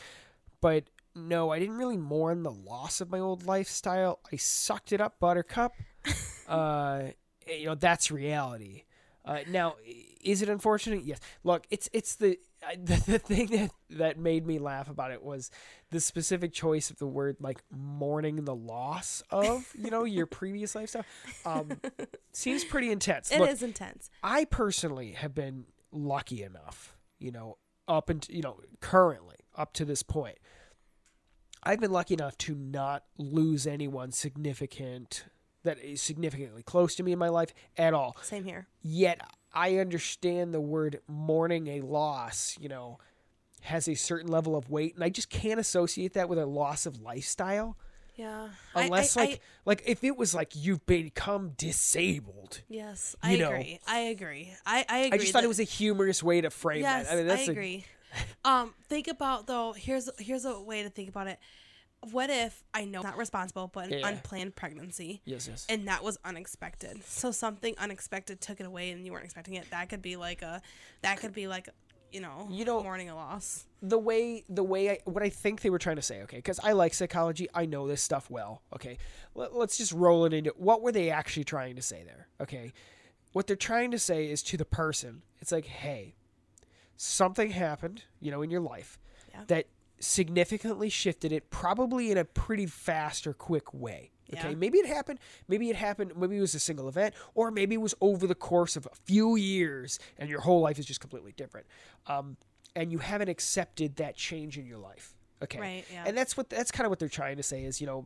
but 0.62 0.86
no, 1.16 1.50
I 1.52 1.60
didn't 1.60 1.78
really 1.78 1.98
mourn 1.98 2.44
the 2.44 2.52
loss 2.52 3.00
of 3.00 3.10
my 3.10 3.20
old 3.20 3.46
lifestyle. 3.46 4.20
I 4.32 4.36
sucked 4.36 4.92
it 4.92 5.00
up, 5.00 5.20
Buttercup. 5.20 5.74
uh, 6.48 7.04
you 7.48 7.66
know, 7.68 7.76
that's 7.76 8.12
reality. 8.12 8.84
Uh, 9.26 9.40
now, 9.50 9.76
is 10.24 10.42
it 10.42 10.50
unfortunate? 10.50 11.04
Yes. 11.04 11.20
Look, 11.44 11.66
it's 11.72 11.90
it's 11.94 12.16
the 12.16 12.40
the, 12.84 13.04
the 13.06 13.20
thing 13.20 13.48
that 13.48 13.72
that 13.90 14.20
made 14.20 14.46
me 14.46 14.60
laugh 14.60 14.90
about 14.90 15.12
it 15.12 15.24
was 15.24 15.50
the 15.92 16.00
specific 16.00 16.54
choice 16.54 16.90
of 16.90 16.98
the 17.00 17.08
word 17.08 17.38
like 17.40 17.64
mourning 17.72 18.46
the 18.46 18.56
loss 18.56 19.24
of 19.32 19.74
you 19.78 19.90
know 19.90 20.04
your 20.04 20.26
previous 20.28 20.76
lifestyle. 20.76 21.06
Um, 21.46 21.80
seems 22.32 22.64
pretty 22.64 22.92
intense. 22.92 23.32
It 23.32 23.42
is 23.42 23.62
Look, 23.62 23.70
intense. 23.70 24.10
I 24.24 24.46
personally 24.46 25.14
have 25.14 25.34
been 25.34 25.66
lucky 25.92 26.44
enough, 26.44 26.94
you 27.18 27.32
know, 27.32 27.58
up 27.88 28.10
and 28.10 28.28
you 28.30 28.42
know, 28.42 28.60
currently 28.80 29.38
up 29.56 29.74
to 29.74 29.86
this 29.86 30.04
point, 30.04 30.38
I've 31.64 31.80
been 31.80 31.92
lucky 31.92 32.14
enough 32.14 32.38
to 32.40 32.54
not 32.54 33.04
lose 33.18 33.66
anyone 33.66 34.12
significant 34.12 35.26
that 35.66 35.78
is 35.80 36.02
significantly 36.02 36.64
close 36.64 36.96
to 36.96 37.04
me 37.04 37.12
in 37.12 37.20
my 37.20 37.30
life 37.30 37.54
at 37.78 37.94
all. 37.94 38.16
Same 38.24 38.46
here. 38.46 38.68
Yet 38.82 39.22
I 39.54 39.78
understand 39.78 40.54
the 40.54 40.62
word 40.62 41.00
mourning 41.08 41.68
a 41.68 41.82
loss, 41.82 42.58
you 42.60 42.70
know, 42.70 42.98
has 43.62 43.88
a 43.88 43.96
certain 43.96 44.30
level 44.32 44.56
of 44.56 44.70
weight, 44.70 44.96
and 44.96 45.04
I 45.04 45.10
just 45.10 45.30
can't 45.30 45.60
associate 45.60 46.14
that 46.14 46.30
with 46.30 46.38
a 46.40 46.46
loss 46.46 46.86
of 46.86 47.02
lifestyle. 47.02 47.78
Yeah. 48.16 48.50
Unless 48.76 49.18
I- 49.18 49.22
like 49.22 49.30
I- 49.36 49.40
like 49.66 49.84
if 49.86 50.04
it 50.04 50.16
was 50.16 50.34
like 50.34 50.54
you've 50.56 50.86
become 50.86 51.50
disabled. 51.58 52.62
yes, 52.70 53.16
I 53.22 53.36
know. 53.36 53.50
agree. 53.52 53.80
I 53.88 54.00
agree. 54.00 54.54
I, 54.66 54.86
I 54.88 54.98
agree. 55.00 55.20
I 55.20 55.22
just 55.22 55.34
thought 55.34 55.44
it 55.44 55.48
was 55.48 55.60
a 55.60 55.64
humorous 55.64 56.24
way 56.24 56.42
to 56.42 56.50
frame 56.50 56.82
Yes, 56.82 57.08
that. 57.08 57.14
I 57.14 57.18
mean, 57.18 57.28
that's 57.28 57.42
I 57.42 57.46
a- 57.46 57.52
agree. 57.52 57.86
um, 58.46 58.74
think 58.88 59.08
about 59.08 59.48
though. 59.48 59.74
Here's 59.74 60.10
here's 60.20 60.46
a 60.46 60.60
way 60.62 60.84
to 60.84 60.90
think 60.90 61.10
about 61.10 61.28
it. 61.28 61.40
What 62.12 62.30
if 62.30 62.64
I 62.74 62.86
know 62.86 63.02
not 63.02 63.18
responsible, 63.18 63.68
but 63.74 63.88
an 63.88 64.00
Yeah. 64.00 64.08
unplanned 64.08 64.56
pregnancy, 64.56 65.22
yes, 65.26 65.48
yes. 65.48 65.66
and 65.70 65.88
that 65.88 66.04
was 66.04 66.18
unexpected. 66.24 67.04
So 67.06 67.32
something 67.32 67.76
unexpected 67.78 68.42
took 68.42 68.60
it 68.60 68.66
away, 68.66 68.92
and 68.92 69.06
you 69.06 69.12
weren't 69.12 69.26
expecting 69.26 69.56
it. 69.56 69.70
That 69.72 69.90
could 69.90 70.02
be 70.02 70.16
like 70.16 70.42
a, 70.42 70.62
that 71.02 71.20
could 71.20 71.34
be 71.34 71.48
like, 71.48 71.70
you 72.12 72.22
know, 72.22 72.48
You 72.50 72.64
know- 72.66 72.82
mourning 72.84 73.10
a 73.10 73.16
loss. 73.16 73.66
the 73.82 73.98
way 73.98 74.44
the 74.48 74.64
way 74.64 74.92
I, 74.92 75.00
what 75.06 75.22
I 75.24 75.30
think 75.30 75.62
they 75.62 75.70
were 75.70 75.80
trying 75.80 75.98
to 75.98 76.02
say, 76.02 76.22
okay, 76.24 76.38
because 76.38 76.60
I 76.64 76.72
like 76.72 76.94
psychology, 76.94 77.48
I 77.54 77.66
know 77.66 77.88
this 77.88 78.02
stuff 78.02 78.30
well. 78.30 78.62
Okay, 78.74 78.98
Let, 79.34 79.54
let's 79.56 79.78
just 79.78 79.92
roll 79.92 80.26
it 80.26 80.34
into 80.34 80.54
what 80.58 80.82
were 80.82 80.92
they 80.92 81.10
actually 81.10 81.44
trying 81.44 81.76
to 81.76 81.82
say 81.82 82.04
there? 82.06 82.28
Okay, 82.40 82.72
what 83.34 83.48
they're 83.48 83.56
trying 83.58 83.92
to 83.92 84.00
say 84.00 84.30
is 84.30 84.42
to 84.44 84.58
the 84.58 84.64
person, 84.66 85.24
it's 85.42 85.52
like, 85.52 85.66
hey, 85.66 86.16
something 86.98 87.52
happened, 87.52 88.04
you 88.22 88.32
know, 88.32 88.42
in 88.42 88.50
your 88.50 88.62
life 88.62 88.98
Yeah. 89.32 89.44
that 89.48 89.68
significantly 90.00 90.90
shifted 90.90 91.32
it, 91.32 91.50
probably 91.50 92.12
in 92.12 92.18
a 92.18 92.26
pretty 92.26 92.66
fast 92.66 93.26
or 93.28 93.34
quick 93.34 93.74
way. 93.74 94.12
Okay, 94.34 94.50
Yeah. 94.50 94.56
maybe 94.56 94.80
it 94.80 94.88
happened. 94.88 95.20
Maybe 95.48 95.70
it 95.70 95.76
happened. 95.76 96.14
Maybe 96.16 96.38
it 96.38 96.42
was 96.42 96.56
a 96.56 96.60
single 96.60 96.90
event, 96.90 97.14
or 97.36 97.52
maybe 97.52 97.76
it 97.76 97.82
was 97.82 97.94
over 98.02 98.26
the 98.26 98.34
course 98.36 98.76
of 98.76 98.88
a 98.88 98.96
few 99.06 99.36
years, 99.36 100.00
and 100.18 100.30
your 100.30 100.42
whole 100.42 100.62
life 100.62 100.80
is 100.80 100.86
just 100.86 101.00
completely 101.00 101.32
different. 101.34 101.68
Um, 102.08 102.38
and 102.76 102.92
you 102.92 102.98
haven't 102.98 103.30
accepted 103.30 103.98
that 103.98 104.16
change 104.16 104.58
in 104.58 104.66
your 104.66 104.80
life. 104.80 105.16
Okay, 105.44 105.60
Right, 105.60 105.86
yeah. 105.92 106.06
and 106.08 106.18
that's 106.18 106.36
what 106.36 106.50
that's 106.50 106.72
kind 106.72 106.86
of 106.86 106.90
what 106.90 106.98
they're 107.00 107.08
trying 107.10 107.38
to 107.38 107.44
say 107.44 107.64
is 107.66 107.80
you 107.82 107.88
know 107.88 108.06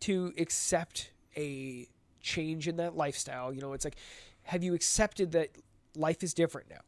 to 0.00 0.32
accept 0.38 1.10
a 1.36 1.88
change 2.20 2.68
in 2.68 2.76
that 2.76 2.96
lifestyle. 2.96 3.52
You 3.52 3.60
know, 3.60 3.72
it's 3.72 3.84
like, 3.84 3.96
have 4.42 4.62
you 4.62 4.74
accepted 4.74 5.32
that 5.32 5.50
life 5.96 6.22
is 6.22 6.34
different 6.34 6.70
now? 6.70 6.80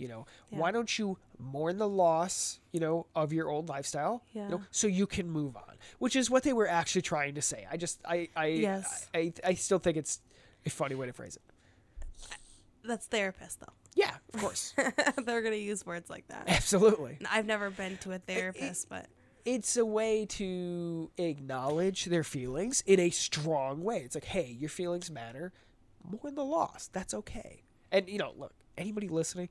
You 0.00 0.08
know, 0.08 0.26
Yeah. 0.50 0.58
why 0.58 0.70
don't 0.72 0.98
you 0.98 1.18
mourn 1.38 1.76
the 1.78 1.88
loss, 1.88 2.58
you 2.72 2.80
know, 2.80 3.06
of 3.14 3.32
your 3.32 3.48
old 3.50 3.68
lifestyle, 3.68 4.24
you 4.32 4.48
know, 4.48 4.62
so 4.70 4.86
you 4.86 5.06
can 5.06 5.28
move 5.30 5.56
on, 5.56 5.76
which 5.98 6.16
is 6.16 6.30
what 6.30 6.42
they 6.42 6.52
were 6.54 6.66
actually 6.68 7.02
trying 7.02 7.34
to 7.34 7.42
say. 7.42 7.66
I 7.70 7.76
just, 7.76 8.00
I, 8.04 8.28
I, 8.34 8.46
Yes. 8.46 9.08
I, 9.14 9.32
I 9.44 9.54
still 9.54 9.78
think 9.78 9.96
it's 9.98 10.20
a 10.66 10.70
funny 10.70 10.94
way 10.94 11.06
to 11.06 11.12
phrase 11.12 11.36
it. 11.36 11.42
That's 12.82 13.06
therapist 13.06 13.60
though. 13.60 13.72
Yeah, 13.94 14.14
of 14.32 14.40
course, 14.40 14.72
They're 15.24 15.42
gonna 15.42 15.56
use 15.56 15.84
words 15.84 16.08
like 16.08 16.26
that. 16.28 16.44
absolutely. 16.48 17.18
I've 17.30 17.46
never 17.46 17.68
been 17.70 17.98
to 17.98 18.12
a 18.12 18.18
therapist, 18.18 18.88
but 18.88 19.06
It's 19.44 19.76
a 19.76 19.84
way 19.84 20.26
to 20.26 21.10
acknowledge 21.18 22.06
their 22.06 22.24
feelings 22.24 22.82
in 22.86 23.00
a 23.00 23.10
strong 23.10 23.82
way. 23.82 23.98
It's 23.98 24.14
like, 24.14 24.24
hey, 24.24 24.56
your 24.58 24.70
feelings 24.70 25.10
matter. 25.10 25.52
Mourn 26.02 26.34
the 26.34 26.44
loss. 26.44 26.88
That's 26.92 27.12
okay. 27.12 27.64
And 27.92 28.08
you 28.08 28.18
know, 28.18 28.32
look, 28.38 28.54
anybody 28.78 29.08
listening, 29.08 29.48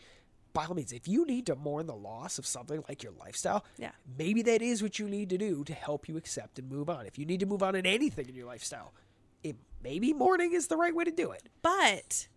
by 0.59 0.65
all 0.65 0.75
means, 0.75 0.91
if 0.91 1.07
you 1.07 1.25
need 1.25 1.45
to 1.45 1.55
mourn 1.55 1.85
the 1.87 1.95
loss 1.95 2.37
of 2.37 2.45
something 2.45 2.83
like 2.89 3.01
your 3.01 3.13
lifestyle, 3.13 3.63
Yeah. 3.77 3.91
maybe 4.17 4.41
that 4.41 4.61
is 4.61 4.83
what 4.83 4.99
you 4.99 5.07
need 5.07 5.29
to 5.29 5.37
do 5.37 5.63
to 5.63 5.73
help 5.73 6.09
you 6.09 6.17
accept 6.17 6.59
and 6.59 6.69
move 6.69 6.89
on. 6.89 7.05
If 7.05 7.17
you 7.17 7.25
need 7.25 7.39
to 7.39 7.45
move 7.45 7.63
on 7.63 7.75
in 7.75 7.85
anything 7.85 8.27
in 8.27 8.35
your 8.35 8.45
lifestyle, 8.45 8.93
it, 9.41 9.55
maybe 9.81 10.11
mourning 10.11 10.51
is 10.51 10.67
the 10.67 10.75
right 10.75 10.93
way 10.93 11.05
to 11.05 11.11
do 11.11 11.31
it. 11.31 11.47
But 11.61 12.27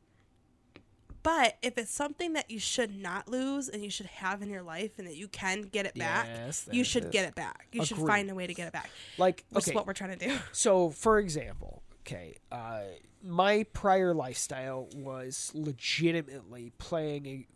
but 1.24 1.56
if 1.62 1.76
it's 1.78 1.90
something 1.92 2.34
that 2.34 2.48
you 2.48 2.60
should 2.60 2.94
not 2.96 3.26
lose 3.28 3.68
and 3.68 3.82
you 3.82 3.90
should 3.90 4.06
have 4.06 4.40
in 4.40 4.48
your 4.48 4.62
life 4.62 4.92
and 4.98 5.06
that 5.08 5.16
you 5.16 5.26
can 5.26 5.62
get 5.62 5.84
it 5.86 5.94
back, 5.96 6.26
Yes, 6.28 6.68
you 6.70 6.84
should 6.84 7.04
is. 7.06 7.10
get 7.10 7.24
it 7.28 7.34
back. 7.34 7.66
You 7.72 7.84
should 7.84 7.96
find 7.98 8.30
a 8.30 8.36
way 8.36 8.46
to 8.46 8.54
get 8.54 8.68
it 8.68 8.72
back. 8.72 8.88
Like, 9.18 9.44
Which 9.50 9.64
okay, 9.64 9.72
is 9.72 9.74
what 9.74 9.86
we're 9.86 9.94
trying 9.94 10.16
to 10.16 10.28
do. 10.28 10.38
So, 10.52 10.90
for 10.90 11.18
example, 11.18 11.82
okay, 12.02 12.36
uh, 12.52 12.82
my 13.22 13.64
prior 13.72 14.14
lifestyle 14.14 14.88
was 14.94 15.50
legitimately 15.54 16.72
playing 16.78 17.26
a 17.26 17.46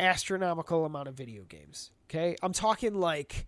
astronomical 0.00 0.84
amount 0.84 1.08
of 1.08 1.14
video 1.14 1.42
games. 1.44 1.90
Okay, 2.08 2.36
I'm 2.42 2.52
talking 2.52 2.94
like 2.94 3.46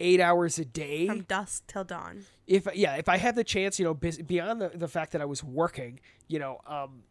eight 0.00 0.20
hours 0.20 0.58
a 0.58 0.64
day. 0.64 1.06
From 1.06 1.22
dusk 1.22 1.66
till 1.66 1.84
dawn. 1.84 2.24
if 2.46 2.66
yeah, 2.74 2.96
if 2.96 3.08
I 3.08 3.16
had 3.16 3.34
the 3.36 3.44
chance, 3.44 3.78
you 3.78 3.84
know, 3.84 3.94
beyond 3.94 4.60
the, 4.60 4.68
the 4.74 4.88
fact 4.88 5.12
that 5.12 5.20
I 5.22 5.24
was 5.24 5.42
working, 5.42 6.00
you 6.28 6.38
know, 6.38 6.60
um, 6.66 7.02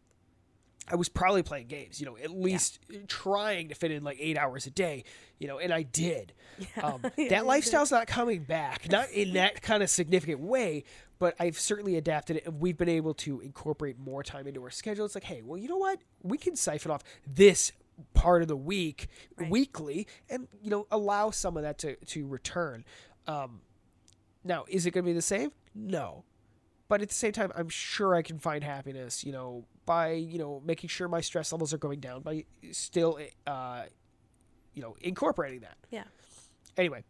I 0.88 0.94
was 0.94 1.08
probably 1.08 1.42
playing 1.42 1.66
games, 1.66 1.98
you 2.00 2.06
know, 2.06 2.16
at 2.16 2.30
least 2.30 2.78
trying 3.08 3.70
to 3.70 3.74
fit 3.74 3.90
in 3.90 4.04
like 4.04 4.18
eight 4.20 4.38
hours 4.38 4.66
a 4.66 4.70
day, 4.70 5.02
you 5.40 5.48
know, 5.48 5.58
and 5.58 5.72
I 5.72 5.82
did. 5.82 6.32
Um, 6.82 7.00
Yeah, 7.16 7.28
that 7.28 7.40
did. 7.40 7.42
lifestyle's 7.42 7.90
not 7.90 8.06
coming 8.06 8.42
back, 8.44 8.90
not 8.90 9.10
in 9.10 9.34
that 9.34 9.60
kind 9.60 9.82
of 9.82 9.90
significant 9.90 10.40
way, 10.40 10.84
but 11.18 11.34
I've 11.38 11.58
certainly 11.58 11.96
adapted 11.96 12.36
it, 12.38 12.46
and 12.46 12.60
we've 12.60 12.78
been 12.78 12.88
able 12.88 13.12
to 13.14 13.40
incorporate 13.40 13.98
more 13.98 14.22
time 14.22 14.46
into 14.46 14.62
our 14.62 14.70
schedule. 14.70 15.04
It's 15.04 15.14
like, 15.14 15.24
hey, 15.24 15.42
well, 15.44 15.58
you 15.58 15.68
know 15.68 15.76
what? 15.76 15.98
We 16.22 16.38
can 16.38 16.56
siphon 16.56 16.90
off 16.92 17.02
this 17.26 17.72
part 18.14 18.42
of 18.42 18.48
the 18.48 18.56
week 18.56 19.08
Right. 19.36 19.50
weekly, 19.50 20.06
and 20.28 20.48
you 20.60 20.70
know, 20.70 20.86
allow 20.90 21.30
some 21.30 21.56
of 21.56 21.62
that 21.62 21.78
to 21.78 21.96
to 21.96 22.26
return. 22.26 22.84
Um, 23.26 23.60
now, 24.44 24.64
is 24.68 24.86
it 24.86 24.92
going 24.92 25.04
to 25.04 25.08
be 25.10 25.14
the 25.14 25.22
same? 25.22 25.50
No. 25.74 26.24
But 26.88 27.02
at 27.02 27.08
the 27.08 27.14
same 27.14 27.32
time, 27.32 27.50
I'm 27.56 27.68
sure 27.68 28.14
I 28.14 28.22
can 28.22 28.38
find 28.38 28.62
happiness, 28.62 29.24
you 29.24 29.32
know, 29.32 29.64
by, 29.86 30.12
you 30.12 30.38
know, 30.38 30.62
making 30.64 30.88
sure 30.88 31.08
my 31.08 31.20
stress 31.20 31.50
levels 31.50 31.74
are 31.74 31.78
going 31.78 31.98
down 31.98 32.22
by 32.22 32.44
still, 32.70 33.18
uh, 33.44 33.86
you 34.72 34.82
know, 34.82 34.94
incorporating 35.00 35.60
that. 35.60 35.76
Yeah. 35.90 36.04
Anyway, 36.76 37.02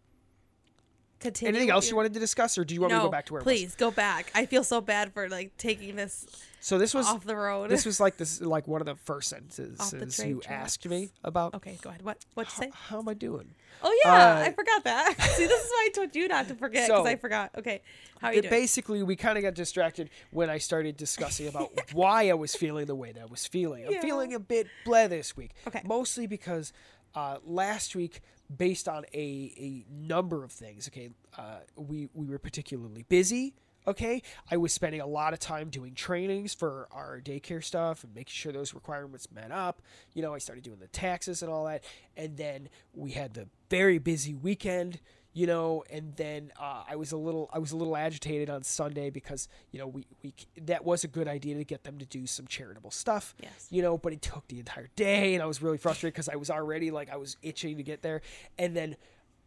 Continue. 1.27 1.49
anything 1.51 1.71
else 1.71 1.91
you 1.91 1.97
wanted 1.97 2.15
to 2.15 2.21
discuss, 2.21 2.57
or 2.59 2.65
do 2.65 2.75
you 2.75 2.81
want 2.81 2.93
no, 2.93 2.97
me 2.99 3.03
to 3.03 3.07
go 3.09 3.11
back 3.11 3.27
to 3.27 3.33
where 3.35 3.41
it 3.41 3.45
please 3.45 3.75
go 3.75 3.91
back. 3.91 4.31
I 4.35 4.47
feel 4.47 4.65
so 4.65 4.81
bad 4.81 5.13
for 5.13 5.29
like 5.29 5.57
taking 5.59 5.97
this? 5.97 6.27
So 6.61 6.79
this 6.79 6.95
was 6.95 7.07
off 7.07 7.25
the 7.25 7.37
road. 7.37 7.71
this 7.71 7.87
was 7.87 8.01
like 8.01 8.17
this 8.17 8.41
like 8.41 8.67
one 8.67 8.81
of 8.81 8.87
the 8.87 8.97
first 8.97 9.29
sentences 9.29 9.79
Off 9.79 9.91
the 9.93 10.07
train 10.07 10.29
you 10.31 10.41
tracks. 10.41 10.65
asked 10.75 10.87
me 10.89 11.11
about 11.23 11.55
okay, 11.55 11.79
go 11.83 11.91
ahead. 11.91 12.03
What 12.03 12.19
what'd 12.35 12.53
you 12.53 12.65
say? 12.65 12.71
how 12.89 12.99
am 12.99 13.09
I 13.09 13.15
doing. 13.15 13.55
Oh 13.83 14.01
yeah, 14.05 14.37
Uh, 14.39 14.45
I 14.47 14.53
forgot 14.53 14.85
that. 14.85 15.15
See, 15.37 15.47
this 15.47 15.65
is 15.65 15.71
why 15.71 15.89
I 15.89 15.95
told 15.95 16.17
you 16.17 16.27
not 16.29 16.49
to 16.49 16.55
forget 16.55 16.87
because 16.89 17.05
So- 17.05 17.07
I 17.07 17.17
forgot. 17.17 17.51
Okay, 17.59 17.83
how 18.21 18.29
are 18.29 18.35
you 18.35 18.43
doing? 18.43 18.51
basically, 18.51 19.03
we 19.03 19.15
kind 19.17 19.37
of 19.39 19.45
got 19.45 19.55
distracted 19.55 20.09
when 20.31 20.49
I 20.51 20.59
started 20.59 20.97
discussing 20.97 21.47
about 21.49 21.71
why 21.93 22.31
I 22.31 22.35
was 22.35 22.55
feeling 22.57 22.87
the 22.87 22.95
way 22.95 23.13
that 23.13 23.21
I 23.23 23.27
was 23.27 23.47
feeling. 23.47 23.85
I'm 23.87 23.93
Yeah. 23.93 24.01
feeling 24.01 24.35
a 24.35 24.41
bit 24.41 24.67
bleh 24.87 25.09
this 25.09 25.37
week. 25.37 25.51
Okay. 25.69 25.83
Mostly 25.85 26.27
because 26.27 26.73
uh, 27.15 27.37
last 27.45 27.95
week, 27.95 28.21
based 28.55 28.89
on 28.89 29.05
a, 29.15 29.53
a 29.57 29.85
number 29.91 30.45
of 30.45 30.53
things, 30.53 30.89
okay, 30.89 31.11
uh, 31.37 31.59
we, 31.77 32.09
we 32.15 32.27
were 32.27 32.39
particularly 32.39 33.05
busy. 33.09 33.55
Okay, 33.89 34.21
I 34.51 34.57
was 34.57 34.73
spending 34.73 35.01
a 35.01 35.07
lot 35.07 35.33
of 35.33 35.39
time 35.39 35.71
doing 35.71 35.95
trainings 35.95 36.53
for 36.53 36.89
our 36.91 37.21
daycare 37.21 37.63
stuff 37.63 38.03
and 38.03 38.13
making 38.13 38.33
sure 38.33 38.51
those 38.51 38.75
requirements 38.75 39.29
met 39.31 39.53
up. 39.53 39.81
You 40.13 40.23
know, 40.23 40.35
I 40.35 40.39
started 40.39 40.65
doing 40.65 40.81
the 40.81 40.89
taxes 40.89 41.41
and 41.41 41.53
all 41.53 41.67
that, 41.67 41.85
and 42.17 42.37
then 42.37 42.69
we 42.93 43.13
had 43.13 43.35
the 43.35 43.47
very 43.71 43.99
busy 43.99 44.35
weekend 44.35 44.99
you 45.37 45.47
know 45.47 45.85
and 45.91 46.17
then 46.17 46.51
uh, 46.59 46.83
i 46.89 46.97
was 46.97 47.13
a 47.13 47.17
little 47.17 47.51
i 47.53 47.59
was 47.59 47.73
a 47.73 47.77
little 47.77 47.95
agitated 47.95 48.49
on 48.49 48.63
sunday 48.63 49.11
because 49.11 49.49
you 49.71 49.79
know 49.79 49.87
we, 49.87 50.07
we 50.23 50.33
that 50.63 50.83
was 50.83 51.05
a 51.05 51.09
good 51.09 51.29
idea 51.29 51.55
to 51.57 51.65
get 51.65 51.85
them 51.85 51.99
to 51.99 52.07
do 52.07 52.27
some 52.27 52.47
charitable 52.47 52.91
stuff 52.91 53.35
Yes. 53.43 53.67
you 53.71 53.83
know 53.83 53.99
but 53.99 54.15
it 54.15 54.23
took 54.23 54.49
the 54.49 54.59
entire 54.59 54.89
day 54.97 55.35
and 55.35 55.43
i 55.43 55.47
was 55.47 55.61
really 55.61 55.77
frustrated 55.77 56.15
because 56.15 56.31
i 56.31 56.37
was 56.37 56.49
already 56.51 56.91
like 56.91 57.11
i 57.11 57.17
was 57.17 57.37
itching 57.43 57.77
to 57.77 57.83
get 57.83 58.01
there. 58.01 58.23
And 58.59 58.75
then 58.75 58.97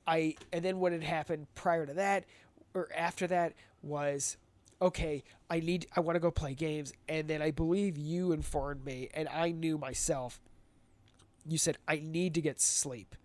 i 0.05 0.35
and 0.53 0.63
then 0.63 0.79
what 0.79 0.91
had 0.91 1.01
happened 1.03 1.47
prior 1.55 1.85
to 1.87 1.93
that 1.95 2.25
or 2.75 2.87
after 2.95 3.25
that 3.27 3.53
was 3.81 4.37
okay 4.81 5.23
i 5.49 5.59
need 5.59 5.87
i 5.95 5.99
want 6.01 6.15
to 6.17 6.19
go 6.19 6.29
play 6.29 6.53
games. 6.53 6.93
And 7.07 7.27
then 7.27 7.41
i 7.41 7.49
believe 7.49 7.97
you 7.97 8.31
informed 8.31 8.85
me 8.85 9.09
and 9.15 9.27
i 9.29 9.49
knew 9.51 9.77
myself. 9.79 10.39
You 11.47 11.57
said 11.57 11.77
i 11.87 11.95
need 12.03 12.35
to 12.35 12.41
get 12.41 12.61
sleep 12.61 13.15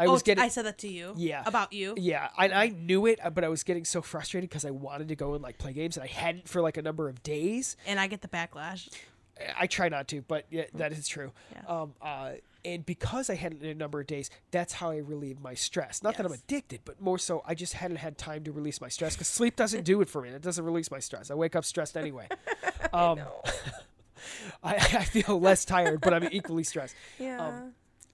i 0.00 0.06
oh, 0.06 0.12
was 0.12 0.22
getting 0.22 0.42
I 0.42 0.48
said 0.48 0.64
that 0.64 0.78
to 0.78 0.88
you. 0.88 1.12
Yeah. 1.16 1.42
About 1.44 1.74
you. 1.74 1.94
yeah, 1.98 2.30
I, 2.36 2.48
I 2.48 2.68
knew 2.68 3.04
it, 3.04 3.20
but 3.34 3.44
I 3.44 3.48
was 3.48 3.62
getting 3.62 3.84
so 3.84 4.00
frustrated 4.00 4.48
because 4.48 4.64
I 4.64 4.70
wanted 4.70 5.08
to 5.08 5.16
go 5.16 5.34
and 5.34 5.42
like 5.42 5.58
play 5.58 5.74
games, 5.74 5.98
and 5.98 6.04
I 6.04 6.06
hadn't 6.06 6.48
for 6.48 6.62
like 6.62 6.78
a 6.78 6.82
number 6.82 7.08
of 7.08 7.22
days. 7.22 7.76
And 7.86 8.00
I 8.00 8.06
get 8.06 8.22
the 8.22 8.28
backlash. 8.28 8.88
I 9.58 9.66
try 9.66 9.88
not 9.88 10.08
to, 10.08 10.22
but 10.22 10.46
yeah, 10.50 10.64
that 10.74 10.92
is 10.92 11.06
true. 11.06 11.32
Yeah. 11.52 11.62
Um, 11.66 11.94
uh, 12.00 12.32
and 12.64 12.84
because 12.84 13.30
I 13.30 13.34
hadn't 13.34 13.62
in 13.62 13.70
a 13.70 13.74
number 13.74 14.00
of 14.00 14.06
days, 14.06 14.30
that's 14.50 14.74
how 14.74 14.90
I 14.90 14.98
relieve 14.98 15.40
my 15.40 15.54
stress. 15.54 16.02
Not 16.02 16.16
that 16.16 16.26
I'm 16.26 16.32
addicted, 16.32 16.80
but 16.84 17.00
more 17.00 17.18
so 17.18 17.42
I 17.46 17.54
just 17.54 17.74
hadn't 17.74 17.98
had 17.98 18.18
time 18.18 18.44
to 18.44 18.52
release 18.52 18.80
my 18.80 18.88
stress 18.88 19.14
because 19.14 19.28
sleep 19.28 19.56
doesn't 19.56 19.84
do 19.84 20.00
it 20.00 20.08
for 20.08 20.22
me. 20.22 20.30
It 20.30 20.42
doesn't 20.42 20.64
release 20.64 20.90
my 20.90 20.98
stress. 20.98 21.30
I 21.30 21.34
wake 21.34 21.56
up 21.56 21.64
stressed 21.64 21.96
anyway. 21.96 22.28
Um, 22.92 23.20
I, 24.64 24.74
I 24.74 25.04
feel 25.04 25.38
less 25.38 25.64
tired, 25.64 26.00
but 26.00 26.12
I'm 26.12 26.28
equally 26.32 26.64
stressed. 26.64 26.96
Yeah. 27.20 27.60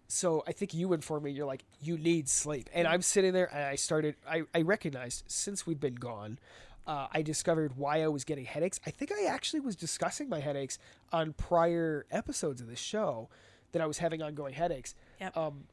So 0.09 0.45
I 0.47 0.53
think 0.53 0.73
you 0.73 0.93
informed 0.93 1.25
me. 1.25 1.33
You're 1.33 1.47
like, 1.47 1.65
you 1.81 1.99
need 1.99 2.29
sleep, 2.29 2.71
and 2.73 2.87
I'm 2.87 3.03
sitting 3.03 3.33
there, 3.33 3.53
and 3.53 3.65
I 3.65 3.75
started. 3.75 4.17
I, 4.29 4.43
I 4.55 4.63
recognized 4.63 5.25
since 5.27 5.67
we've 5.67 5.81
been 5.81 5.97
gone, 5.97 6.39
uh, 6.87 7.09
I 7.11 7.23
discovered 7.23 7.77
why 7.77 8.03
I 8.03 8.09
was 8.09 8.25
getting 8.25 8.45
headaches. 8.45 8.79
I 8.87 8.91
think 8.91 9.11
I 9.13 9.25
actually 9.25 9.61
was 9.61 9.75
discussing 9.75 10.29
my 10.29 10.41
headaches 10.41 10.79
on 11.13 11.33
prior 11.33 12.07
episodes 12.11 12.61
of 12.61 12.69
this 12.69 12.79
show 12.79 13.29
that 13.73 13.83
I 13.83 13.87
was 13.87 13.99
having 13.99 14.23
ongoing 14.23 14.55
headaches. 14.55 14.95
yep. 15.21 15.37
Um, 15.37 15.65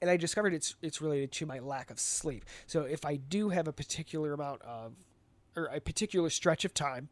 and 0.00 0.08
I 0.08 0.16
discovered 0.16 0.54
it's 0.54 0.76
it's 0.80 1.02
related 1.02 1.30
to 1.32 1.46
my 1.46 1.58
lack 1.58 1.90
of 1.90 2.00
sleep. 2.00 2.46
So 2.66 2.82
if 2.82 3.04
I 3.04 3.16
do 3.16 3.50
have 3.50 3.68
a 3.68 3.72
particular 3.72 4.32
amount 4.32 4.62
of, 4.62 4.94
or 5.54 5.66
a 5.66 5.80
particular 5.80 6.30
stretch 6.30 6.64
of 6.64 6.72
time, 6.72 7.10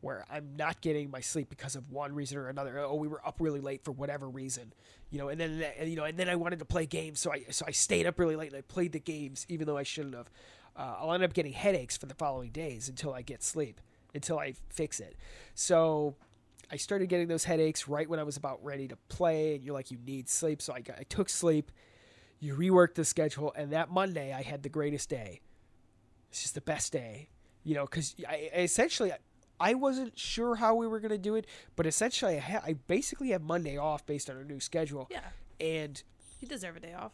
where 0.00 0.24
I'm 0.30 0.56
not 0.56 0.80
getting 0.80 1.10
my 1.10 1.20
sleep 1.20 1.48
because 1.50 1.74
of 1.74 1.90
one 1.90 2.14
reason 2.14 2.38
or 2.38 2.48
another. 2.48 2.78
Oh, 2.78 2.94
we 2.94 3.08
were 3.08 3.26
up 3.26 3.36
really 3.40 3.60
late 3.60 3.84
for 3.84 3.92
whatever 3.92 4.28
reason, 4.28 4.72
you 5.10 5.18
know, 5.18 5.28
and 5.28 5.40
then 5.40 5.64
you 5.84 5.96
know, 5.96 6.04
and 6.04 6.16
then 6.16 6.28
I 6.28 6.36
wanted 6.36 6.60
to 6.60 6.64
play 6.64 6.86
games, 6.86 7.20
so 7.20 7.32
I 7.32 7.44
so 7.50 7.64
I 7.66 7.72
stayed 7.72 8.06
up 8.06 8.18
really 8.18 8.36
late 8.36 8.48
and 8.52 8.58
I 8.58 8.62
played 8.62 8.92
the 8.92 9.00
games 9.00 9.44
even 9.48 9.66
though 9.66 9.76
I 9.76 9.82
shouldn't 9.82 10.14
have. 10.14 10.30
Uh, 10.76 10.96
I'll 11.00 11.12
end 11.12 11.24
up 11.24 11.32
getting 11.32 11.52
headaches 11.52 11.96
for 11.96 12.06
the 12.06 12.14
following 12.14 12.50
days 12.50 12.88
until 12.88 13.12
I 13.12 13.22
get 13.22 13.42
sleep, 13.42 13.80
until 14.14 14.38
I 14.38 14.54
fix 14.70 15.00
it. 15.00 15.16
So 15.54 16.14
I 16.70 16.76
started 16.76 17.08
getting 17.08 17.28
those 17.28 17.44
headaches 17.44 17.88
right 17.88 18.08
when 18.08 18.20
I 18.20 18.22
was 18.22 18.36
about 18.36 18.62
ready 18.62 18.86
to 18.88 18.96
play, 19.08 19.56
and 19.56 19.64
you're 19.64 19.74
like, 19.74 19.90
you 19.90 19.98
need 20.06 20.28
sleep. 20.28 20.60
So 20.60 20.72
I, 20.72 20.80
got, 20.80 20.98
I 20.98 21.02
took 21.02 21.28
sleep. 21.28 21.72
You 22.40 22.54
reworked 22.54 22.94
the 22.94 23.04
schedule, 23.04 23.52
and 23.56 23.72
that 23.72 23.90
Monday 23.90 24.32
I 24.32 24.42
had 24.42 24.62
the 24.62 24.68
greatest 24.68 25.08
day. 25.08 25.40
It's 26.30 26.42
just 26.42 26.54
the 26.54 26.60
best 26.60 26.92
day, 26.92 27.30
you 27.64 27.74
know, 27.74 27.84
because 27.84 28.14
I 28.28 28.50
essentially 28.54 29.12
I 29.60 29.74
wasn't 29.74 30.18
sure 30.18 30.54
how 30.56 30.74
we 30.74 30.86
were 30.86 31.00
gonna 31.00 31.18
do 31.18 31.34
it, 31.34 31.46
but 31.76 31.86
essentially 31.86 32.36
I, 32.36 32.38
ha- 32.40 32.62
I 32.64 32.74
basically 32.86 33.30
have 33.30 33.42
Monday 33.42 33.76
off 33.76 34.06
based 34.06 34.28
on 34.30 34.36
our 34.36 34.44
new 34.44 34.60
schedule, 34.60 35.08
yeah. 35.10 35.20
and 35.60 36.02
You 36.40 36.48
deserve 36.48 36.76
a 36.76 36.80
day 36.80 36.94
off. 36.94 37.12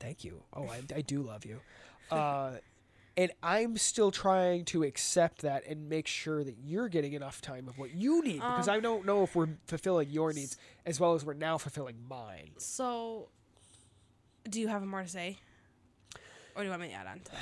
Thank 0.00 0.24
you. 0.24 0.42
Oh, 0.52 0.64
I, 0.68 0.82
I 0.96 1.00
do 1.02 1.22
love 1.22 1.44
you. 1.44 1.60
Uh, 2.10 2.58
and 3.16 3.30
I'm 3.42 3.78
still 3.78 4.10
trying 4.10 4.66
to 4.66 4.82
accept 4.82 5.42
that 5.42 5.66
and 5.66 5.88
make 5.88 6.06
sure 6.06 6.44
that 6.44 6.56
you're 6.62 6.88
getting 6.90 7.14
enough 7.14 7.40
time 7.40 7.68
of 7.68 7.78
what 7.78 7.94
you 7.94 8.22
need 8.22 8.34
because 8.40 8.68
Um, 8.68 8.74
I 8.74 8.80
don't 8.80 9.06
know 9.06 9.22
if 9.22 9.34
we're 9.34 9.48
fulfilling 9.66 10.10
your 10.10 10.32
needs 10.34 10.58
as 10.84 11.00
well 11.00 11.14
as 11.14 11.24
we're 11.24 11.32
now 11.32 11.56
fulfilling 11.56 11.96
mine. 12.06 12.50
So, 12.58 13.28
do 14.46 14.60
you 14.60 14.68
have 14.68 14.82
more 14.84 15.02
to 15.02 15.08
say, 15.08 15.38
or 16.54 16.62
do 16.62 16.64
you 16.64 16.70
want 16.70 16.82
me 16.82 16.88
to 16.88 16.94
add 16.94 17.06
on 17.06 17.20
to 17.20 17.30
that? 17.30 17.40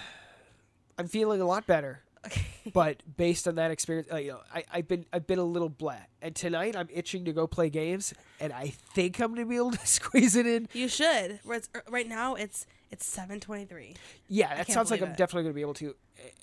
I'm 0.98 1.08
feeling 1.08 1.40
a 1.40 1.46
lot 1.46 1.66
better, 1.66 2.00
Okay. 2.26 2.44
but 2.74 3.02
based 3.16 3.48
on 3.48 3.54
that 3.54 3.70
experience, 3.70 4.08
uh, 4.12 4.16
you 4.16 4.32
know, 4.32 4.40
I, 4.54 4.64
I've 4.72 4.88
been 4.88 5.06
I've 5.12 5.26
been 5.26 5.38
a 5.38 5.44
little 5.44 5.70
blat, 5.70 6.08
and 6.20 6.34
tonight 6.34 6.76
I'm 6.76 6.88
itching 6.92 7.24
to 7.24 7.32
go 7.32 7.46
play 7.46 7.70
games, 7.70 8.12
and 8.40 8.52
I 8.52 8.68
think 8.94 9.18
I'm 9.20 9.34
gonna 9.34 9.46
be 9.46 9.56
able 9.56 9.70
to 9.72 9.78
squeeze 9.86 10.36
it 10.36 10.46
in. 10.46 10.68
You 10.74 10.88
should. 10.88 11.40
Er, 11.48 11.60
right 11.88 12.06
now, 12.08 12.34
it's 12.34 12.66
it's 12.90 13.06
seven 13.06 13.40
twenty 13.40 13.64
three. 13.64 13.94
Yeah, 14.28 14.54
that 14.54 14.70
sounds 14.70 14.90
like 14.90 15.00
I'm 15.00 15.12
it. 15.12 15.16
definitely 15.16 15.44
gonna 15.44 15.54
be 15.54 15.60
able 15.62 15.74
to, 15.74 15.94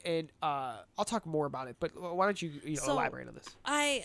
and 0.03 0.29
uh, 0.41 0.77
I'll 0.97 1.05
talk 1.05 1.25
more 1.27 1.45
about 1.45 1.67
it. 1.67 1.75
But 1.79 1.91
why 1.99 2.25
don't 2.25 2.41
you 2.41 2.51
you 2.63 2.77
know 2.77 2.81
So- 2.83 2.91
elaborate 2.93 3.27
on 3.27 3.35
this? 3.35 3.47
I 3.63 4.03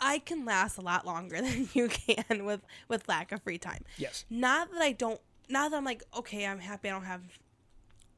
I 0.00 0.18
can 0.18 0.44
last 0.44 0.76
a 0.76 0.82
lot 0.82 1.06
longer 1.06 1.40
than 1.40 1.66
you 1.72 1.88
can 1.88 2.44
with 2.44 2.60
with 2.88 3.08
lack 3.08 3.32
of 3.32 3.42
free 3.42 3.58
time. 3.58 3.84
Yes. 3.96 4.26
Not 4.28 4.70
that 4.72 4.82
I 4.82 4.92
don't. 4.92 5.20
Not 5.48 5.70
that 5.70 5.78
I'm 5.78 5.84
like 5.84 6.02
okay. 6.18 6.46
I'm 6.46 6.58
happy. 6.58 6.88
I 6.88 6.92
don't 6.92 7.04
have. 7.04 7.22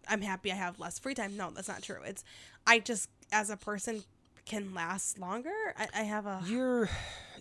I'm 0.08 0.22
happy. 0.22 0.52
I 0.52 0.56
have 0.56 0.78
less 0.78 0.98
free 0.98 1.14
time. 1.14 1.36
No, 1.36 1.50
that's 1.50 1.68
not 1.68 1.82
true. 1.82 2.00
It's 2.04 2.24
I 2.66 2.78
just 2.78 3.08
as 3.32 3.50
a 3.50 3.56
person 3.56 4.04
can 4.44 4.74
last 4.74 5.18
longer. 5.18 5.50
I, 5.76 5.88
I 5.94 6.02
have 6.02 6.26
a 6.26 6.42
your 6.46 6.88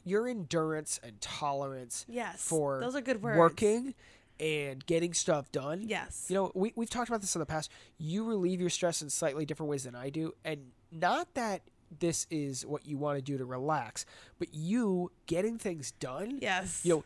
your 0.03 0.27
endurance 0.27 0.99
and 1.03 1.19
tolerance 1.21 2.05
yes. 2.07 2.41
for 2.41 2.79
those 2.79 2.95
are 2.95 3.01
good 3.01 3.21
words. 3.21 3.37
working 3.37 3.93
and 4.39 4.85
getting 4.85 5.13
stuff 5.13 5.51
done. 5.51 5.85
Yes. 5.87 6.25
You 6.29 6.35
know, 6.35 6.51
we 6.53 6.73
we've 6.75 6.89
talked 6.89 7.09
about 7.09 7.21
this 7.21 7.35
in 7.35 7.39
the 7.39 7.45
past. 7.45 7.71
You 7.97 8.23
relieve 8.25 8.59
your 8.59 8.69
stress 8.69 9.01
in 9.01 9.09
slightly 9.09 9.45
different 9.45 9.69
ways 9.69 9.83
than 9.83 9.95
I 9.95 10.09
do, 10.09 10.33
and 10.43 10.71
not 10.91 11.33
that 11.35 11.61
this 11.99 12.27
is 12.29 12.65
what 12.65 12.85
you 12.85 12.97
want 12.97 13.17
to 13.17 13.21
do 13.21 13.37
to 13.37 13.45
relax, 13.45 14.05
but 14.39 14.53
you 14.53 15.11
getting 15.27 15.57
things 15.57 15.91
done. 15.91 16.39
Yes. 16.41 16.81
You 16.83 16.95
know, 16.95 17.03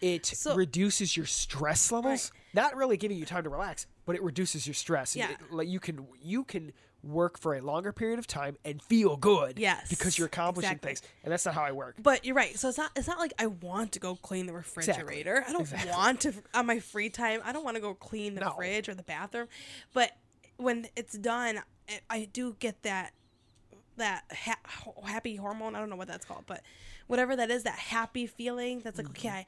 it 0.00 0.26
So- 0.26 0.54
reduces 0.54 1.16
your 1.16 1.26
stress 1.26 1.92
levels. 1.92 2.32
Not 2.52 2.74
really 2.74 2.96
giving 2.96 3.16
you 3.16 3.26
time 3.26 3.44
to 3.44 3.48
relax, 3.48 3.86
but 4.10 4.16
it 4.16 4.22
reduces 4.24 4.66
your 4.66 4.74
stress. 4.74 5.14
Yeah. 5.14 5.30
It- 5.30 5.52
like 5.52 5.68
you 5.68 5.78
can 5.78 6.04
you 6.20 6.42
can 6.42 6.72
work 7.02 7.38
for 7.38 7.54
a 7.54 7.60
longer 7.62 7.92
period 7.92 8.18
of 8.18 8.26
time 8.26 8.56
and 8.64 8.82
feel 8.82 9.16
good. 9.16 9.58
Yes, 9.58 9.88
Because 9.88 10.18
you're 10.18 10.26
accomplishing 10.26 10.72
exactly. 10.72 10.88
things, 10.96 11.02
and 11.22 11.32
that's 11.32 11.46
not 11.46 11.54
how 11.54 11.62
I 11.62 11.72
work. 11.72 11.94
But 12.02 12.24
you're 12.26 12.34
right. 12.34 12.58
So 12.58 12.68
it's 12.68 12.76
not 12.78 12.90
it's 12.96 13.06
not 13.06 13.18
like 13.18 13.32
I 13.38 13.46
want 13.46 13.92
to 13.92 14.00
go 14.00 14.16
clean 14.16 14.46
the 14.46 14.52
refrigerator. 14.52 15.44
I 15.48 15.52
don't 15.52 15.60
Exactly. 15.62 15.90
want 15.92 16.20
to 16.22 16.32
on 16.52 16.66
my 16.66 16.80
free 16.80 17.08
time. 17.08 17.40
I 17.44 17.52
don't 17.52 17.64
want 17.64 17.76
to 17.76 17.80
go 17.80 17.94
clean 17.94 18.34
the 18.34 18.40
No. 18.42 18.50
fridge 18.50 18.88
or 18.88 18.94
the 18.94 19.02
bathroom. 19.04 19.46
But 19.94 20.10
when 20.56 20.88
it's 20.96 21.16
done, 21.16 21.60
I, 21.88 22.00
I 22.10 22.28
do 22.32 22.56
get 22.58 22.82
that 22.82 23.12
that 23.96 24.24
ha- 24.32 24.92
happy 25.06 25.36
hormone. 25.36 25.74
I 25.74 25.78
don't 25.80 25.90
know 25.90 25.96
what 25.96 26.08
that's 26.08 26.24
called, 26.26 26.44
but 26.46 26.62
whatever 27.06 27.36
that 27.36 27.50
is, 27.50 27.62
that 27.64 27.78
happy 27.78 28.26
feeling. 28.26 28.80
That's 28.80 28.98
like 28.98 29.06
Mm-hmm. 29.06 29.26
okay, 29.28 29.28
I, 29.28 29.46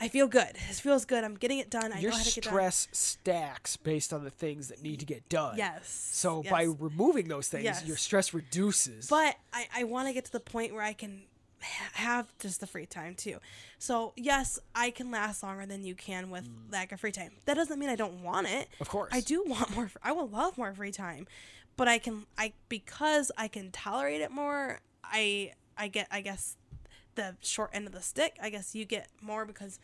I 0.00 0.08
feel 0.08 0.28
good. 0.28 0.54
This 0.68 0.80
feels 0.80 1.04
good. 1.04 1.24
I'm 1.24 1.34
getting 1.34 1.58
it 1.58 1.70
done. 1.70 1.92
I 1.92 1.98
your 1.98 2.10
know 2.10 2.16
how 2.16 2.22
to 2.22 2.34
get 2.34 2.44
done. 2.44 2.52
stress 2.52 2.88
stacks 2.92 3.76
based 3.76 4.12
on 4.12 4.24
the 4.24 4.30
things 4.30 4.68
that 4.68 4.82
need 4.82 5.00
to 5.00 5.06
get 5.06 5.28
done. 5.28 5.56
Yes. 5.56 5.88
So 6.12 6.42
yes. 6.42 6.52
by 6.52 6.62
removing 6.62 7.28
those 7.28 7.48
things, 7.48 7.64
Yes. 7.64 7.84
your 7.84 7.96
stress 7.96 8.32
reduces. 8.32 9.08
But 9.08 9.36
I, 9.52 9.66
I 9.74 9.84
want 9.84 10.08
to 10.08 10.14
get 10.14 10.24
to 10.26 10.32
the 10.32 10.40
point 10.40 10.72
where 10.72 10.82
I 10.82 10.92
can 10.92 11.22
have 11.60 12.32
just 12.38 12.60
the 12.60 12.66
free 12.66 12.86
time 12.86 13.14
too. 13.14 13.38
So 13.78 14.12
yes, 14.16 14.58
I 14.74 14.90
can 14.90 15.10
last 15.10 15.42
longer 15.42 15.66
than 15.66 15.84
you 15.84 15.94
can 15.94 16.30
with 16.30 16.44
mm. 16.44 16.72
lack 16.72 16.92
of 16.92 17.00
free 17.00 17.12
time. 17.12 17.32
That 17.46 17.54
doesn't 17.54 17.78
mean 17.78 17.88
I 17.88 17.96
don't 17.96 18.22
want 18.22 18.48
it. 18.48 18.68
of 18.80 18.88
course, 18.88 19.10
I 19.12 19.20
do 19.20 19.44
want 19.46 19.74
more. 19.74 19.90
I 20.02 20.12
will 20.12 20.28
love 20.28 20.56
more 20.56 20.72
free 20.74 20.92
time, 20.92 21.26
but 21.76 21.88
I 21.88 21.98
can 21.98 22.26
I 22.36 22.52
because 22.68 23.32
I 23.36 23.48
can 23.48 23.70
tolerate 23.70 24.20
it 24.20 24.30
more. 24.30 24.80
I 25.02 25.52
I 25.76 25.88
get 25.88 26.06
I 26.10 26.20
guess 26.20 26.56
the 27.18 27.36
short 27.42 27.70
end 27.74 27.86
of 27.86 27.92
the 27.92 28.00
stick. 28.00 28.36
I 28.40 28.48
guess 28.48 28.74
you 28.74 28.84
get 28.86 29.08
more 29.20 29.44
because 29.44 29.78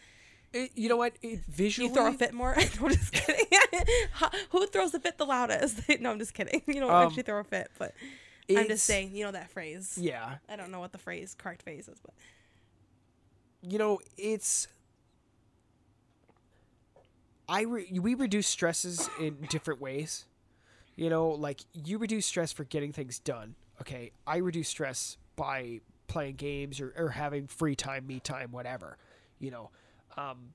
It- 0.53 0.71
you 0.75 0.89
know 0.89 0.97
what? 0.97 1.15
It, 1.21 1.41
visually, 1.49 1.89
you 1.89 1.95
throw 1.95 2.07
a 2.09 2.13
fit 2.13 2.33
more. 2.33 2.55
no, 2.81 2.87
I'm 2.87 2.91
just 2.91 3.13
kidding. 3.13 3.45
Who 4.51 4.67
throws 4.69 4.95
a 4.95 5.01
fit 5.01 5.19
the 5.19 5.27
loudest? 5.27 5.81
no, 6.01 6.11
I'm 6.13 6.19
just 6.19 6.33
kidding. 6.33 6.63
You 6.67 6.81
don't 6.81 6.91
Um, 6.91 7.07
actually 7.07 7.25
throw 7.25 7.41
a 7.41 7.45
fit, 7.45 7.71
but 7.79 7.93
I'm 8.49 8.69
just 8.69 8.85
saying. 8.87 9.15
You 9.15 9.25
know 9.25 9.33
that 9.33 9.51
phrase. 9.51 9.99
Yeah, 10.01 10.37
I 10.49 10.57
don't 10.57 10.71
know 10.71 10.81
what 10.81 10.93
the 10.93 10.99
phrase 10.99 11.35
correct 11.37 11.63
phrase 11.63 11.89
is, 11.89 11.99
but 12.01 12.15
you 13.63 13.79
know 13.79 13.99
it's. 14.17 14.69
I 17.49 17.63
re- 17.63 17.99
we 18.01 18.15
reduce 18.15 18.47
stresses 18.47 19.09
in 19.21 19.37
different 19.51 19.81
ways. 19.81 20.25
You 20.97 21.11
know, 21.11 21.29
like 21.31 21.61
you 21.73 21.99
reduce 21.99 22.27
stress 22.27 22.53
for 22.53 22.65
getting 22.65 22.93
things 22.93 23.19
done. 23.19 23.57
Okay, 23.81 24.13
I 24.27 24.37
reduce 24.37 24.69
stress 24.69 25.17
by 25.37 25.81
playing 26.07 26.37
games 26.37 26.81
or, 26.81 26.93
or 26.97 27.11
having 27.11 27.47
free 27.47 27.75
time, 27.75 28.07
me 28.07 28.21
time, 28.21 28.53
whatever. 28.53 28.99
You 29.39 29.51
know, 29.51 29.71
um, 30.17 30.53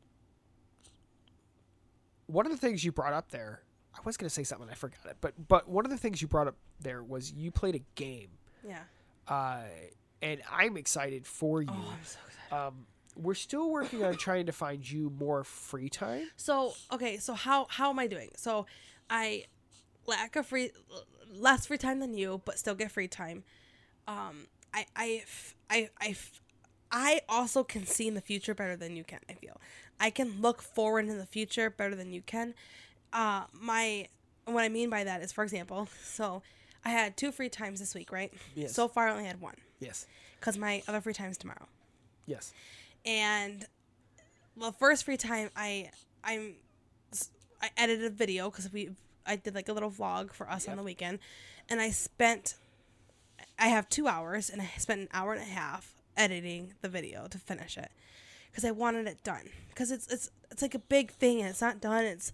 one 2.28 2.46
of 2.46 2.52
the 2.52 2.58
things 2.58 2.84
you 2.84 2.92
brought 2.92 3.14
up 3.14 3.32
there, 3.32 3.62
I 3.96 4.00
was 4.06 4.18
going 4.18 4.28
to 4.28 4.34
say 4.34 4.44
something, 4.44 4.70
I 4.70 4.76
forgot 4.76 5.06
it, 5.06 5.18
but 5.20 5.34
but 5.48 5.68
one 5.68 5.86
of 5.86 5.92
the 5.92 5.98
things 5.98 6.22
you 6.22 6.28
brought 6.28 6.48
up 6.48 6.56
there 6.80 7.04
was 7.04 7.32
you 7.34 7.52
played 7.52 7.76
a 7.76 7.82
game, 7.96 8.30
yeah. 8.66 8.84
uh, 9.28 9.64
and 10.22 10.42
I'm 10.52 10.78
excited 10.78 11.26
for 11.26 11.62
you. 11.62 11.70
Oh, 11.72 11.94
I'm 11.94 12.04
so 12.04 12.20
excited. 12.28 12.68
Um, 12.68 12.86
we're 13.16 13.34
still 13.34 13.70
working 13.70 14.04
on 14.04 14.16
trying 14.16 14.46
to 14.46 14.52
find 14.52 14.90
you 14.90 15.12
more 15.20 15.44
free 15.44 15.90
time. 15.90 16.30
So 16.38 16.74
okay, 16.92 17.18
so 17.18 17.34
how 17.34 17.68
how 17.70 17.90
am 17.90 18.00
I 18.00 18.08
doing? 18.08 18.30
So 18.36 18.66
I 19.10 19.46
lack 20.06 20.36
of 20.36 20.46
free 20.46 20.72
less 21.32 21.66
free 21.66 21.78
time 21.78 22.00
than 22.00 22.14
you, 22.14 22.42
but 22.46 22.58
still 22.58 22.76
get 22.76 22.92
free 22.92 23.08
time. 23.08 23.44
Um, 24.08 24.48
I 24.74 24.86
I 24.96 25.24
I 25.70 25.90
I 26.00 26.16
I 26.92 27.22
also 27.30 27.64
can 27.64 27.86
see 27.86 28.08
in 28.08 28.14
the 28.16 28.22
future 28.22 28.54
better 28.54 28.76
than 28.76 28.96
you 28.96 29.04
can. 29.04 29.20
I 29.30 29.34
feel 29.34 29.60
I 30.00 30.10
can 30.10 30.42
look 30.42 30.62
forward 30.62 31.08
in 31.08 31.18
the 31.18 31.26
future 31.26 31.70
better 31.70 31.96
than 31.96 32.14
you 32.14 32.22
can. 32.22 32.54
Uh, 33.14 33.46
my 33.54 34.08
what 34.46 34.64
I 34.64 34.70
mean 34.70 34.90
by 34.90 35.04
that 35.04 35.22
is, 35.22 35.32
for 35.32 35.44
example, 35.44 35.88
so 36.04 36.42
I 36.86 36.90
had 36.90 37.18
two 37.18 37.32
free 37.32 37.50
times 37.50 37.80
this 37.80 37.94
week, 37.94 38.12
right? 38.12 38.34
Yes. 38.56 38.74
So 38.74 38.88
far, 38.88 39.08
I 39.08 39.12
only 39.12 39.26
had 39.26 39.42
one 39.42 39.56
Yes. 39.80 40.08
because 40.40 40.58
my 40.58 40.82
other 40.88 41.02
free 41.02 41.14
time 41.14 41.30
is 41.32 41.38
tomorrow 41.38 41.68
Yes. 42.26 42.54
and 43.06 43.66
the 44.58 44.72
first 44.74 45.04
free 45.06 45.18
time 45.18 45.50
I 45.56 45.90
I'm 46.24 46.56
I 47.62 47.70
edited 47.78 48.06
a 48.06 48.10
video 48.10 48.50
because 48.50 48.72
we 48.72 48.90
I 49.26 49.36
did 49.36 49.54
like 49.56 49.70
a 49.70 49.74
little 49.74 49.92
vlog 49.92 50.34
for 50.34 50.50
us 50.50 50.68
on 50.68 50.78
the 50.78 50.84
weekend, 50.84 51.20
and 51.70 51.80
I 51.82 51.92
spent 51.92 52.56
I 53.60 53.68
have 53.68 53.90
two 53.90 54.08
hours, 54.08 54.50
and 54.50 54.62
I 54.62 54.70
spent 54.78 55.02
an 55.02 55.10
hour 55.14 55.34
and 55.34 55.42
a 55.42 55.46
half 55.46 55.94
editing 56.18 56.74
the 56.82 56.90
video 56.90 57.28
to 57.28 57.38
finish 57.38 57.78
it 57.78 57.92
because 58.50 58.66
I 58.66 58.72
wanted 58.72 59.08
it 59.08 59.24
done. 59.24 59.50
Because 59.70 59.92
it's 59.92 60.08
it's 60.08 60.30
it's 60.52 60.62
like 60.62 60.76
a 60.76 60.80
big 60.80 61.12
thing, 61.12 61.40
and 61.40 61.50
it's 61.50 61.62
not 61.62 61.82
done. 61.82 62.06
It's 62.06 62.32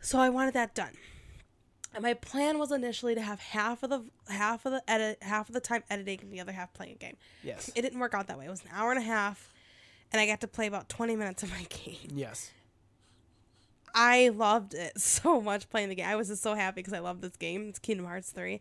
so 0.00 0.18
I 0.18 0.28
wanted 0.28 0.54
that 0.54 0.74
done. 0.74 0.96
And 1.92 2.02
my 2.04 2.14
plan 2.14 2.58
was 2.58 2.70
initially 2.70 3.16
to 3.16 3.20
have 3.20 3.40
half 3.40 3.82
of 3.82 3.90
the 3.90 4.04
half 4.28 4.64
of 4.64 4.72
the 4.72 4.82
edit 4.88 5.18
half 5.22 5.48
of 5.48 5.54
the 5.54 5.60
time 5.60 5.82
editing 5.90 6.20
and 6.22 6.32
the 6.32 6.40
other 6.40 6.52
half 6.52 6.72
playing 6.72 6.92
a 6.92 6.96
game. 6.96 7.16
Yes. 7.42 7.70
It 7.74 7.82
didn't 7.82 7.98
work 7.98 8.14
out 8.14 8.28
that 8.28 8.38
way. 8.38 8.46
It 8.46 8.50
was 8.50 8.62
an 8.62 8.70
hour 8.72 8.90
and 8.90 9.00
a 9.00 9.04
half, 9.04 9.52
and 10.12 10.20
I 10.20 10.26
got 10.26 10.40
to 10.42 10.48
play 10.48 10.66
about 10.66 10.88
twenty 10.88 11.16
minutes 11.16 11.42
of 11.42 11.50
my 11.50 11.62
game. 11.68 12.10
Yes. 12.14 12.50
I 13.94 14.28
loved 14.28 14.74
it 14.74 15.00
so 15.00 15.40
much 15.40 15.68
playing 15.70 15.88
the 15.88 15.94
game. 15.94 16.06
I 16.06 16.16
was 16.16 16.28
just 16.28 16.42
so 16.42 16.54
happy 16.54 16.76
because 16.76 16.92
I 16.92 17.00
love 17.00 17.20
this 17.20 17.36
game. 17.36 17.68
It's 17.68 17.78
Kingdom 17.78 18.06
Hearts 18.06 18.30
3. 18.30 18.60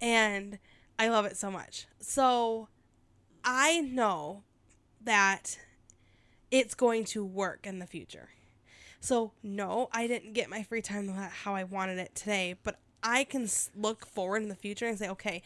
And 0.00 0.58
I 0.98 1.08
love 1.08 1.24
it 1.26 1.36
so 1.36 1.50
much. 1.50 1.86
So 2.00 2.68
I 3.44 3.80
know 3.80 4.42
that 5.02 5.58
it's 6.50 6.74
going 6.74 7.04
to 7.06 7.24
work 7.24 7.66
in 7.66 7.78
the 7.78 7.86
future. 7.86 8.30
So, 9.00 9.32
no, 9.42 9.88
I 9.92 10.08
didn't 10.08 10.32
get 10.32 10.50
my 10.50 10.62
free 10.64 10.82
time 10.82 11.08
how 11.08 11.54
I 11.54 11.62
wanted 11.64 11.98
it 11.98 12.14
today, 12.16 12.56
but 12.64 12.78
I 13.02 13.24
can 13.24 13.48
look 13.76 14.06
forward 14.06 14.42
in 14.42 14.48
the 14.48 14.56
future 14.56 14.86
and 14.86 14.98
say, 14.98 15.08
okay, 15.08 15.42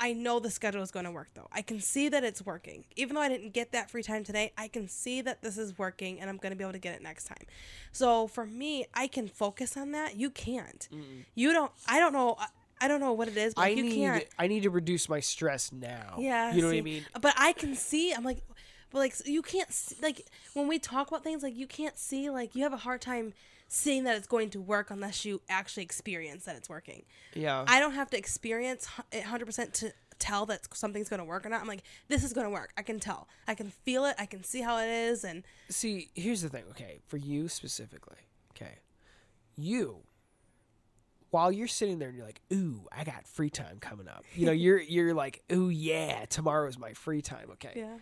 I 0.00 0.12
know 0.12 0.40
the 0.40 0.50
schedule 0.50 0.82
is 0.82 0.90
going 0.90 1.04
to 1.04 1.10
work 1.10 1.28
though. 1.34 1.48
I 1.52 1.62
can 1.62 1.80
see 1.80 2.08
that 2.08 2.24
it's 2.24 2.44
working. 2.44 2.84
Even 2.96 3.14
though 3.14 3.20
I 3.20 3.28
didn't 3.28 3.52
get 3.52 3.72
that 3.72 3.90
free 3.90 4.02
time 4.02 4.24
today, 4.24 4.52
I 4.58 4.68
can 4.68 4.88
see 4.88 5.20
that 5.22 5.42
this 5.42 5.56
is 5.56 5.78
working 5.78 6.20
and 6.20 6.28
I'm 6.28 6.36
going 6.36 6.50
to 6.50 6.56
be 6.56 6.64
able 6.64 6.72
to 6.72 6.78
get 6.78 6.94
it 6.94 7.02
next 7.02 7.24
time. 7.24 7.44
So 7.92 8.26
for 8.26 8.44
me, 8.44 8.86
I 8.92 9.06
can 9.06 9.28
focus 9.28 9.76
on 9.76 9.92
that. 9.92 10.16
You 10.16 10.30
can't. 10.30 10.88
You 11.34 11.52
don't 11.52 11.70
I 11.86 12.00
don't 12.00 12.12
know 12.12 12.36
uh, 12.40 12.46
I- 12.80 12.88
don't 12.88 13.00
know 13.00 13.12
what 13.12 13.28
it 13.28 13.36
is, 13.36 13.54
but 13.54 13.62
I 13.62 13.68
you 13.68 13.82
need 13.82 13.94
can't. 13.94 14.24
I 14.38 14.46
need 14.46 14.64
to 14.64 14.70
reduce 14.70 15.08
my 15.08 15.20
stress 15.20 15.72
now. 15.72 16.16
Yeah. 16.18 16.54
You 16.54 16.62
know 16.62 16.68
what 16.68 16.76
I 16.76 16.82
mean? 16.82 17.04
But 17.20 17.34
I 17.36 17.52
can 17.52 17.74
see 17.74 18.12
I'm 18.12 18.24
like 18.24 18.38
but 18.94 19.00
like 19.00 19.26
you 19.26 19.42
can't 19.42 19.72
see, 19.72 19.96
like 20.00 20.24
when 20.52 20.68
we 20.68 20.78
talk 20.78 21.08
about 21.08 21.24
things 21.24 21.42
like 21.42 21.56
you 21.56 21.66
can't 21.66 21.98
see 21.98 22.30
like 22.30 22.54
you 22.54 22.62
have 22.62 22.72
a 22.72 22.78
hard 22.78 23.00
time 23.00 23.34
seeing 23.66 24.04
that 24.04 24.16
it's 24.16 24.28
going 24.28 24.50
to 24.50 24.60
work 24.60 24.90
unless 24.90 25.24
you 25.24 25.42
actually 25.48 25.82
experience 25.82 26.44
that 26.44 26.54
it's 26.54 26.68
working. 26.68 27.02
Yeah. 27.34 27.64
I 27.66 27.80
don't 27.80 27.94
have 27.94 28.08
to 28.10 28.16
experience 28.16 28.86
it 29.10 29.24
100% 29.24 29.72
to 29.72 29.92
tell 30.20 30.46
that 30.46 30.72
something's 30.76 31.08
going 31.08 31.18
to 31.18 31.24
work 31.24 31.44
or 31.44 31.48
not. 31.48 31.60
I'm 31.60 31.66
like, 31.66 31.82
this 32.06 32.22
is 32.22 32.32
going 32.32 32.46
to 32.46 32.52
work. 32.52 32.72
I 32.76 32.82
can 32.82 33.00
tell. 33.00 33.26
I 33.48 33.56
can 33.56 33.70
feel 33.70 34.04
it. 34.04 34.14
I 34.16 34.26
can 34.26 34.44
see 34.44 34.60
how 34.60 34.78
it 34.78 34.88
is. 34.88 35.24
And 35.24 35.42
See, 35.68 36.10
here's 36.14 36.42
the 36.42 36.48
thing, 36.48 36.64
okay, 36.70 37.00
for 37.08 37.16
you 37.16 37.48
specifically, 37.48 38.28
okay, 38.52 38.78
you, 39.56 39.98
while 41.34 41.50
you're 41.50 41.66
sitting 41.66 41.98
there 41.98 42.08
and 42.10 42.16
you're 42.16 42.24
like, 42.26 42.40
ooh, 42.52 42.86
I 42.92 43.02
got 43.02 43.26
free 43.26 43.50
time 43.50 43.78
coming 43.80 44.06
up, 44.06 44.24
you 44.36 44.46
know, 44.46 44.52
you're 44.52 44.80
you're 44.80 45.14
like, 45.14 45.42
ooh, 45.52 45.68
yeah, 45.68 46.26
tomorrow's 46.26 46.78
my 46.78 46.92
free 46.92 47.22
time, 47.22 47.48
okay. 47.54 47.72
yeah. 47.74 47.96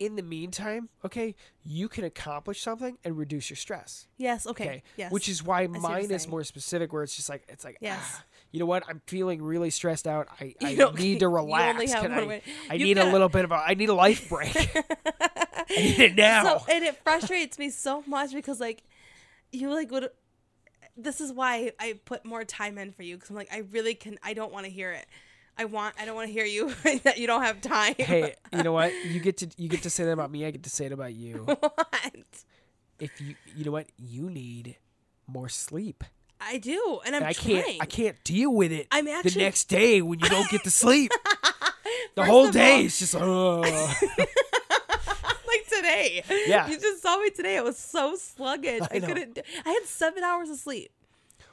In 0.00 0.16
the 0.16 0.22
meantime, 0.22 0.90
okay, 1.04 1.34
you 1.62 1.88
can 1.88 2.02
accomplish 2.04 2.60
something 2.60 2.98
and 3.04 3.16
reduce 3.16 3.48
your 3.48 3.56
stress, 3.56 4.06
Yes. 4.18 4.46
Okay. 4.46 4.64
okay. 4.64 4.82
Yes. 4.96 5.12
Which 5.12 5.28
is 5.30 5.42
why 5.42 5.66
mine 5.68 6.10
is 6.10 6.28
more 6.28 6.44
specific, 6.44 6.92
where 6.92 7.04
it's 7.04 7.16
just 7.16 7.28
like, 7.30 7.44
it's 7.48 7.64
like, 7.64 7.78
Yes. 7.80 8.00
ah, 8.02 8.24
you 8.50 8.60
know 8.60 8.66
what, 8.66 8.82
I'm 8.88 9.00
feeling 9.06 9.40
really 9.40 9.70
stressed 9.70 10.06
out. 10.06 10.26
I, 10.40 10.54
I 10.62 10.74
need 10.98 11.20
to 11.20 11.28
relax. 11.40 11.90
have 11.92 12.02
Can 12.02 12.10
one 12.12 12.30
I. 12.32 12.42
I 12.68 12.76
need 12.76 12.98
a 12.98 13.02
gotta- 13.02 13.12
little 13.12 13.28
bit 13.30 13.44
of 13.46 13.52
a, 13.52 13.54
I 13.54 13.74
need 13.74 13.88
a 13.88 13.94
life 13.94 14.28
break. 14.28 14.54
I 14.56 15.64
need 15.70 16.00
it 16.00 16.14
now. 16.16 16.58
So, 16.58 16.64
and 16.70 16.84
it 16.84 16.96
frustrates 17.02 17.58
me 17.58 17.70
so 17.70 18.02
much 18.06 18.32
because 18.34 18.60
like 18.60 18.82
you 19.52 19.70
like 19.72 19.90
would 19.92 20.08
this 20.96 21.20
is 21.20 21.32
why 21.32 21.72
I 21.80 21.98
put 22.04 22.24
more 22.24 22.44
time 22.44 22.78
in 22.78 22.92
for 22.92 23.02
you 23.02 23.16
because 23.16 23.30
I'm 23.30 23.36
like 23.36 23.52
I 23.52 23.58
really 23.72 23.94
can 23.94 24.18
I 24.22 24.34
don't 24.34 24.52
want 24.52 24.66
to 24.66 24.70
hear 24.72 24.92
it. 24.92 25.06
I 25.56 25.66
want 25.66 25.94
I 26.00 26.04
don't 26.04 26.14
want 26.16 26.28
to 26.28 26.32
hear 26.32 26.44
you 26.44 26.74
that 27.04 27.18
you 27.18 27.26
don't 27.26 27.42
have 27.42 27.60
time. 27.60 27.94
hey, 27.98 28.34
you 28.52 28.62
know 28.62 28.72
what? 28.72 28.92
You 29.04 29.20
get 29.20 29.36
to 29.38 29.48
you 29.56 29.68
get 29.68 29.82
to 29.82 29.90
say 29.90 30.04
that 30.04 30.12
about 30.12 30.30
me. 30.30 30.44
I 30.46 30.50
get 30.50 30.62
to 30.64 30.70
say 30.70 30.86
it 30.86 30.92
about 30.92 31.14
you. 31.14 31.44
what? 31.46 32.14
If 32.98 33.20
you 33.20 33.34
you 33.56 33.64
know 33.64 33.72
what, 33.72 33.86
you 33.96 34.30
need 34.30 34.76
more 35.26 35.48
sleep. 35.48 36.04
I 36.40 36.58
do, 36.58 37.00
and 37.06 37.14
I'm 37.16 37.22
And 37.22 37.28
I 37.28 37.32
trying. 37.32 37.62
can't 37.62 37.82
I 37.82 37.86
can't 37.86 38.22
deal 38.24 38.52
with 38.52 38.70
it. 38.72 38.86
I'm 38.90 39.08
actually 39.08 39.30
the 39.30 39.38
next 39.40 39.64
day 39.64 40.02
when 40.02 40.18
you 40.18 40.28
don't 40.28 40.50
get 40.50 40.62
to 40.64 40.70
sleep. 40.70 41.10
the 42.14 42.22
First 42.22 42.28
whole 42.30 42.50
day 42.50 42.74
all- 42.74 42.80
is 42.84 42.98
just 42.98 43.14
uh, 43.14 43.62
today. 45.84 46.24
Yeah. 46.46 46.68
You 46.68 46.78
just 46.80 47.02
saw 47.02 47.18
me 47.18 47.30
today. 47.30 47.58
I 47.58 47.62
was 47.62 47.78
so 47.78 48.16
sluggish. 48.16 48.82
I, 48.90 48.96
I 48.96 49.00
couldn't. 49.00 49.38
I 49.64 49.70
had 49.70 49.84
seven 49.84 50.22
hours 50.24 50.50
of 50.50 50.56
sleep. 50.58 50.90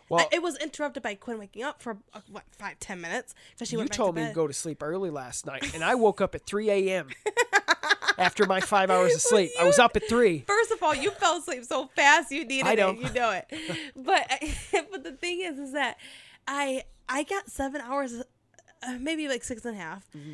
well. 0.09 0.21
I- 0.21 0.36
it 0.36 0.41
was 0.41 0.57
interrupted 0.57 1.03
by 1.03 1.15
Quinn 1.15 1.38
waking 1.39 1.63
up 1.63 1.82
for 1.82 1.97
uh, 2.13 2.19
what 2.32 2.43
five 2.57 2.79
ten 2.79 3.01
minutes 3.01 3.34
because 3.53 3.69
she 3.69 3.75
you 3.77 3.86
told 3.88 4.15
to 4.15 4.21
me 4.21 4.27
to 4.27 4.34
go 4.34 4.47
to 4.47 4.53
sleep 4.53 4.82
early 4.84 5.09
last 5.09 5.45
night, 5.45 5.73
and 5.73 5.84
I 5.84 5.95
woke 5.95 6.21
up 6.21 6.36
at 6.36 6.45
3 6.45 6.69
a.m. 6.69 7.09
after 8.17 8.45
my 8.45 8.59
five 8.59 8.89
hours 8.91 9.15
of 9.15 9.21
sleep. 9.21 9.51
I 9.59 9.63
was 9.63 9.79
up 9.79 9.95
at 9.95 10.07
three. 10.07 10.43
First 10.47 10.71
of 10.71 10.84
all, 10.84 10.93
you 10.93 11.11
fell 11.11 11.38
asleep 11.38 11.63
so 11.65 11.88
fast 11.95 12.32
you 12.32 12.45
needed 12.45 12.67
I 12.67 12.75
know. 12.75 12.89
it. 12.91 12.97
You 12.99 13.13
know 13.13 13.32
it. 13.32 13.45
But 13.95 14.27
but 14.91 15.03
the 15.03 15.13
thing 15.13 15.41
is, 15.41 15.57
is 15.57 15.73
that 15.73 15.97
I 16.47 16.84
I 17.09 17.23
got 17.23 17.49
seven 17.49 17.82
hours, 17.82 18.21
uh, 18.84 18.97
maybe 18.99 19.27
like 19.27 19.43
six 19.43 19.65
and 19.65 19.75
a 19.75 19.79
half. 19.79 20.07
Mm-hmm. 20.15 20.34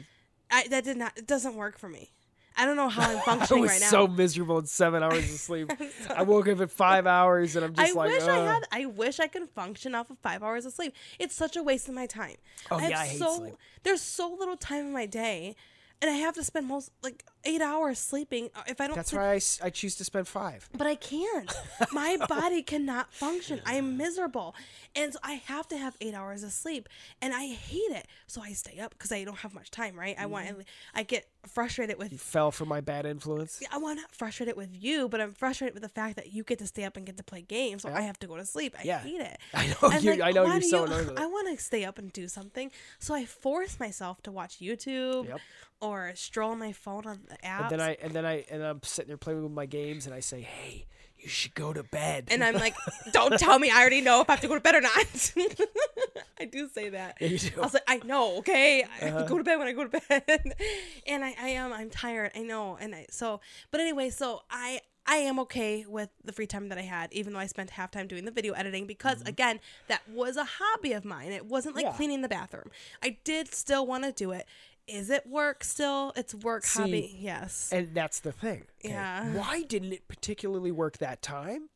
I, 0.49 0.67
that 0.69 0.83
did 0.85 0.97
not. 0.97 1.17
It 1.17 1.27
doesn't 1.27 1.55
work 1.55 1.77
for 1.77 1.89
me. 1.89 2.11
I 2.57 2.65
don't 2.65 2.75
know 2.75 2.89
how 2.89 3.09
I'm 3.11 3.19
functioning 3.25 3.63
right 3.63 3.79
now. 3.79 3.97
I 3.97 4.01
was 4.01 4.07
so 4.07 4.07
miserable 4.07 4.57
in 4.59 4.65
seven 4.65 5.03
hours 5.03 5.31
of 5.31 5.39
sleep. 5.39 5.71
I 6.09 6.23
woke 6.23 6.47
up 6.47 6.59
at 6.59 6.71
five 6.71 7.05
hours, 7.05 7.55
and 7.55 7.63
I'm 7.65 7.73
I 7.77 7.83
just 7.85 7.95
like, 7.95 8.09
I 8.09 8.13
wish 8.15 8.23
I 8.23 8.37
had. 8.37 8.63
I 8.71 8.85
wish 8.85 9.19
I 9.19 9.27
could 9.27 9.47
function 9.49 9.93
off 9.95 10.09
of 10.09 10.17
five 10.19 10.41
hours 10.43 10.65
of 10.65 10.73
sleep. 10.73 10.93
It's 11.19 11.35
such 11.35 11.55
a 11.55 11.63
waste 11.63 11.87
of 11.87 11.93
my 11.93 12.07
time. 12.07 12.35
Oh, 12.71 12.77
have 12.77 12.89
yeah, 12.89 12.99
I 13.01 13.05
hate 13.05 13.19
so, 13.19 13.37
sleep. 13.37 13.53
There's 13.83 14.01
so 14.01 14.35
little 14.37 14.57
time 14.57 14.87
in 14.87 14.93
my 14.93 15.05
day, 15.05 15.55
and 16.01 16.09
I 16.11 16.15
have 16.15 16.33
to 16.35 16.43
spend 16.43 16.67
most 16.67 16.91
like 17.03 17.23
eight 17.43 17.61
hours 17.61 17.99
sleeping. 17.99 18.49
Uh, 18.55 18.63
If 18.67 18.81
I 18.81 18.87
don't, 18.87 18.95
That's 18.95 19.09
sleep, 19.11 19.21
why 19.21 19.39
I 19.67 19.69
choose 19.69 19.95
to 19.95 20.03
spend 20.03 20.27
five. 20.27 20.67
but 20.75 20.87
I 20.87 20.95
can't. 20.95 21.51
My 21.91 22.17
body 22.27 22.61
cannot 22.63 23.13
function. 23.13 23.61
I 23.65 23.75
am 23.75 23.97
miserable, 23.97 24.55
and 24.95 25.13
so 25.13 25.19
I 25.23 25.33
have 25.45 25.67
to 25.69 25.77
have 25.77 25.95
eight 26.01 26.13
hours 26.15 26.43
of 26.43 26.51
sleep, 26.51 26.89
and 27.21 27.33
I 27.33 27.47
hate 27.47 27.91
it. 27.91 28.07
So 28.25 28.41
I 28.41 28.53
stay 28.53 28.79
up 28.79 28.91
because 28.91 29.11
I 29.11 29.23
don't 29.23 29.37
have 29.37 29.53
much 29.53 29.69
time. 29.71 29.97
Right? 29.97 30.15
I 30.19 30.25
want. 30.25 30.47
Mm-hmm. 30.47 30.61
I 30.95 31.03
get 31.03 31.27
frustrated 31.47 31.97
with 31.97 32.11
You 32.11 32.17
Fell 32.17 32.51
for 32.51 32.65
my 32.65 32.81
bad 32.81 33.05
influence. 33.05 33.61
I 33.71 33.77
want 33.77 33.97
not 33.99 34.11
frustrated 34.15 34.55
with 34.55 34.69
you, 34.73 35.09
but 35.09 35.19
I'm 35.21 35.33
frustrated 35.33 35.73
with 35.73 35.83
the 35.83 35.89
fact 35.89 36.15
that 36.17 36.31
you 36.33 36.43
get 36.43 36.59
to 36.59 36.67
stay 36.67 36.83
up 36.83 36.97
and 36.97 37.05
get 37.05 37.17
to 37.17 37.23
play 37.23 37.41
games, 37.41 37.81
so 37.81 37.89
I 37.91 38.01
have 38.01 38.19
to 38.19 38.27
go 38.27 38.37
to 38.37 38.45
sleep. 38.45 38.75
I 38.79 38.83
Yeah. 38.83 38.99
hate 38.99 39.21
it. 39.21 39.37
I 39.53 39.67
know 39.67 39.89
And, 39.89 40.03
you're- 40.03 40.21
I 40.21 40.31
know 40.31 40.45
you're 40.45 40.61
so 40.61 40.85
you- 40.85 40.93
annoyed. 40.93 41.17
I 41.19 41.25
want 41.25 41.57
to 41.57 41.63
stay 41.63 41.85
up 41.85 41.97
and 41.97 42.11
do 42.13 42.27
something, 42.27 42.71
so 42.99 43.13
I 43.13 43.25
force 43.25 43.79
myself 43.79 44.21
to 44.23 44.31
watch 44.31 44.59
YouTube 44.59 45.27
Yep. 45.27 45.39
or 45.81 46.11
stroll 46.15 46.55
my 46.55 46.71
phone 46.73 47.05
on 47.07 47.21
the 47.29 47.43
app. 47.45 47.71
And 47.71 47.79
then 47.79 47.81
I 47.81 47.93
and 48.01 48.13
then 48.13 48.25
I 48.25 48.45
and 48.49 48.63
I'm 48.63 48.81
sitting 48.83 49.07
there 49.09 49.17
playing 49.17 49.43
with 49.43 49.51
my 49.51 49.65
games, 49.65 50.05
and 50.05 50.13
I 50.15 50.19
say, 50.19 50.41
"Hey, 50.41 50.85
you 51.27 51.31
should 51.31 51.53
go 51.55 51.73
to 51.73 51.83
bed." 51.83 52.25
and 52.29 52.43
I'm 52.43 52.55
like, 52.55 52.73
don't 53.11 53.37
tell 53.39 53.59
me 53.59 53.69
I 53.69 53.81
already 53.81 54.01
know 54.01 54.21
if 54.21 54.29
I 54.29 54.33
have 54.33 54.41
to 54.41 54.47
go 54.47 54.55
to 54.55 54.61
bed 54.61 54.75
or 54.75 54.81
not. 54.81 55.31
I 56.39 56.45
do 56.45 56.69
say 56.69 56.89
that. 56.89 57.17
Yeah, 57.19 57.27
you 57.27 57.37
do. 57.39 57.47
Uh-huh. 57.47 57.61
I 57.61 57.65
was 57.65 57.73
like, 57.73 57.83
I 57.87 57.97
know, 58.05 58.37
okay. 58.37 58.85
I 59.01 59.09
go 59.27 59.37
to 59.37 59.43
bed 59.43 59.57
when 59.59 59.67
I 59.67 59.73
go 59.73 59.85
to 59.87 59.99
bed. 60.07 60.23
and 61.07 61.25
I, 61.25 61.35
I 61.39 61.47
am, 61.49 61.73
I'm 61.73 61.89
tired. 61.89 62.31
I 62.35 62.43
know. 62.43 62.77
And 62.79 62.93
I, 62.95 63.07
so, 63.09 63.41
but 63.71 63.81
anyway, 63.81 64.09
so 64.09 64.43
I, 64.49 64.81
I 65.05 65.17
am 65.17 65.39
okay 65.39 65.85
with 65.87 66.09
the 66.23 66.33
free 66.33 66.47
time 66.47 66.69
that 66.69 66.77
I 66.77 66.81
had, 66.81 67.11
even 67.13 67.33
though 67.33 67.39
I 67.39 67.47
spent 67.47 67.71
half 67.71 67.91
time 67.91 68.07
doing 68.07 68.25
the 68.25 68.31
video 68.31 68.53
editing 68.53 68.85
because 68.87 69.21
again, 69.23 69.59
that 69.87 70.01
was 70.09 70.37
a 70.37 70.45
hobby 70.45 70.93
of 70.93 71.05
mine. 71.05 71.31
It 71.31 71.45
wasn't 71.45 71.75
like 71.75 71.85
Mm-hmm. 71.85 71.91
Yeah. 71.93 71.97
cleaning 71.97 72.21
the 72.21 72.27
bathroom. 72.29 72.69
I 73.03 73.17
did 73.23 73.53
still 73.53 73.85
want 73.87 74.03
to 74.03 74.11
do 74.11 74.31
it. 74.31 74.45
Is 74.87 75.09
it 75.09 75.27
work 75.27 75.63
still? 75.63 76.13
It's 76.15 76.33
work 76.33 76.63
See, 76.65 76.81
hobby. 76.81 77.17
Yes. 77.19 77.69
and 77.73 77.93
that's 77.93 78.19
the 78.21 78.31
thing. 78.31 78.63
okay? 78.83 78.93
Yeah. 78.93 79.33
Why 79.33 79.63
didn't 79.63 79.91
it 79.93 80.07
particularly 80.07 80.71
work 80.71 80.97
that 80.99 81.21
time? 81.21 81.69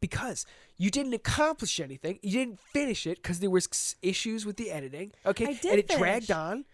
Because 0.00 0.46
you 0.78 0.90
didn't 0.90 1.12
accomplish 1.12 1.78
anything. 1.80 2.18
You 2.22 2.30
didn't 2.32 2.60
finish 2.60 3.06
it 3.06 3.22
because 3.22 3.40
there 3.40 3.50
was 3.50 3.96
issues 4.00 4.46
with 4.46 4.56
the 4.56 4.70
editing. 4.70 5.12
Okay, 5.26 5.46
I 5.46 5.52
did 5.54 5.64
and 5.70 5.78
it 5.80 5.88
dragged 5.88 6.30
on. 6.30 6.64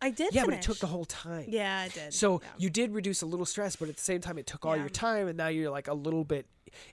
I 0.00 0.10
did. 0.10 0.34
Yeah, 0.34 0.44
but 0.46 0.54
it 0.54 0.62
took 0.62 0.78
the 0.78 0.88
whole 0.88 1.04
time. 1.04 1.44
Yeah, 1.48 1.78
I 1.78 1.88
did. 1.88 2.12
So 2.12 2.40
Yeah. 2.42 2.48
you 2.58 2.70
did 2.70 2.92
reduce 2.92 3.22
a 3.22 3.26
little 3.26 3.46
stress, 3.46 3.76
but 3.76 3.88
at 3.88 3.96
the 3.96 4.02
same 4.02 4.20
time, 4.20 4.36
it 4.36 4.48
took 4.48 4.66
all 4.66 4.74
Yeah. 4.74 4.82
your 4.82 4.90
time, 4.90 5.28
and 5.28 5.36
now 5.36 5.46
you're 5.46 5.70
like 5.70 5.86
a 5.86 5.94
little 5.94 6.24
bit. 6.24 6.46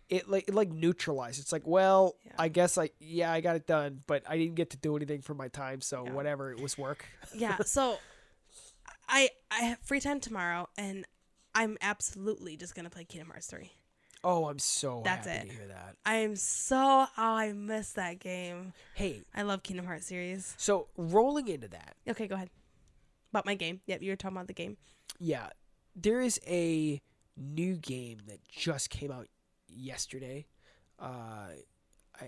It 0.09 0.29
like 0.29 0.47
it 0.47 0.53
like 0.53 0.69
neutralized. 0.71 1.39
It's 1.39 1.51
like, 1.51 1.65
well, 1.67 2.15
Yeah. 2.25 2.31
I 2.39 2.47
guess 2.47 2.77
I 2.77 2.89
yeah 2.99 3.31
I 3.31 3.41
got 3.41 3.55
it 3.55 3.65
done, 3.67 4.01
but 4.07 4.23
I 4.27 4.37
didn't 4.37 4.55
get 4.55 4.69
to 4.71 4.77
do 4.77 4.95
anything 4.95 5.21
for 5.21 5.33
my 5.33 5.47
time, 5.47 5.81
so 5.81 6.05
Yeah. 6.05 6.11
whatever. 6.13 6.51
It 6.51 6.59
was 6.61 6.77
work. 6.77 7.05
yeah 7.33 7.57
so 7.65 7.97
i 9.07 9.29
i 9.51 9.61
have 9.61 9.79
free 9.79 9.99
time 9.99 10.19
tomorrow 10.19 10.67
and 10.77 11.05
i'm 11.55 11.77
absolutely 11.81 12.55
just 12.55 12.75
gonna 12.75 12.89
play 12.89 13.03
kingdom 13.03 13.29
hearts 13.29 13.47
3 13.47 13.71
Oh, 14.21 14.47
I'm 14.49 14.59
so 14.59 15.01
That's 15.05 15.25
happy 15.25 15.47
it. 15.47 15.49
to 15.51 15.55
hear 15.55 15.67
that. 15.69 15.95
i 16.05 16.15
am 16.15 16.35
so 16.35 16.77
oh 16.77 17.07
i 17.17 17.53
miss 17.53 17.93
that 17.93 18.19
game 18.19 18.73
Hey, 18.93 19.21
i 19.33 19.41
love 19.43 19.63
kingdom 19.63 19.85
hearts 19.85 20.05
series 20.07 20.53
so 20.57 20.87
rolling 20.97 21.47
into 21.47 21.67
that, 21.69 21.95
okay 22.07 22.27
go 22.27 22.35
ahead 22.35 22.49
about 23.31 23.45
my 23.45 23.55
game 23.55 23.79
yep 23.85 24.01
you 24.01 24.11
were 24.11 24.15
talking 24.15 24.35
about 24.37 24.47
the 24.47 24.53
game 24.53 24.77
yeah, 25.21 25.47
there 25.95 26.21
is 26.21 26.39
a 26.47 27.01
new 27.35 27.75
game 27.75 28.19
that 28.27 28.39
just 28.47 28.89
came 28.89 29.11
out 29.11 29.27
yesterday. 29.73 30.45
Uh, 30.99 31.49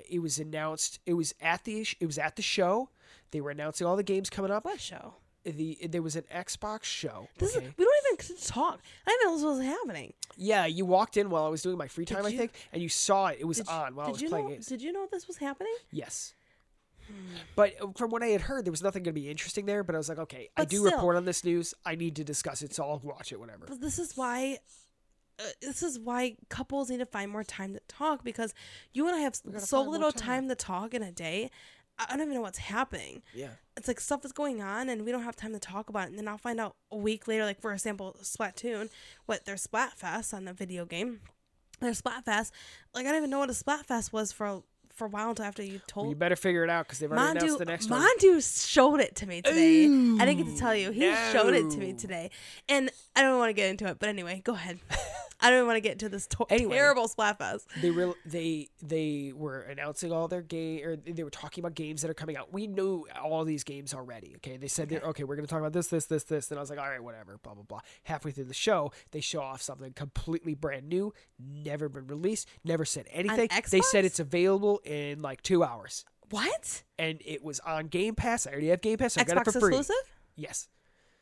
it 0.10 0.20
was 0.20 0.40
announced. 0.40 1.00
It 1.06 1.14
was 1.14 1.34
at 1.42 1.64
the 1.66 1.86
it 2.00 2.06
was 2.06 2.18
at 2.18 2.36
the 2.36 2.42
show. 2.42 2.90
They 3.32 3.42
were 3.42 3.52
announcing 3.52 3.86
all 3.88 3.96
the 3.96 4.04
games 4.04 4.30
coming 4.30 4.52
up. 4.52 4.66
What 4.66 4.80
show? 4.80 5.16
The 5.44 5.78
there 5.90 6.02
was 6.04 6.16
an 6.16 6.24
Xbox 6.34 6.84
show. 6.84 7.28
This 7.40 7.58
okay? 7.58 7.66
is 7.66 7.74
we 7.78 7.84
don't 7.84 8.20
even 8.22 8.38
talk. 8.46 8.80
I 9.08 9.10
didn't 9.10 9.26
know 9.26 9.36
this 9.38 9.58
was 9.58 9.66
happening. 9.66 10.14
yeah, 10.38 10.66
you 10.68 10.86
walked 10.86 11.18
in 11.18 11.30
while 11.30 11.46
I 11.46 11.50
was 11.50 11.62
doing 11.64 11.78
my 11.78 11.88
free 11.88 12.06
time, 12.06 12.26
I 12.26 12.32
think, 12.32 12.52
and 12.72 12.82
you 12.82 12.90
saw 12.90 13.28
it. 13.28 13.38
It 13.42 13.46
was 13.46 13.58
Did 13.58 13.68
you- 13.68 13.74
on 13.74 13.96
while 13.96 14.06
I 14.06 14.10
did 14.10 14.14
was 14.14 14.22
you 14.22 14.30
playing 14.30 14.46
know? 14.46 14.52
games. 14.52 14.68
Did 14.68 14.82
you 14.82 14.92
know 14.94 15.08
this 15.12 15.28
was 15.28 15.38
happening? 15.38 15.74
Yes. 15.92 16.36
But 17.56 17.74
uh, 17.82 17.88
from 17.98 18.12
what 18.12 18.24
I 18.24 18.28
had 18.28 18.42
heard, 18.42 18.64
there 18.66 18.72
was 18.72 18.84
nothing 18.84 19.04
going 19.04 19.16
to 19.16 19.20
be 19.20 19.30
interesting 19.30 19.66
there. 19.66 19.84
But 19.84 19.96
I 19.96 19.98
was 19.98 20.08
like, 20.08 20.20
okay, 20.20 20.50
I 20.56 20.64
do 20.66 20.78
still- 20.78 20.92
report 20.92 21.18
on 21.18 21.26
this 21.26 21.44
news. 21.44 21.74
I 21.86 21.96
need 21.96 22.16
to 22.18 22.24
discuss 22.24 22.62
it, 22.62 22.74
so 22.74 22.84
I'll 22.84 23.00
watch 23.04 23.32
it, 23.32 23.40
whatever. 23.40 23.66
But 23.68 23.82
this 23.82 24.00
is 24.00 24.16
why. 24.16 24.60
Uh, 25.42 25.50
this 25.62 25.82
is 25.82 25.98
why 25.98 26.36
couples 26.50 26.90
need 26.90 27.00
to 27.00 27.06
find 27.06 27.32
more 27.32 27.44
time 27.44 27.74
to 27.74 27.80
talk 27.88 28.24
because 28.24 28.54
you 28.94 29.08
and 29.08 29.16
I 29.16 29.20
have 29.20 29.36
so 29.36 29.82
little 29.82 30.12
time. 30.12 30.28
time 30.28 30.50
to 30.50 30.56
talk 30.56 30.94
in 30.94 31.02
a 31.02 31.12
day. 31.12 31.50
I 32.00 32.06
don't 32.16 32.22
even 32.22 32.34
know 32.36 32.42
what's 32.42 32.58
happening. 32.58 33.22
Yeah. 33.34 33.50
It's 33.78 33.88
like 33.88 34.00
stuff 34.00 34.26
is 34.26 34.32
going 34.32 34.62
on 34.62 34.90
and 34.90 35.06
we 35.06 35.12
don't 35.12 35.24
have 35.24 35.36
time 35.36 35.54
to 35.54 35.60
talk 35.60 35.90
about 35.90 36.06
it. 36.06 36.10
And 36.10 36.18
then 36.18 36.28
I'll 36.28 36.38
find 36.38 36.60
out 36.60 36.76
a 36.92 36.98
week 36.98 37.28
later, 37.28 37.46
like 37.46 37.62
for 37.62 37.74
example, 37.74 38.16
Splatoon, 38.22 38.90
what 39.26 39.46
their 39.46 39.56
Splatfest 39.56 40.34
on 40.34 40.46
the 40.46 40.54
video 40.54 40.86
game. 40.86 41.22
Their 41.80 41.92
Splatfest. 41.92 42.52
Like 42.94 43.06
I 43.06 43.10
don't 43.10 43.18
even 43.18 43.30
know 43.30 43.40
what 43.40 43.50
a 43.50 43.54
Splatfest 43.54 44.14
was 44.14 44.32
for 44.32 44.64
for 44.94 45.06
a 45.06 45.10
while 45.10 45.30
until 45.30 45.46
after 45.46 45.64
you 45.64 45.80
told 45.88 46.06
Well, 46.06 46.12
you 46.12 46.16
better 46.18 46.36
figure 46.36 46.64
it 46.64 46.70
out 46.70 46.86
because 46.86 47.00
they've 47.00 47.12
already 47.12 47.40
announced 47.40 47.56
Mandu, 47.56 47.58
the 47.60 47.66
next 47.66 47.90
one. 47.90 48.02
Mandu 48.02 48.68
showed 48.70 49.00
it 49.00 49.16
to 49.18 49.26
me 49.26 49.42
today. 49.42 49.86
I 49.86 50.26
didn't 50.26 50.38
get 50.38 50.48
to 50.48 50.58
tell 50.58 50.76
you. 50.76 50.92
He 50.92 51.14
showed 51.32 51.54
it 51.54 51.72
to 51.72 51.78
me 51.78 51.94
today. 51.94 52.30
And 52.68 52.92
I 53.16 53.22
don't 53.22 53.40
want 53.40 53.50
to 53.50 53.54
get 53.54 53.70
into 53.70 53.88
it, 53.88 54.00
but 54.00 54.10
anyway, 54.10 54.42
go 54.44 54.54
ahead. 54.54 54.80
I 55.42 55.50
don't 55.50 55.66
want 55.66 55.78
to 55.78 55.82
get 55.82 55.94
into 55.94 56.10
this 56.10 56.28
to- 56.28 56.46
Anyway. 56.50 56.76
terrible 56.76 57.08
Splatfest. 57.08 57.66
They 57.82 57.90
real 57.92 58.16
they 58.26 58.70
they 58.82 59.34
were 59.36 59.62
announcing 59.62 60.12
all 60.12 60.28
their 60.28 60.42
game 60.42 60.86
or 60.86 60.96
they 60.96 61.24
were 61.24 61.30
talking 61.30 61.62
about 61.64 61.74
games 61.76 62.02
that 62.04 62.12
are 62.12 62.14
coming 62.16 62.38
out. 62.38 62.54
We 62.54 62.68
knew 62.68 63.06
all 63.22 63.44
these 63.46 63.64
games 63.64 63.94
already. 63.94 64.34
Okay, 64.38 64.58
they 64.58 64.68
said 64.68 64.90
they're 64.90 65.02
okay. 65.02 65.24
We're 65.24 65.36
gonna 65.36 65.48
talk 65.48 65.60
about 65.60 65.74
this, 65.74 65.88
this, 65.88 66.06
this, 66.06 66.24
this. 66.26 66.52
And 66.52 66.58
I 66.58 66.62
was 66.62 66.70
like, 66.70 66.80
all 66.80 66.88
right, 66.90 67.04
whatever. 67.04 67.38
Blah 67.42 67.56
blah 67.56 67.64
blah. 67.64 67.80
Halfway 68.04 68.32
through 68.32 68.46
the 68.46 68.54
show, 68.54 68.92
they 69.12 69.20
show 69.22 69.42
off 69.42 69.62
something 69.62 69.94
completely 69.94 70.54
brand 70.54 70.88
new, 70.88 71.14
never 71.40 71.90
been 71.90 72.08
released, 72.08 72.48
never 72.64 72.86
said 72.86 73.08
anything. 73.12 73.50
They 73.70 73.82
said 73.82 74.06
it's 74.06 74.20
available 74.20 74.80
in 74.86 75.22
like 75.22 75.42
two 75.42 75.64
hours, 75.64 76.06
What? 76.30 76.84
and 77.00 77.22
it 77.26 77.44
was 77.44 77.60
on 77.62 77.88
Game 77.88 78.16
Pass. 78.16 78.46
I 78.48 78.52
already 78.52 78.68
have 78.68 78.82
Game 78.82 78.98
Pass. 78.98 79.14
So 79.14 79.22
I 79.22 79.24
got 79.24 79.38
it 79.38 79.40
Xbox 79.42 79.54
for 79.54 79.60
free. 79.60 79.76
exclusive? 79.78 80.12
Yes, 80.36 80.70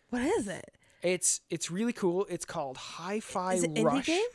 What 0.10 0.22
is 0.24 0.48
it? 0.48 0.72
It's 1.02 1.42
it's 1.50 1.70
really 1.72 1.94
cool. 1.94 2.26
It's 2.30 2.46
called 2.46 2.78
Hi-Fi 2.78 3.54
Is 3.56 3.64
it 3.64 3.74
indie 3.74 3.84
Rush. 3.84 4.06
game? 4.06 4.26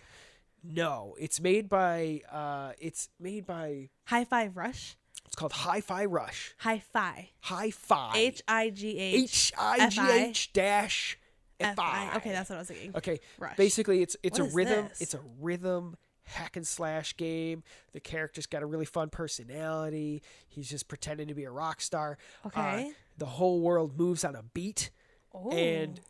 No, 0.62 1.14
it's 1.18 1.40
made 1.40 1.68
by 1.68 2.22
uh, 2.30 2.72
it's 2.78 3.08
made 3.20 3.46
by 3.46 3.90
Hi 4.06 4.24
Fi 4.24 4.46
Rush? 4.48 4.96
it's 5.26 5.36
called 5.36 5.52
Hi-Fi 5.52 6.04
Rush. 6.06 6.54
Hi 6.58 6.78
Fi. 6.78 7.30
Hi-Fi. 7.40 8.12
H 8.16 8.42
I 8.48 8.70
G 8.70 8.98
H 8.98 9.52
H 9.52 9.52
I 9.58 9.88
G 9.88 10.00
H 10.10 10.52
dash 10.52 11.18
F 11.60 11.78
I. 11.78 12.10
I. 12.12 12.16
Okay, 12.16 12.32
that's 12.32 12.48
what 12.50 12.56
I 12.56 12.58
was 12.60 12.68
thinking. 12.68 12.92
okay. 12.96 13.20
Rush. 13.38 13.56
Basically, 13.56 14.02
it's 14.02 14.16
it's 14.22 14.38
What 14.38 14.44
a 14.46 14.48
is 14.48 14.54
rhythm. 14.54 14.88
this? 14.88 15.00
It's 15.02 15.14
a 15.14 15.20
rhythm 15.40 15.96
hack 16.26 16.56
and 16.56 16.66
slash 16.66 17.14
game. 17.18 17.62
The 17.92 18.00
character's 18.00 18.46
got 18.46 18.62
a 18.62 18.66
really 18.66 18.86
fun 18.86 19.10
personality. 19.10 20.22
He's 20.48 20.70
just 20.70 20.88
pretending 20.88 21.28
to 21.28 21.34
be 21.34 21.44
a 21.44 21.50
rock 21.50 21.82
star. 21.82 22.16
Uh, 22.44 22.48
Okay. 22.48 22.92
the 23.18 23.26
whole 23.26 23.60
world 23.60 23.98
moves 23.98 24.24
on 24.24 24.34
a 24.34 24.42
beat, 24.42 24.90
Oh. 25.34 25.50
and 25.50 26.00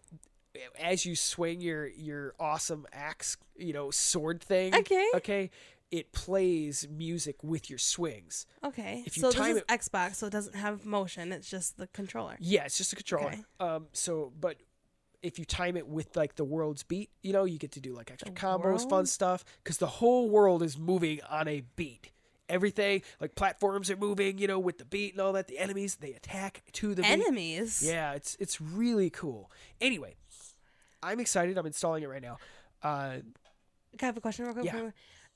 as 0.81 1.05
you 1.07 1.17
swing 1.17 1.61
your 1.61 1.87
your 1.87 2.35
awesome 2.39 2.87
axe, 2.93 3.37
you 3.57 3.73
know, 3.73 3.91
sword 3.91 4.43
thing. 4.43 4.75
Okay. 4.75 5.07
Okay. 5.17 5.51
It 5.91 6.13
plays 6.13 6.89
music 6.91 7.37
with 7.45 7.71
your 7.71 7.79
swings. 7.79 8.47
okay. 8.65 9.05
if 9.07 9.17
you 9.17 9.21
So 9.21 9.31
this 9.31 9.47
is 9.49 9.57
it- 9.59 9.67
Xbox, 9.69 10.17
so 10.17 10.27
it 10.27 10.31
doesn't 10.31 10.57
have 10.57 10.85
motion. 10.85 11.31
It's 11.33 11.49
just 11.49 11.77
the 11.77 11.87
controller. 11.89 12.37
Yeah, 12.41 12.65
it's 12.65 12.77
just 12.79 12.93
a 12.93 12.97
controller. 12.97 13.27
Okay. 13.29 13.41
Um, 13.61 13.87
so 13.93 14.33
but 14.41 14.57
if 15.23 15.39
you 15.39 15.45
time 15.45 15.77
it 15.77 15.87
with 15.87 16.17
like 16.17 16.35
the 16.35 16.45
world's 16.45 16.83
beat, 16.83 17.11
you 17.23 17.33
know, 17.33 17.45
you 17.45 17.59
get 17.59 17.73
to 17.73 17.81
do 17.81 17.95
like 17.95 18.11
extra 18.11 18.31
The 18.33 18.37
combos, 18.39 18.89
fun 18.89 19.07
stuff, 19.07 19.45
because 19.63 19.79
the 19.79 19.87
whole 19.87 20.29
world 20.29 20.63
is 20.63 20.77
moving 20.77 21.21
on 21.31 21.47
a 21.49 21.63
beat. 21.77 22.11
Everything 22.49 23.01
like 23.21 23.35
platforms 23.37 23.91
are 23.91 23.97
moving, 23.97 24.37
you 24.37 24.47
know, 24.47 24.59
with 24.59 24.77
the 24.79 24.85
beat 24.85 25.13
and 25.13 25.21
all 25.21 25.33
that. 25.33 25.47
The 25.49 25.59
enemies 25.59 25.97
they 25.97 26.13
attack 26.13 26.63
to 26.73 26.95
the 26.95 27.01
beat. 27.03 27.11
Enemies. 27.11 27.83
Yeah, 27.87 28.13
it's 28.13 28.37
it's 28.41 28.61
really 28.61 29.09
cool. 29.09 29.51
Anyway, 29.81 30.17
I'm 31.05 31.21
excited. 31.21 31.57
I'm 31.59 31.67
installing 31.67 32.03
it 32.03 32.09
right 32.09 32.23
now. 32.23 32.39
Uh, 32.83 33.17
Can 33.99 34.03
I 34.03 34.07
have 34.07 34.17
a 34.17 34.21
question 34.21 34.45
real 34.47 34.55
quick? 34.55 34.67
Yeah. 34.67 34.91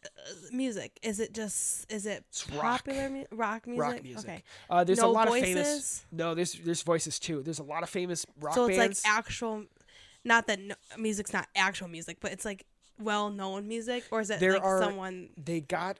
Uh, 0.04 0.08
music. 0.52 0.98
Is 1.02 1.18
it 1.20 1.34
just 1.34 1.90
is 1.92 2.06
it 2.06 2.24
It's 2.30 2.48
rock. 2.52 2.62
popular 2.84 3.10
mu- 3.10 3.24
rock 3.32 3.66
music? 3.66 3.82
rock 3.82 4.02
music. 4.02 4.30
Okay. 4.30 4.42
Uh, 4.70 4.84
there's 4.84 4.98
No 5.00 5.10
a 5.10 5.12
lot 5.12 5.28
voices? 5.28 5.48
of 5.50 5.54
famous. 5.56 6.06
No, 6.12 6.34
there's 6.34 6.52
there's 6.54 6.82
voices 6.82 7.18
too. 7.18 7.42
There's 7.42 7.58
a 7.58 7.64
lot 7.64 7.82
of 7.82 7.88
famous 7.90 8.24
rock 8.40 8.54
so 8.54 8.66
it's 8.66 8.78
bands. 8.78 9.02
like 9.04 9.12
actual 9.12 9.64
not 10.24 10.46
that 10.46 10.60
no, 10.60 10.74
music's 10.96 11.32
not 11.32 11.48
actual 11.56 11.88
music, 11.88 12.18
but 12.20 12.30
it's 12.32 12.44
like 12.44 12.64
well-known 13.00 13.66
music 13.68 14.04
or 14.10 14.20
is 14.20 14.30
it 14.30 14.38
There 14.40 14.54
like 14.54 14.62
are- 14.62 14.82
someone 14.82 15.30
they 15.36 15.60
got 15.60 15.98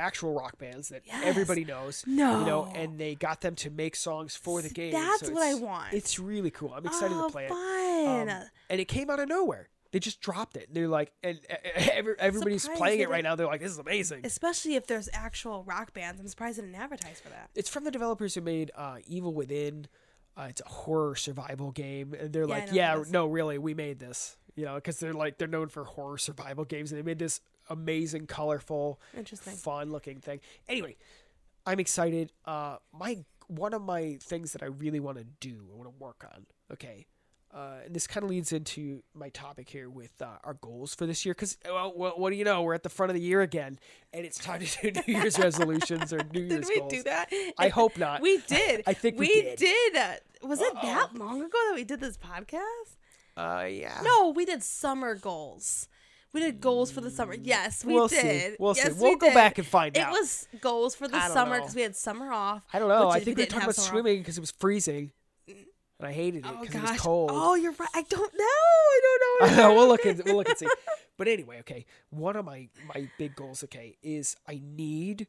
actual 0.00 0.32
rock 0.32 0.58
bands 0.58 0.88
that 0.88 1.02
Yes. 1.06 1.22
everybody 1.24 1.64
knows. 1.64 2.04
No. 2.06 2.40
You 2.40 2.46
know, 2.46 2.72
and 2.74 2.98
they 2.98 3.14
got 3.14 3.40
them 3.40 3.54
to 3.56 3.70
make 3.70 3.94
songs 3.94 4.34
for 4.36 4.62
the 4.62 4.70
game. 4.70 4.92
that's 4.92 5.26
so 5.26 5.32
what 5.32 5.42
I 5.42 5.54
want. 5.54 5.92
It's 5.92 6.18
really 6.18 6.50
cool. 6.50 6.72
I'm 6.74 6.84
excited 6.86 7.16
oh, 7.16 7.26
to 7.26 7.32
play 7.32 7.44
it. 7.44 7.48
fun. 7.50 8.28
Um, 8.30 8.42
and 8.68 8.80
it 8.80 8.86
came 8.88 9.10
out 9.10 9.20
of 9.20 9.28
nowhere. 9.28 9.68
They 9.92 9.98
just 9.98 10.20
dropped 10.20 10.56
it. 10.56 10.68
They're 10.72 10.86
like, 10.86 11.12
and 11.24 11.38
every, 11.74 12.14
everybody's 12.18 12.62
Surprised 12.62 12.78
playing 12.80 13.00
it 13.00 13.10
right 13.10 13.24
now. 13.24 13.34
They're 13.34 13.46
like, 13.46 13.60
this 13.60 13.72
is 13.72 13.78
amazing. 13.78 14.20
Especially 14.24 14.76
if 14.76 14.86
there's 14.86 15.08
actual 15.12 15.64
rock 15.64 15.92
bands. 15.92 16.20
I'm 16.20 16.28
surprised 16.28 16.58
they 16.58 16.62
didn't 16.62 16.76
advertise 16.76 17.18
for 17.20 17.28
that. 17.30 17.50
It's 17.56 17.68
from 17.68 17.82
the 17.84 17.90
developers 17.90 18.34
who 18.36 18.40
made 18.40 18.70
uh, 18.76 18.98
Evil 19.06 19.34
Within. 19.34 19.88
Uh, 20.36 20.46
it's 20.48 20.62
a 20.64 20.68
horror 20.68 21.16
survival 21.16 21.72
game, 21.72 22.14
and 22.14 22.32
they're 22.32 22.44
Yeah, 22.46 22.54
like, 22.54 22.68
yeah, 22.72 23.00
it 23.00 23.10
no, 23.10 23.26
really, 23.26 23.58
we 23.58 23.74
made 23.74 23.98
this. 23.98 24.36
You 24.56 24.64
know, 24.64 24.74
because 24.76 24.98
they're 24.98 25.12
like 25.12 25.38
they're 25.38 25.48
known 25.48 25.68
for 25.68 25.84
horror 25.84 26.18
survival 26.18 26.64
games, 26.64 26.90
and 26.92 26.98
they 26.98 27.04
made 27.04 27.18
this 27.18 27.40
amazing, 27.68 28.26
colorful, 28.26 29.00
Interesting. 29.16 29.54
fun 29.54 29.90
looking 29.90 30.18
thing. 30.20 30.40
Anyway, 30.68 30.96
I'm 31.66 31.78
excited. 31.80 32.32
Uh, 32.44 32.76
my 32.92 33.18
one 33.46 33.74
of 33.74 33.82
my 33.82 34.18
things 34.22 34.52
that 34.52 34.62
I 34.62 34.66
really 34.66 35.00
want 35.00 35.18
to 35.18 35.24
do, 35.40 35.68
I 35.72 35.76
want 35.76 35.88
to 35.88 36.02
work 36.02 36.24
on. 36.34 36.46
Okay, 36.72 37.06
uh, 37.54 37.78
and 37.84 37.94
this 37.94 38.06
kind 38.06 38.24
of 38.24 38.30
leads 38.30 38.52
into 38.52 39.02
my 39.14 39.28
topic 39.30 39.68
here 39.68 39.88
with 39.90 40.10
uh, 40.20 40.26
our 40.44 40.54
goals 40.54 40.94
for 40.94 41.06
this 41.06 41.24
year. 41.24 41.34
Because 41.34 41.56
well, 41.64 41.92
well, 41.96 42.12
what 42.16 42.30
do 42.30 42.36
you 42.36 42.44
know? 42.44 42.62
We're 42.62 42.74
at 42.74 42.82
the 42.82 42.88
front 42.88 43.10
of 43.10 43.14
the 43.14 43.22
year 43.22 43.42
again, 43.42 43.78
and 44.12 44.24
it's 44.26 44.38
time 44.38 44.60
to 44.64 44.90
do 44.90 45.00
New 45.06 45.14
Year's 45.20 45.38
resolutions 45.38 46.12
or 46.12 46.20
New 46.32 46.40
Year's. 46.42 46.66
Did 46.66 46.68
we 46.68 46.78
goals. 46.80 46.92
do 46.92 47.02
that? 47.04 47.30
I 47.58 47.68
hope 47.68 47.96
not. 47.98 48.20
We 48.20 48.38
did. 48.48 48.82
I 48.86 48.94
think 48.94 49.18
we 49.18 49.26
we 49.28 49.54
did. 49.56 49.96
uh, 49.96 50.14
Was 50.42 50.60
it 50.60 50.72
that 50.82 51.14
long 51.14 51.40
ago 51.40 51.58
that 51.68 51.74
we 51.74 51.84
did 51.84 52.00
this 52.00 52.16
podcast? 52.18 52.96
Uh, 53.36 53.66
yeah. 53.70 54.00
No, 54.02 54.30
we 54.30 54.44
did 54.44 54.62
summer 54.62 55.14
goals. 55.14 55.88
We 56.32 56.40
did 56.40 56.60
goals 56.60 56.92
for 56.92 57.00
the 57.00 57.10
summer. 57.10 57.34
Yes, 57.34 57.84
we 57.84 57.94
We'll 57.94 58.08
see. 58.08 58.22
did. 58.22 58.56
We'll 58.60 58.74
see. 58.74 58.88
We'll 58.92 59.12
we 59.12 59.16
go 59.18 59.26
did. 59.28 59.34
back 59.34 59.58
and 59.58 59.66
find 59.66 59.96
it 59.96 60.00
out. 60.00 60.12
was 60.12 60.46
goals 60.60 60.94
for 60.94 61.08
the 61.08 61.20
summer 61.28 61.58
because 61.58 61.74
we 61.74 61.82
had 61.82 61.96
summer 61.96 62.32
off. 62.32 62.62
I 62.72 62.78
don't 62.78 62.88
know. 62.88 63.08
I 63.10 63.18
think 63.20 63.36
we 63.36 63.42
were 63.42 63.46
talking 63.46 63.64
about 63.64 63.74
swimming 63.74 64.18
because 64.18 64.36
it 64.38 64.40
was 64.40 64.52
freezing, 64.52 65.10
and 65.48 65.56
I 66.08 66.12
hated 66.12 66.46
it 66.46 66.52
Oh 66.54 66.60
because 66.60 66.76
it 66.76 66.90
was 66.92 67.00
cold. 67.00 67.30
Oh, 67.32 67.54
you're 67.56 67.72
right. 67.72 67.88
I 67.94 68.02
don't 68.02 68.32
know. 68.32 68.44
I 68.44 69.00
don't 69.40 69.56
know. 69.56 69.74
we'll 69.74 69.88
look 69.88 70.06
at 70.06 70.24
we'll 70.24 70.36
look 70.36 70.48
and 70.48 70.58
see. 70.58 70.68
But 71.18 71.26
anyway, 71.26 71.58
okay. 71.60 71.84
One 72.10 72.36
of 72.36 72.44
my 72.44 72.68
my 72.94 73.10
big 73.18 73.34
goals, 73.34 73.64
okay, 73.64 73.96
is 74.02 74.36
I 74.48 74.60
need 74.64 75.26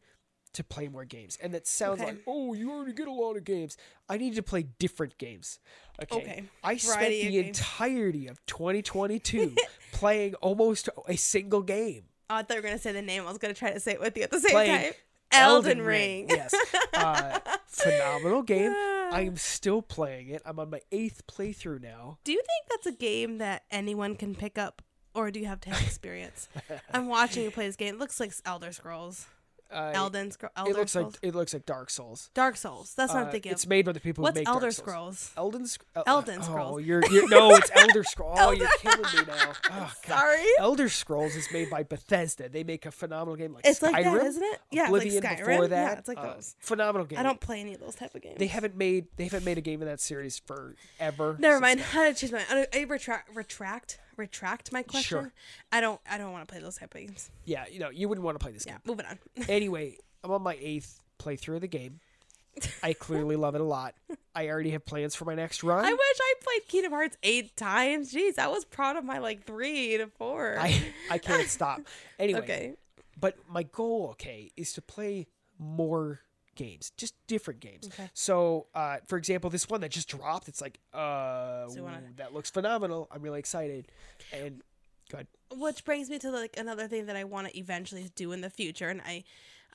to 0.53 0.63
play 0.63 0.87
more 0.87 1.05
games, 1.05 1.37
and 1.41 1.53
that 1.53 1.65
sounds 1.67 2.01
Okay. 2.01 2.11
like 2.11 2.21
oh, 2.27 2.53
you 2.53 2.71
already 2.71 2.93
get 2.93 3.07
a 3.07 3.11
lot 3.11 3.37
of 3.37 3.43
games. 3.43 3.77
I 4.09 4.17
need 4.17 4.35
to 4.35 4.43
play 4.43 4.63
different 4.79 5.17
games. 5.17 5.59
Okay. 6.03 6.15
Okay. 6.17 6.43
I 6.63 6.77
spent 6.77 7.09
the 7.09 7.37
entirety 7.39 8.27
of 8.27 8.45
2022 8.47 9.55
playing 9.91 10.35
almost 10.35 10.89
a 11.07 11.15
single 11.15 11.61
game. 11.61 12.03
Oh, 12.29 12.35
I 12.35 12.43
thought 12.43 12.55
you 12.55 12.61
were 12.61 12.67
gonna 12.67 12.77
say 12.79 12.91
the 12.91 13.01
name. 13.01 13.23
I 13.23 13.29
was 13.29 13.37
gonna 13.37 13.53
try 13.53 13.71
to 13.71 13.79
say 13.79 13.93
it 13.93 13.99
with 13.99 14.17
you 14.17 14.23
at 14.23 14.31
the 14.31 14.39
same 14.39 14.51
Playing 14.51 14.81
time. 14.83 14.93
Elden, 15.33 15.81
Ring. 15.81 16.27
Yes. 16.29 16.53
Uh, 16.93 17.39
phenomenal 17.67 18.41
game. 18.41 18.71
I 18.73 19.21
am 19.25 19.37
still 19.37 19.81
playing 19.81 20.27
it. 20.29 20.41
I'm 20.45 20.59
on 20.59 20.69
my 20.69 20.81
eighth 20.91 21.25
playthrough 21.27 21.81
now. 21.81 22.17
Do 22.25 22.33
you 22.33 22.39
think 22.39 22.69
that's 22.69 22.85
a 22.87 22.91
game 22.97 23.37
that 23.37 23.63
anyone 23.71 24.15
can 24.17 24.35
pick 24.35 24.57
up, 24.57 24.81
or 25.13 25.31
do 25.31 25.39
you 25.39 25.45
have 25.45 25.61
to 25.61 25.69
have 25.69 25.81
experience? 25.85 26.49
I'm 26.93 27.07
watching 27.07 27.43
you 27.43 27.51
play 27.51 27.65
this 27.67 27.77
game. 27.77 27.95
It 27.95 27.99
looks 27.99 28.19
like 28.19 28.33
Elder 28.45 28.73
Scrolls. 28.73 29.25
Uh, 29.71 29.91
Elden 29.93 30.31
Scrolls. 30.31 30.51
Elder 30.55 30.71
it 30.71 30.77
looks 30.77 30.91
Scrolls. 30.91 31.13
like 31.13 31.19
it 31.23 31.35
looks 31.35 31.53
like 31.53 31.65
Dark 31.65 31.89
Souls. 31.89 32.29
Dark 32.33 32.57
Souls. 32.57 32.93
That's 32.95 33.13
what 33.13 33.21
Uh, 33.23 33.25
I'm 33.25 33.31
thinking. 33.31 33.51
it's 33.51 33.65
made 33.67 33.85
by 33.85 33.91
the 33.93 33.99
people 33.99 34.21
What's 34.23 34.37
who 34.37 34.41
make 34.41 34.47
Elder 34.47 34.59
Dark 34.67 34.73
Souls. 34.73 34.87
Scrolls? 34.87 35.31
Elden 35.37 35.67
Sc- 35.67 35.83
El- 35.95 36.03
Elden 36.07 36.39
Oh, 36.39 36.43
Scrolls. 36.43 36.81
you're, 36.83 37.01
you're 37.11 37.29
no, 37.29 37.51
it's 37.55 37.71
Elder 37.75 38.03
Scrolls. 38.03 38.37
Oh, 38.41 38.51
you're 38.51 38.69
killing 38.79 39.01
me 39.01 39.21
now. 39.27 39.51
Oh, 39.73 39.91
God. 40.07 40.19
Sorry. 40.19 40.45
Elder 40.59 40.89
Scrolls 40.89 41.35
is 41.35 41.47
made 41.51 41.69
by 41.69 41.83
Bethesda. 41.83 42.49
They 42.49 42.63
make 42.63 42.85
a 42.85 42.91
phenomenal 42.91 43.35
game 43.35 43.53
like 43.53 43.65
It's 43.65 43.79
Skyrim, 43.79 43.91
like 43.93 44.03
that, 44.05 44.25
isn't 44.25 44.43
it? 44.43 44.59
Yeah, 44.71 44.83
it's 44.83 44.91
like 44.91 45.01
Oblivion 45.01 45.23
Skyrim. 45.23 45.37
before 45.37 45.63
Yeah, 45.63 45.67
that. 45.67 45.97
it's 45.99 46.07
like 46.07 46.17
uh, 46.17 46.33
those. 46.33 46.55
Phenomenal 46.59 47.05
game. 47.07 47.19
I 47.19 47.23
don't 47.23 47.39
play 47.39 47.61
any 47.61 47.73
of 47.73 47.79
those 47.79 47.95
type 47.95 48.13
of 48.15 48.21
games. 48.21 48.35
They 48.37 48.47
haven't 48.47 48.75
made 48.75 49.07
they 49.15 49.23
haven't 49.25 49.45
made 49.45 49.57
a 49.57 49.61
game 49.61 49.81
in 49.81 49.87
that 49.87 49.99
series 50.01 50.39
forever. 50.39 51.35
Never 51.39 51.55
since 51.55 51.61
mind. 51.61 51.79
How 51.81 52.03
to 52.09 52.13
choose 52.13 52.31
my? 52.31 52.43
I, 52.49 52.67
I 52.73 52.81
retract, 52.83 53.35
retract, 53.35 53.99
retract 54.17 54.71
my 54.71 54.83
question. 54.83 55.19
Sure. 55.19 55.33
I 55.71 55.81
don't. 55.81 55.99
I 56.09 56.17
don't 56.17 56.31
want 56.31 56.47
to 56.47 56.51
play 56.51 56.61
those 56.61 56.77
type 56.77 56.93
of 56.93 56.99
games. 57.01 57.29
Yeah, 57.45 57.65
you 57.71 57.79
know, 57.79 57.89
you 57.89 58.07
wouldn't 58.09 58.25
want 58.25 58.39
to 58.39 58.43
play 58.43 58.51
this 58.51 58.65
Yeah. 58.65 58.73
game. 58.73 58.81
Moving 58.85 59.05
on. 59.05 59.19
Anyway, 59.49 59.97
I'm 60.23 60.31
on 60.31 60.41
my 60.41 60.57
eighth 60.61 60.99
playthrough 61.19 61.55
of 61.55 61.61
the 61.61 61.67
game. 61.67 61.99
I 62.83 62.93
clearly 62.93 63.35
love 63.37 63.55
it 63.55 63.61
a 63.61 63.65
lot. 63.65 63.95
I 64.35 64.49
already 64.49 64.71
have 64.71 64.85
plans 64.85 65.15
for 65.15 65.23
my 65.25 65.35
next 65.35 65.63
run. 65.63 65.85
I 65.85 65.91
wish 65.91 65.99
I 66.19 66.33
played 66.41 66.67
Kingdom 66.67 66.91
Hearts 66.91 67.17
eight 67.23 67.55
times. 67.55 68.13
Jeez, 68.13 68.37
I 68.37 68.47
was 68.47 68.65
proud 68.65 68.97
of 68.97 69.05
my 69.05 69.19
like 69.19 69.45
three 69.45 69.97
to 69.97 70.07
four. 70.07 70.57
I, 70.59 70.83
I 71.09 71.17
can't 71.17 71.47
stop. 71.47 71.79
Anyway, 72.19 72.39
okay. 72.41 72.73
but 73.19 73.35
my 73.49 73.63
goal, 73.63 74.09
okay, 74.11 74.51
is 74.57 74.73
to 74.73 74.81
play 74.81 75.27
more 75.57 76.19
games, 76.55 76.91
just 76.97 77.15
different 77.27 77.59
games. 77.59 77.87
Okay. 77.87 78.09
So, 78.13 78.67
uh, 78.75 78.97
for 79.07 79.17
example, 79.17 79.49
this 79.49 79.69
one 79.69 79.81
that 79.81 79.91
just 79.91 80.09
dropped, 80.09 80.47
it's 80.47 80.61
like, 80.61 80.79
uh, 80.93 81.67
So 81.69 81.83
wanna- 81.83 81.99
ooh, 82.09 82.13
that 82.17 82.33
looks 82.33 82.49
phenomenal. 82.49 83.07
I'm 83.11 83.21
really 83.21 83.39
excited. 83.39 83.87
And 84.33 84.61
go 85.09 85.17
ahead. 85.17 85.27
Which 85.53 85.83
brings 85.85 86.09
me 86.09 86.19
to 86.19 86.29
like 86.31 86.57
another 86.57 86.87
thing 86.87 87.05
that 87.07 87.15
I 87.15 87.23
want 87.23 87.47
to 87.47 87.57
eventually 87.57 88.09
do 88.15 88.31
in 88.31 88.41
the 88.41 88.49
future, 88.49 88.89
and 88.89 89.01
I, 89.01 89.23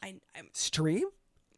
I, 0.03 0.17
I'm 0.37 0.49
Stream? 0.53 1.09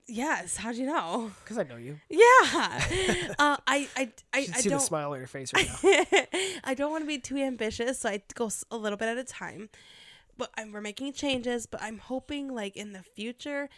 yes. 0.07 0.57
How'd 0.57 0.77
you 0.77 0.87
know? 0.87 1.31
Because 1.45 1.59
I 1.59 1.65
know 1.65 1.77
you. 1.77 1.99
Yeah. 2.09 2.19
uh, 3.39 3.57
I, 3.67 3.89
I, 3.97 4.11
I, 4.33 4.39
You 4.39 4.53
I 4.55 4.61
see 4.61 4.69
don't. 4.71 4.81
smile 4.81 5.13
on 5.13 5.19
your 5.19 5.27
face 5.27 5.53
right 5.53 5.69
now. 5.69 6.25
I 6.65 6.75
don't 6.75 6.91
want 6.91 7.03
to 7.03 7.07
be 7.09 7.19
too 7.19 7.37
ambitious, 7.37 7.99
so 8.01 8.09
I 8.09 8.23
go 8.35 8.51
a 8.71 8.77
little 8.77 8.97
bit 8.97 9.09
at 9.09 9.19
a 9.19 9.25
time. 9.25 9.69
But 10.39 10.51
I'm, 10.57 10.73
we're 10.73 10.81
making 10.81 11.13
changes. 11.13 11.67
But 11.67 11.83
I'm 11.83 11.99
hoping, 11.99 12.55
like 12.55 12.77
in 12.77 12.93
the 12.93 13.03
future, 13.03 13.69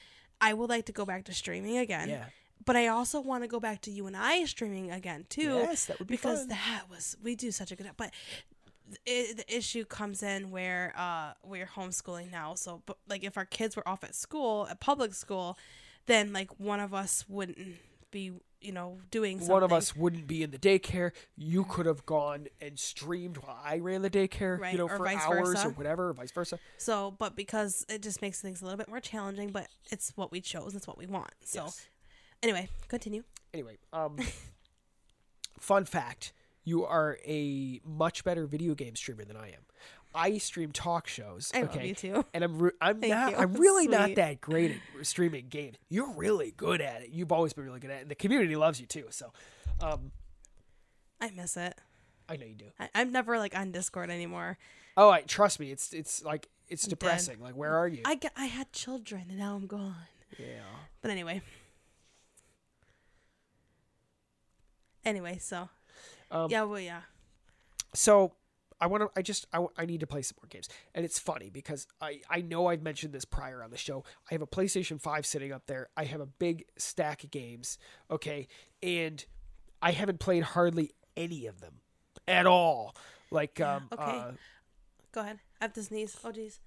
I 0.40 0.54
would 0.54 0.68
like 0.70 0.86
to 0.86 0.92
go 0.92 1.04
back 1.04 1.24
to 1.24 1.34
streaming 1.34 1.78
again. 1.78 2.08
yeah. 2.08 2.24
But 2.64 2.76
I 2.76 2.88
also 2.88 3.20
want 3.20 3.42
to 3.42 3.48
go 3.48 3.58
back 3.58 3.80
to 3.82 3.90
you 3.90 4.06
and 4.06 4.16
I 4.16 4.44
streaming 4.44 4.90
again 4.90 5.24
too. 5.28 5.54
Yes, 5.54 5.86
that 5.86 5.98
would 5.98 6.08
be 6.08 6.14
because 6.14 6.40
fun. 6.40 6.48
that 6.48 6.84
was 6.90 7.16
we 7.22 7.34
do 7.34 7.50
such 7.50 7.72
a 7.72 7.76
good. 7.76 7.90
But 7.96 8.12
it, 9.06 9.38
the 9.38 9.56
issue 9.56 9.84
comes 9.84 10.22
in 10.22 10.50
where 10.50 10.92
uh 10.96 11.32
we're 11.42 11.66
homeschooling 11.66 12.30
now. 12.30 12.54
So, 12.54 12.82
but 12.84 12.98
like 13.08 13.24
if 13.24 13.36
our 13.38 13.46
kids 13.46 13.76
were 13.76 13.88
off 13.88 14.04
at 14.04 14.14
school 14.14 14.66
at 14.70 14.78
public 14.78 15.14
school, 15.14 15.56
then 16.06 16.32
like 16.32 16.60
one 16.60 16.80
of 16.80 16.92
us 16.92 17.24
wouldn't 17.28 17.76
be 18.10 18.32
you 18.60 18.72
know 18.72 18.98
doing 19.10 19.38
something. 19.38 19.52
One 19.52 19.62
of 19.62 19.72
us 19.72 19.94
wouldn't 19.96 20.26
be 20.26 20.42
in 20.42 20.50
the 20.50 20.58
daycare. 20.58 21.12
You 21.36 21.64
could 21.64 21.86
have 21.86 22.04
gone 22.06 22.46
and 22.60 22.78
streamed 22.78 23.38
while 23.38 23.58
I 23.64 23.78
ran 23.78 24.02
the 24.02 24.10
daycare, 24.10 24.58
Right, 24.58 24.72
you 24.72 24.78
know, 24.78 24.86
or 24.88 24.96
for 24.96 25.08
hours 25.08 25.48
versa. 25.48 25.68
or 25.68 25.70
whatever, 25.70 26.10
or 26.10 26.12
vice 26.12 26.30
versa. 26.32 26.58
So, 26.78 27.14
but 27.18 27.36
because 27.36 27.84
it 27.88 28.02
just 28.02 28.20
makes 28.22 28.40
things 28.40 28.60
a 28.62 28.64
little 28.64 28.78
bit 28.78 28.88
more 28.88 29.00
challenging, 29.00 29.50
but 29.50 29.68
it's 29.90 30.12
what 30.16 30.30
we 30.30 30.40
chose. 30.40 30.74
It's 30.74 30.86
what 30.86 30.98
we 30.98 31.06
want. 31.06 31.30
So, 31.44 31.64
Yes. 31.64 31.86
anyway, 32.42 32.68
continue. 32.88 33.24
Anyway, 33.54 33.78
um, 33.92 34.16
fun 35.58 35.84
fact: 35.84 36.32
you 36.64 36.84
are 36.84 37.18
a 37.26 37.80
much 37.84 38.24
better 38.24 38.46
video 38.46 38.74
game 38.74 38.96
streamer 38.96 39.24
than 39.24 39.36
I 39.36 39.48
am. 39.48 39.62
I 40.14 40.38
stream 40.38 40.72
talk 40.72 41.06
shows. 41.06 41.50
I 41.54 41.62
okay, 41.62 41.76
love 41.78 41.84
you 41.86 41.94
too. 41.94 42.24
and 42.34 42.42
I'm 42.44 42.58
re- 42.58 42.70
I'm 42.80 43.00
Thank 43.00 43.12
not 43.12 43.30
you. 43.32 43.36
I'm 43.38 43.52
really 43.54 43.86
not 43.86 44.14
that 44.16 44.40
great 44.40 44.72
at 44.98 45.06
streaming 45.06 45.46
games. 45.48 45.76
You're 45.88 46.10
really 46.10 46.52
good 46.56 46.80
at 46.80 47.02
it. 47.02 47.10
You've 47.10 47.30
always 47.32 47.52
been 47.52 47.64
really 47.64 47.80
good 47.80 47.90
at 47.90 47.98
it, 47.98 48.02
and 48.02 48.10
the 48.10 48.14
community 48.16 48.56
loves 48.56 48.80
you 48.80 48.86
too. 48.86 49.04
So, 49.10 49.32
um, 49.80 50.10
I 51.20 51.30
miss 51.30 51.56
it. 51.56 51.78
I 52.28 52.36
know 52.36 52.46
you 52.46 52.54
do. 52.54 52.66
I, 52.78 52.88
I'm 52.94 53.12
never 53.12 53.38
like 53.38 53.56
on 53.56 53.70
Discord 53.72 54.10
anymore. 54.10 54.58
Oh, 54.96 55.10
I 55.10 55.20
trust 55.22 55.60
me. 55.60 55.70
It's 55.70 55.92
it's 55.92 56.24
like 56.24 56.48
it's 56.68 56.84
dead. 56.84 56.90
depressing. 56.90 57.40
Like, 57.40 57.54
where 57.54 57.74
are 57.76 57.86
you? 57.88 58.02
I 58.04 58.18
I 58.36 58.46
had 58.46 58.72
children 58.72 59.26
and 59.28 59.38
now 59.38 59.54
I'm 59.54 59.66
gone. 59.66 59.94
yeah. 60.38 60.62
But 61.02 61.10
anyway. 61.12 61.40
Anyway, 65.04 65.38
so 65.38 65.68
Um, 66.30 66.50
yeah, 66.50 66.62
well, 66.64 66.80
yeah. 66.80 67.00
so 67.94 68.32
I 68.80 68.86
want 68.86 69.02
to. 69.02 69.10
I 69.16 69.22
just. 69.22 69.46
I, 69.52 69.64
I 69.76 69.86
need 69.86 70.00
to 70.00 70.06
play 70.06 70.22
some 70.22 70.36
more 70.40 70.48
games, 70.48 70.68
and 70.94 71.04
it's 71.04 71.18
funny 71.18 71.50
because 71.50 71.86
I. 72.00 72.20
I 72.30 72.40
know 72.40 72.66
I've 72.68 72.82
mentioned 72.82 73.12
this 73.12 73.24
prior 73.24 73.62
on 73.62 73.70
the 73.70 73.76
show. 73.76 74.04
I 74.30 74.34
have 74.34 74.42
a 74.42 74.46
PlayStation 74.46 75.00
Five 75.00 75.26
sitting 75.26 75.52
up 75.52 75.66
there. 75.66 75.88
I 75.96 76.04
have 76.04 76.20
a 76.20 76.26
big 76.26 76.64
stack 76.76 77.24
of 77.24 77.30
games. 77.30 77.78
Okay, 78.10 78.48
and 78.82 79.24
I 79.82 79.92
haven't 79.92 80.20
played 80.20 80.42
hardly 80.42 80.92
any 81.16 81.46
of 81.46 81.60
them 81.60 81.80
at 82.26 82.46
all. 82.46 82.96
Like 83.30 83.60
um. 83.60 83.88
okay. 83.92 84.02
Uh, 84.02 84.30
Go 85.12 85.20
ahead. 85.22 85.40
I 85.60 85.64
have 85.64 85.72
to 85.74 85.82
sneeze. 85.82 86.16
Oh, 86.24 86.30
jeez. 86.30 86.58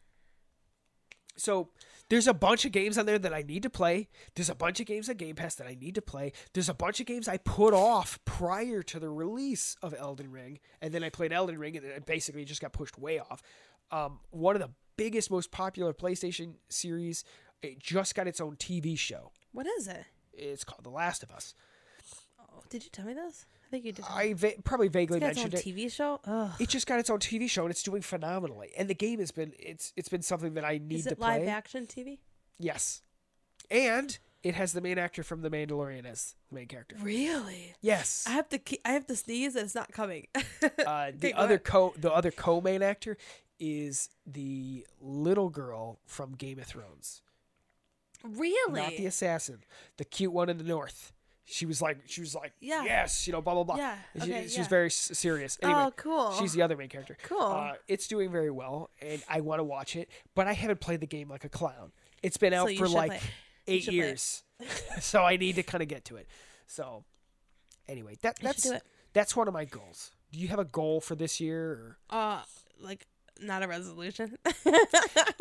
So 1.36 1.70
there's 2.10 2.28
a 2.28 2.34
bunch 2.34 2.66
of 2.66 2.72
games 2.72 2.98
on 2.98 3.06
there 3.06 3.20
that 3.20 3.34
I 3.34 3.42
need 3.42 3.64
to 3.64 3.70
play. 3.70 4.10
There's 4.36 4.50
a 4.50 4.56
bunch 4.56 4.80
of 4.80 4.86
games 4.86 5.10
on 5.10 5.16
Game 5.16 5.36
Pass 5.36 5.56
that 5.56 5.68
I 5.68 5.76
need 5.80 5.96
to 5.96 6.02
play. 6.02 6.32
There's 6.54 6.70
a 6.70 6.74
bunch 6.74 7.00
of 7.00 7.06
games 7.06 7.28
I 7.28 7.38
put 7.38 7.74
off 7.74 8.20
prior 8.26 8.84
to 8.84 9.00
the 9.00 9.10
release 9.10 9.76
of 9.82 9.96
Elden 9.98 10.32
Ring, 10.32 10.60
and 10.82 10.94
then 10.94 11.04
I 11.04 11.10
played 11.10 11.34
Elden 11.34 11.58
Ring, 11.58 11.76
and 11.78 11.86
it 11.86 12.06
basically 12.06 12.46
just 12.46 12.62
got 12.62 12.74
pushed 12.74 12.98
way 12.98 13.20
off. 13.20 13.42
Um, 13.92 14.20
one 14.32 14.56
of 14.56 14.62
the 14.62 14.72
biggest, 14.98 15.32
most 15.32 15.52
popular 15.52 15.94
PlayStation 15.94 16.56
series, 16.70 17.24
it 17.62 17.80
just 17.80 18.16
got 18.16 18.28
its 18.28 18.42
own 18.42 18.58
TV 18.58 18.98
show. 18.98 19.32
What 19.52 19.68
is 19.68 19.88
it? 19.88 20.06
It's 20.34 20.64
called 20.64 20.84
The 20.84 20.90
Last 20.90 21.24
of 21.24 21.32
Us. 21.32 21.54
Did 22.74 22.84
you 22.86 22.90
tell 22.90 23.06
me 23.06 23.14
this? 23.14 23.46
I 23.68 23.70
think 23.70 23.86
you 23.86 23.92
did. 23.92 24.04
I 24.10 24.34
va- 24.34 24.54
probably 24.64 24.88
vaguely 24.88 25.18
It's 25.18 25.24
got 25.24 25.30
its 25.32 25.38
own 25.40 25.44
mentioned 25.52 25.68
it. 25.78 25.78
TV 25.78 25.92
show. 25.92 26.20
Ugh. 26.26 26.52
It 26.60 26.70
just 26.70 26.88
got 26.88 26.98
its 27.00 27.12
own 27.12 27.20
TV 27.20 27.48
show, 27.48 27.62
and 27.62 27.70
it's 27.70 27.84
doing 27.84 28.02
phenomenally. 28.02 28.72
And 28.76 28.90
the 28.90 28.96
game 28.96 29.20
has 29.20 29.30
been 29.30 29.54
it's 29.60 29.94
it's 29.96 30.10
been 30.10 30.24
something 30.24 30.56
that 30.56 30.66
I 30.66 30.80
need 30.84 30.98
Is 31.00 31.04
to 31.06 31.12
it 31.12 31.20
play. 31.20 31.40
live 31.42 31.48
action 31.50 31.86
TV? 31.86 32.18
Yes. 32.58 33.04
And 33.70 34.18
it 34.42 34.56
has 34.56 34.74
the 34.74 34.82
main 34.82 34.98
actor 34.98 35.22
from 35.22 35.42
The 35.44 35.52
Mandalorian 35.52 36.06
as 36.06 36.34
the 36.50 36.56
main 36.56 36.68
character. 36.68 36.96
Really? 37.00 37.76
Yes. 37.80 38.26
I 38.28 38.32
have 38.32 38.50
to. 38.50 38.58
Ke- 38.58 38.82
I 38.84 38.94
have 38.94 39.06
to 39.06 39.16
sneeze, 39.16 39.56
and 39.56 39.66
it's 39.66 39.76
not 39.76 39.92
coming. 39.92 40.28
Uh, 40.86 41.12
the 41.16 41.34
other 41.36 41.56
ahead. 41.56 41.64
co 41.64 41.94
the 41.98 42.12
other 42.12 42.32
co 42.32 42.60
main 42.60 42.82
actor 42.82 43.18
is 43.60 44.10
the 44.26 44.86
little 45.00 45.50
girl 45.50 46.00
from 46.06 46.32
Game 46.34 46.58
of 46.58 46.66
Thrones. 46.66 47.22
really? 48.24 48.82
Not 48.82 48.92
the 48.98 49.06
assassin. 49.06 49.60
The 49.98 50.06
cute 50.06 50.34
one 50.34 50.50
in 50.50 50.58
the 50.58 50.64
north. 50.64 51.14
She 51.46 51.66
was 51.66 51.82
like 51.82 51.98
she 52.06 52.22
was 52.22 52.34
like 52.34 52.54
Yeah. 52.62 52.84
yes, 52.86 53.28
you 53.28 53.34
know, 53.34 53.42
blah 53.42 53.54
blah 53.54 53.64
blah. 53.64 53.76
Yeah, 53.76 53.96
She, 54.16 54.22
okay, 54.32 54.44
she's 54.44 54.58
yeah. 54.60 54.68
very 54.70 54.86
s- 54.88 55.12
serious. 55.14 55.58
Anyway, 55.62 55.80
oh, 55.88 55.92
cool. 55.98 56.32
She's 56.40 56.54
the 56.54 56.62
other 56.62 56.78
main 56.78 56.88
character. 56.90 57.18
Cool. 57.24 57.42
Uh, 57.42 57.74
it's 57.88 58.08
doing 58.08 58.32
very 58.32 58.50
well, 58.52 58.90
and 59.02 59.22
I 59.30 59.42
want 59.42 59.60
to 59.60 59.64
watch 59.64 59.96
it, 59.98 60.10
but 60.36 60.48
I 60.48 60.54
haven't 60.54 60.80
played 60.80 61.02
the 61.02 61.06
game 61.08 61.30
like 61.30 61.44
a 61.44 61.50
clown. 61.50 61.92
It's 62.22 62.38
been 62.38 62.54
out 62.54 62.72
you 62.72 62.78
for 62.78 62.88
like 62.88 63.10
play 63.12 63.20
eight 63.68 63.84
should 63.84 63.92
play 63.92 64.00
it. 64.00 64.06
years, 64.06 64.44
so 65.02 65.22
I 65.24 65.36
need 65.36 65.56
to 65.56 65.64
kind 65.64 65.82
of 65.82 65.90
get 65.90 66.06
to 66.06 66.16
it. 66.16 66.28
So, 66.68 67.04
anyway, 67.90 68.16
that 68.22 68.40
that's 68.42 68.72
that's 69.12 69.36
one 69.36 69.48
of 69.50 69.54
my 69.54 69.66
goals. 69.66 70.12
Do 70.32 70.40
you 70.40 70.48
have 70.48 70.60
a 70.60 70.66
goal 70.66 71.02
for 71.02 71.16
this 71.16 71.40
year? 71.42 71.70
Or? 71.72 71.98
Uh, 72.10 72.42
like 72.80 73.06
not 73.42 73.64
a 73.64 73.68
resolution. 73.68 74.38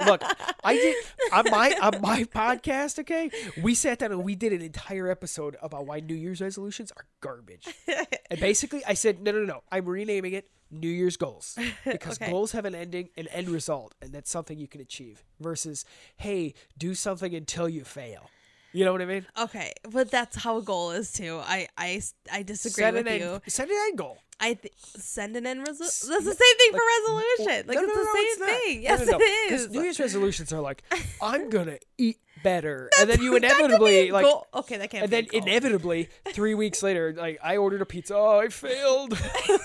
Look, 0.06 0.22
I 0.64 0.74
did 0.74 0.96
on 1.32 1.44
my 1.50 1.74
on 1.80 2.00
my 2.00 2.24
podcast. 2.24 2.98
Okay, 3.00 3.30
we 3.62 3.74
sat 3.74 3.98
down 4.00 4.12
and 4.12 4.24
we 4.24 4.34
did 4.34 4.52
an 4.52 4.62
entire 4.62 5.08
episode 5.10 5.56
about 5.62 5.86
why 5.86 6.00
New 6.00 6.14
Year's 6.14 6.40
resolutions 6.40 6.92
are 6.96 7.04
garbage. 7.20 7.68
And 8.30 8.40
basically, 8.40 8.84
I 8.84 8.94
said, 8.94 9.20
no, 9.22 9.32
no, 9.32 9.40
no, 9.40 9.44
no, 9.46 9.62
I'm 9.70 9.84
renaming 9.86 10.32
it 10.32 10.48
New 10.70 10.88
Year's 10.88 11.16
goals 11.16 11.58
because 11.84 12.16
Okay. 12.20 12.30
goals 12.30 12.52
have 12.52 12.64
an 12.64 12.74
ending, 12.74 13.10
an 13.16 13.28
end 13.28 13.48
result, 13.48 13.94
and 14.00 14.12
that's 14.12 14.30
something 14.30 14.58
you 14.58 14.68
can 14.68 14.80
achieve. 14.80 15.22
Versus, 15.40 15.84
hey, 16.16 16.54
do 16.78 16.94
something 16.94 17.34
until 17.34 17.68
you 17.68 17.84
fail. 17.84 18.30
You 18.72 18.84
know 18.84 18.92
what 18.92 19.02
I 19.02 19.06
mean? 19.06 19.26
okay, 19.38 19.72
but 19.90 20.10
that's 20.10 20.36
how 20.36 20.56
a 20.58 20.62
goal 20.62 20.92
is 20.92 21.12
too. 21.12 21.40
I 21.44 21.68
I 21.76 22.00
I 22.32 22.42
disagree 22.42 22.82
set 22.84 22.94
with 22.94 23.06
an 23.06 23.20
you. 23.20 23.26
end, 23.34 23.42
set 23.48 23.68
an 23.68 23.76
end 23.88 23.98
goal. 23.98 24.18
I 24.40 24.54
th- 24.54 24.74
send 24.96 25.36
an 25.36 25.46
end 25.46 25.60
resolution. 25.60 25.86
S- 25.86 26.08
That's 26.08 26.24
the 26.24 26.34
same 26.34 26.56
thing 26.58 26.72
like, 26.72 26.80
for 26.80 26.86
resolution. 26.96 27.68
Like 27.68 27.76
No, 27.76 27.82
it's 27.84 27.94
no, 27.94 28.00
the 28.00 28.04
no, 28.04 28.14
same 28.14 28.24
it's 28.26 28.64
thing. 28.64 28.82
Yes, 28.82 29.00
it 29.08 29.52
is. 29.52 29.70
New 29.70 29.82
Year's 29.82 30.00
resolutions 30.00 30.52
are 30.52 30.60
like, 30.60 30.82
I'm 31.20 31.48
gonna 31.56 31.78
eat 31.96 32.18
better, 32.42 32.90
and 32.98 33.08
then 33.08 33.22
you 33.22 33.36
inevitably 33.36 34.10
like, 34.10 34.24
goal. 34.24 34.46
okay, 34.52 34.78
that 34.78 34.90
can't. 34.90 35.04
and 35.04 35.12
then 35.12 35.26
inevitably 35.32 36.08
three 36.32 36.54
weeks 36.54 36.82
later, 36.82 37.14
like 37.16 37.38
I 37.42 37.56
ordered 37.58 37.82
a 37.82 37.86
pizza. 37.86 38.16
Oh, 38.16 38.40
I 38.40 38.48
failed. 38.48 39.12
Wait, 39.48 39.60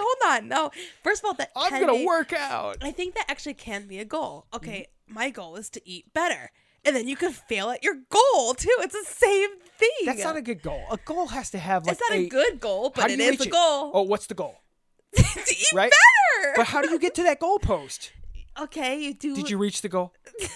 hold 0.00 0.16
on. 0.42 0.48
No, 0.48 0.70
first 1.04 1.22
of 1.22 1.26
all, 1.28 1.34
that 1.34 1.52
I'm 1.54 1.70
gonna 1.80 1.92
be- 1.98 2.06
work 2.06 2.32
out. 2.32 2.78
I 2.82 2.90
think 2.90 3.14
that 3.14 3.26
actually 3.28 3.54
can 3.54 3.86
be 3.86 3.98
a 3.98 4.04
goal. 4.04 4.46
Okay, 4.54 4.88
Mm-hmm. 5.08 5.14
my 5.14 5.30
goal 5.30 5.54
is 5.54 5.70
to 5.70 5.80
eat 5.88 6.12
better, 6.14 6.50
and 6.86 6.96
then 6.96 7.06
you 7.08 7.16
can 7.16 7.32
fail 7.32 7.68
at 7.70 7.82
your 7.84 7.96
goal 8.10 8.54
too. 8.54 8.74
It's 8.80 8.94
the 8.94 9.04
same 9.12 9.50
thing. 9.78 9.90
That's 10.06 10.22
not 10.24 10.36
a 10.36 10.42
good 10.42 10.62
goal. 10.62 10.82
A 10.90 10.96
goal 11.04 11.26
has 11.28 11.50
to 11.50 11.58
have 11.58 11.86
like 11.86 11.98
It's 11.98 12.02
not 12.10 12.18
a, 12.18 12.28
good 12.28 12.60
goal, 12.60 12.90
but 12.94 13.10
it 13.10 13.20
is 13.20 13.40
a 13.40 13.44
it? 13.44 13.50
goal. 13.50 13.90
Oh, 13.92 14.02
what's 14.02 14.26
the 14.26 14.34
goal? 14.34 14.60
to 15.16 15.22
eat 15.50 15.66
Right? 15.74 15.90
better. 15.90 16.52
But 16.56 16.66
how 16.68 16.80
do 16.82 16.90
you 16.90 16.98
get 16.98 17.14
to 17.16 17.22
that 17.24 17.40
goalpost? 17.40 18.10
okay, 18.58 18.98
you 19.02 19.12
do. 19.14 19.34
Did 19.36 19.50
you 19.50 19.58
reach 19.58 19.82
the 19.82 19.88
goal? 19.88 20.14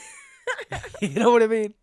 you 1.02 1.08
know 1.10 1.30
what 1.32 1.42
I 1.42 1.46
mean? 1.46 1.74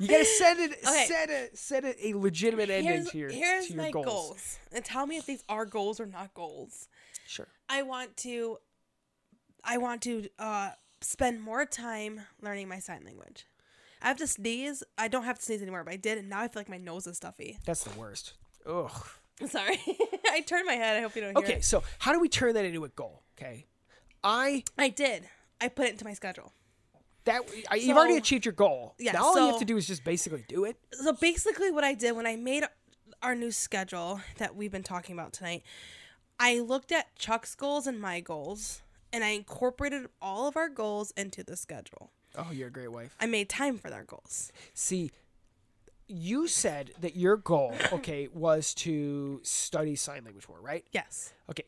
You 0.00 0.08
gotta 0.08 0.24
set 0.24 0.58
it, 0.58 0.72
Okay. 0.86 1.04
set 1.08 1.30
it 1.30 1.56
set 1.58 1.84
it 1.84 1.96
a 2.02 2.14
legitimate 2.14 2.68
ending 2.68 2.92
Here's, 2.92 3.10
to 3.10 3.18
your, 3.18 3.30
here's 3.30 3.66
to 3.68 3.72
your 3.74 3.82
my 3.82 3.90
goals. 3.90 4.04
goals, 4.06 4.58
and 4.72 4.84
tell 4.84 5.06
me 5.06 5.16
if 5.16 5.24
these 5.26 5.42
are 5.48 5.64
goals 5.64 5.98
or 5.98 6.06
not 6.06 6.34
goals. 6.34 6.88
Sure. 7.26 7.48
I 7.68 7.82
want 7.82 8.16
to 8.18 8.58
I 9.64 9.78
want 9.78 10.02
to 10.02 10.28
uh 10.38 10.70
spend 11.00 11.40
more 11.42 11.64
time 11.64 12.20
learning 12.42 12.68
my 12.68 12.78
sign 12.80 13.02
language. 13.04 13.46
I 14.02 14.08
have 14.08 14.18
to 14.18 14.26
sneeze. 14.26 14.82
I 14.98 15.08
don't 15.08 15.24
have 15.24 15.38
to 15.38 15.44
sneeze 15.44 15.62
anymore, 15.62 15.84
but 15.84 15.92
I 15.92 15.96
did, 15.96 16.18
and 16.18 16.28
now 16.28 16.40
I 16.40 16.48
feel 16.48 16.60
like 16.60 16.68
my 16.68 16.78
nose 16.78 17.06
is 17.06 17.16
stuffy. 17.16 17.58
That's 17.64 17.84
the 17.84 17.98
worst. 17.98 18.34
Ugh. 18.66 18.90
Sorry, 19.48 19.78
I 20.30 20.40
turned 20.40 20.66
my 20.66 20.74
head. 20.74 20.96
I 20.96 21.00
hope 21.02 21.14
you 21.14 21.22
don't 21.22 21.36
hear 21.36 21.44
Okay, 21.44 21.60
so 21.60 21.82
how 21.98 22.12
do 22.12 22.20
we 22.20 22.28
turn 22.28 22.54
that 22.54 22.64
into 22.64 22.84
a 22.84 22.88
goal? 22.88 23.22
Okay, 23.38 23.66
I 24.24 24.64
I 24.78 24.88
did. 24.88 25.24
I 25.60 25.68
put 25.68 25.86
it 25.86 25.92
into 25.92 26.04
my 26.04 26.14
schedule. 26.14 26.52
that 27.24 27.42
I, 27.70 27.76
you've 27.76 27.96
already 27.96 28.16
achieved 28.16 28.44
your 28.46 28.52
goal. 28.52 28.94
Yeah, 28.98 29.12
Now 29.12 29.24
all 29.24 29.34
you 29.38 29.46
have 29.46 29.54
so- 29.54 29.58
to 29.60 29.64
do 29.64 29.76
is 29.76 29.86
just 29.86 30.04
basically 30.04 30.44
do 30.48 30.64
it. 30.64 30.76
so 30.92 31.12
basically 31.12 31.70
what 31.70 31.84
I 31.84 31.94
did 31.94 32.12
when 32.16 32.26
I 32.26 32.36
made 32.36 32.64
our 33.22 33.34
new 33.34 33.50
schedule 33.50 34.20
that 34.38 34.54
we've 34.56 34.70
been 34.72 34.82
talking 34.82 35.14
about 35.18 35.32
tonight, 35.32 35.62
I 36.38 36.60
looked 36.60 36.92
at 36.92 37.14
Chuck's 37.16 37.54
goals 37.54 37.86
and 37.86 37.98
my 38.00 38.20
goals 38.20 38.82
and 39.12 39.24
I 39.24 39.28
incorporated 39.28 40.06
all 40.20 40.46
of 40.48 40.56
our 40.56 40.68
goals 40.68 41.10
into 41.16 41.42
the 41.42 41.56
schedule. 41.56 42.10
Oh, 42.36 42.50
you're 42.52 42.68
a 42.68 42.72
great 42.72 42.92
wife. 42.92 43.14
I 43.20 43.26
made 43.26 43.48
time 43.48 43.78
for 43.78 43.90
their 43.90 44.04
goals. 44.04 44.52
See, 44.74 45.10
you 46.08 46.46
said 46.46 46.92
that 47.00 47.16
your 47.16 47.36
goal, 47.36 47.74
okay, 47.92 48.28
was 48.32 48.74
to 48.74 49.40
study 49.42 49.96
sign 49.96 50.24
language 50.24 50.48
more, 50.48 50.60
right? 50.60 50.84
Yes. 50.92 51.32
Okay, 51.50 51.64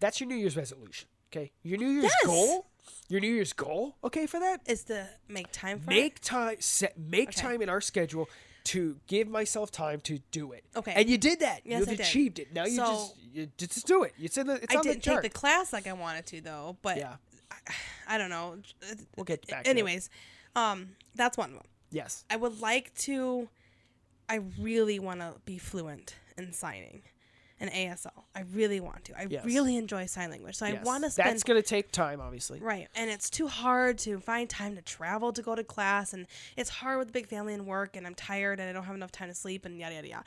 that's 0.00 0.20
your 0.20 0.28
New 0.28 0.36
Year's 0.36 0.56
resolution. 0.56 1.08
Okay, 1.32 1.52
your 1.62 1.78
New 1.78 1.88
Year's 1.88 2.04
Yes. 2.04 2.26
goal, 2.26 2.66
your 3.08 3.20
New 3.20 3.32
Year's 3.32 3.52
goal, 3.52 3.96
okay, 4.04 4.26
for 4.26 4.38
that, 4.40 4.60
Is 4.66 4.84
to 4.84 5.08
make 5.28 5.50
time 5.52 5.80
for 5.80 5.90
it. 5.90 5.94
make 5.94 6.20
time, 6.20 6.56
set, 6.60 6.98
make 6.98 7.30
Okay. 7.30 7.40
time 7.40 7.62
in 7.62 7.68
our 7.68 7.80
schedule 7.80 8.28
to 8.64 8.96
give 9.08 9.28
myself 9.28 9.70
time 9.70 10.00
to 10.02 10.18
do 10.30 10.52
it. 10.52 10.64
Okay. 10.76 10.92
and 10.96 11.08
you 11.08 11.18
did 11.18 11.40
that. 11.40 11.60
Yes, 11.64 11.80
You've 11.80 11.88
I 11.88 11.92
did. 11.96 12.00
achieved 12.00 12.38
it. 12.38 12.52
Now 12.54 12.64
you 12.64 12.76
So- 12.76 12.84
just 12.92 13.16
you 13.34 13.46
just 13.58 13.86
do 13.86 14.04
it. 14.04 14.14
It's 14.18 14.36
in 14.38 14.46
the. 14.46 14.54
It's 14.62 14.72
I 14.74 14.78
on 14.78 14.82
didn't 14.84 14.96
the 14.96 15.00
chart. 15.10 15.22
take 15.22 15.32
the 15.32 15.38
class 15.38 15.72
like 15.72 15.86
I 15.86 15.92
wanted 15.92 16.24
to 16.26 16.40
though, 16.40 16.76
but 16.82 16.96
yeah, 16.98 17.16
I 18.08 18.18
don't 18.18 18.30
know. 18.30 18.58
we'll 19.16 19.24
get 19.24 19.46
back. 19.46 19.64
to. 19.64 19.70
Anyways, 19.70 20.10
um, 20.56 20.90
that's 21.14 21.36
one 21.38 21.50
of 21.50 21.56
them. 21.56 21.66
yes, 21.90 22.24
I 22.30 22.36
would 22.36 22.60
like 22.60 22.94
to. 23.00 23.48
I 24.28 24.40
really 24.60 24.98
want 24.98 25.20
to 25.20 25.34
be 25.44 25.58
fluent 25.58 26.14
in 26.38 26.52
signing, 26.52 27.02
and 27.60 27.70
ASL. 27.70 28.24
I 28.34 28.40
really 28.54 28.80
want 28.80 29.04
to. 29.06 29.18
I 29.20 29.26
Yes. 29.28 29.44
really 29.44 29.76
enjoy 29.76 30.06
sign 30.06 30.30
language, 30.30 30.56
so 30.56 30.64
yes. 30.66 30.78
I 30.80 30.82
want 30.82 31.04
to 31.04 31.10
spend. 31.10 31.28
That's 31.30 31.42
gonna 31.42 31.60
take 31.62 31.92
time, 31.92 32.20
obviously. 32.20 32.58
Right, 32.60 32.88
and 32.94 33.10
it's 33.10 33.28
too 33.28 33.48
hard 33.48 33.98
to 33.98 34.18
find 34.20 34.48
time 34.48 34.76
to 34.76 34.82
travel 34.82 35.32
to 35.34 35.42
go 35.42 35.54
to 35.54 35.62
class, 35.64 36.12
and 36.14 36.26
it's 36.56 36.70
hard 36.70 36.98
with 36.98 37.08
a 37.10 37.12
big 37.12 37.26
family 37.26 37.52
and 37.54 37.66
work, 37.66 37.96
and 37.96 38.06
I'm 38.06 38.14
tired 38.14 38.60
and 38.60 38.68
I 38.68 38.72
don't 38.72 38.84
have 38.84 38.94
enough 38.96 39.12
time 39.12 39.28
to 39.28 39.34
sleep, 39.34 39.64
and 39.66 39.78
yada 39.78 39.94
yada 39.96 40.08
yada. 40.08 40.24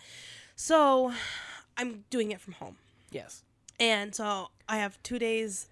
So, 0.56 1.12
I'm 1.78 2.04
doing 2.10 2.32
it 2.32 2.40
from 2.42 2.54
home. 2.54 2.78
Yes. 3.12 3.44
And 3.80 4.14
so 4.16 4.50
I 4.68 4.78
have 4.78 5.02
two 5.04 5.18
days, 5.20 5.68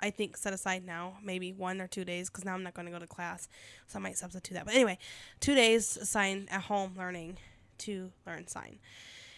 I 0.00 0.10
think, 0.10 0.36
set 0.36 0.52
aside 0.52 0.84
now, 0.84 1.18
maybe 1.22 1.52
one 1.52 1.80
or 1.80 1.86
two 1.86 2.04
days, 2.04 2.28
because 2.28 2.44
now 2.44 2.54
I'm 2.54 2.62
not 2.62 2.74
going 2.74 2.86
to 2.86 2.92
go 2.92 2.98
to 2.98 3.06
class. 3.06 3.48
So 3.86 3.98
I 3.98 4.02
might 4.02 4.16
substitute 4.18 4.54
that. 4.54 4.64
But 4.64 4.74
anyway, 4.74 4.98
two 5.40 5.54
days 5.54 5.96
assigned 5.96 6.48
at 6.50 6.62
home 6.62 6.94
learning 6.96 7.38
to 7.78 8.10
learn 8.26 8.46
sign. 8.46 8.78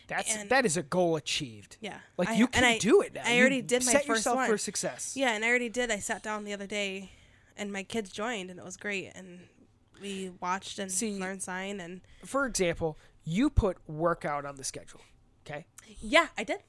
That's 0.07 0.35
And- 0.35 0.51
that 0.51 0.67
is 0.67 0.77
a 0.77 0.83
goal 0.83 1.17
achieved. 1.17 1.77
Yeah. 1.81 1.99
Like 2.17 2.29
I- 2.31 2.35
you 2.35 2.49
can 2.49 2.65
I- 2.65 2.79
do 2.79 3.01
it 3.03 3.15
now. 3.15 3.23
I 3.25 3.33
You 3.35 3.41
already 3.41 3.63
did 3.63 3.85
my 3.87 3.93
set 3.93 4.07
first 4.07 4.27
yourself 4.27 4.47
for 4.47 4.59
success. 4.59 5.17
Yeah, 5.17 5.33
and 5.35 5.45
I 5.45 5.49
already 5.49 5.69
did. 5.69 5.91
I 5.91 5.99
sat 6.01 6.23
down 6.23 6.45
the 6.45 6.53
other 6.53 6.67
day 6.67 7.13
and 7.57 7.73
my 7.73 7.83
kids 7.85 8.11
joined, 8.11 8.51
and 8.51 8.59
it 8.59 8.65
was 8.65 8.77
great. 8.77 9.13
And 9.15 9.47
we 10.01 10.31
watched 10.41 10.79
and 10.79 10.91
See- 10.91 11.19
learned 11.19 11.43
sign. 11.43 11.79
And 11.81 12.01
For 12.25 12.47
example, 12.47 12.99
you 13.25 13.51
put 13.51 13.77
workout 13.89 14.45
on 14.45 14.57
the 14.57 14.65
schedule. 14.65 15.03
Okay. 15.47 15.67
yeah, 16.01 16.29
I 16.39 16.43
did. 16.45 16.63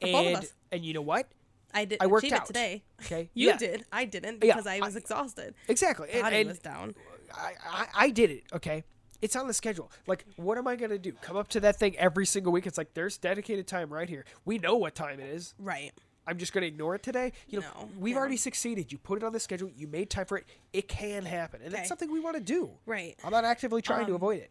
And 0.00 0.12
both 0.12 0.26
of 0.36 0.42
us. 0.44 0.52
and 0.72 0.84
you 0.84 0.92
know 0.94 1.02
what? 1.02 1.28
I 1.74 1.84
did 1.84 1.98
I 2.02 2.06
worked 2.06 2.30
out. 2.32 2.42
it 2.42 2.46
today. 2.46 2.82
Okay. 3.02 3.30
You 3.34 3.48
Yeah, 3.48 3.56
did. 3.56 3.84
I 3.92 4.04
didn't 4.04 4.42
Yeah, 4.42 4.54
because 4.54 4.66
I 4.66 4.80
was 4.80 4.96
exhausted. 4.96 5.54
Exactly. 5.68 6.08
And, 6.12 6.22
Body 6.22 6.36
and 6.36 6.48
was 6.48 6.58
down. 6.58 6.94
I, 7.34 7.52
I 7.70 7.86
I 7.94 8.10
did 8.10 8.30
it. 8.30 8.44
Okay. 8.54 8.84
It's 9.20 9.34
on 9.36 9.48
the 9.48 9.54
schedule. 9.54 9.90
Like, 10.06 10.24
what 10.36 10.58
am 10.58 10.66
I 10.68 10.76
gonna 10.76 10.96
do? 10.98 11.12
Come 11.12 11.36
up 11.36 11.48
to 11.48 11.60
that 11.60 11.76
thing 11.76 11.96
every 11.98 12.24
single 12.24 12.52
week? 12.52 12.66
It's 12.66 12.78
like 12.78 12.94
there's 12.94 13.18
dedicated 13.18 13.66
time 13.66 13.92
right 13.92 14.08
here. 14.08 14.24
We 14.44 14.58
know 14.58 14.76
what 14.76 14.94
time 14.94 15.20
it 15.20 15.28
is. 15.28 15.54
Right. 15.58 15.92
I'm 16.26 16.38
just 16.38 16.52
gonna 16.52 16.66
ignore 16.66 16.94
it 16.94 17.02
today. 17.02 17.32
You 17.48 17.60
know, 17.60 17.66
No, 17.80 17.88
we've 17.98 18.12
yeah. 18.12 18.18
already 18.20 18.36
succeeded. 18.36 18.92
You 18.92 18.98
put 18.98 19.16
it 19.18 19.24
on 19.24 19.32
the 19.32 19.40
schedule. 19.40 19.70
You 19.74 19.88
made 19.88 20.08
time 20.10 20.26
for 20.26 20.38
it. 20.38 20.44
It 20.72 20.86
can 20.88 21.24
happen, 21.24 21.60
and 21.62 21.68
Okay. 21.72 21.76
that's 21.78 21.88
something 21.88 22.10
we 22.12 22.20
want 22.20 22.36
to 22.36 22.42
do. 22.42 22.70
Right. 22.86 23.16
I'm 23.24 23.30
not 23.32 23.44
actively 23.44 23.82
trying 23.82 24.06
to 24.06 24.12
Um, 24.12 24.16
avoid 24.16 24.40
it. 24.42 24.50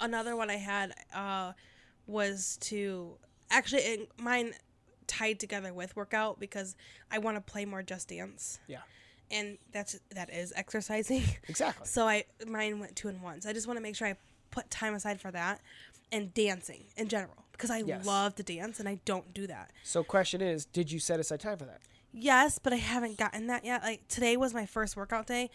another 0.00 0.34
one 0.36 0.48
I 0.50 0.56
had 0.56 0.94
uh, 1.14 1.52
was 2.06 2.56
to 2.62 3.18
actually 3.50 3.82
it, 3.82 4.10
mine 4.18 4.54
tied 5.08 5.40
together 5.40 5.72
with 5.74 5.96
workout 5.96 6.38
because 6.38 6.76
I 7.10 7.18
want 7.18 7.36
to 7.36 7.40
play 7.40 7.64
more 7.64 7.82
Just 7.82 8.08
Dance, 8.08 8.60
Yeah. 8.68 8.82
and 9.30 9.58
that's 9.72 9.98
that 10.10 10.30
is 10.32 10.52
exercising. 10.54 11.24
Exactly. 11.48 11.86
so 11.86 12.06
I 12.06 12.24
mine 12.46 12.78
went 12.78 12.94
two 12.94 13.08
and 13.08 13.20
one. 13.20 13.40
So 13.40 13.50
I 13.50 13.52
just 13.52 13.66
want 13.66 13.76
to 13.78 13.82
make 13.82 13.96
sure 13.96 14.06
I 14.06 14.16
put 14.50 14.70
time 14.70 14.94
aside 14.94 15.20
for 15.20 15.30
that 15.32 15.60
and 16.12 16.32
dancing 16.32 16.84
in 16.96 17.08
general 17.08 17.44
because 17.52 17.70
I 17.70 17.78
Yes. 17.78 18.06
love 18.06 18.34
to 18.36 18.42
dance 18.42 18.78
and 18.80 18.88
I 18.88 19.00
don't 19.04 19.34
do 19.34 19.46
that. 19.48 19.72
So, 19.82 20.02
question 20.04 20.40
is, 20.40 20.64
did 20.64 20.90
you 20.92 20.98
set 21.00 21.18
aside 21.20 21.40
time 21.40 21.58
for 21.58 21.64
that? 21.66 21.80
Yes, 22.12 22.58
but 22.58 22.72
I 22.72 22.76
haven't 22.76 23.18
gotten 23.18 23.48
that 23.48 23.64
yet. 23.66 23.82
Like 23.82 24.08
today 24.08 24.36
was 24.38 24.54
my 24.54 24.64
first 24.64 24.96
workout 24.96 25.26
day, 25.26 25.50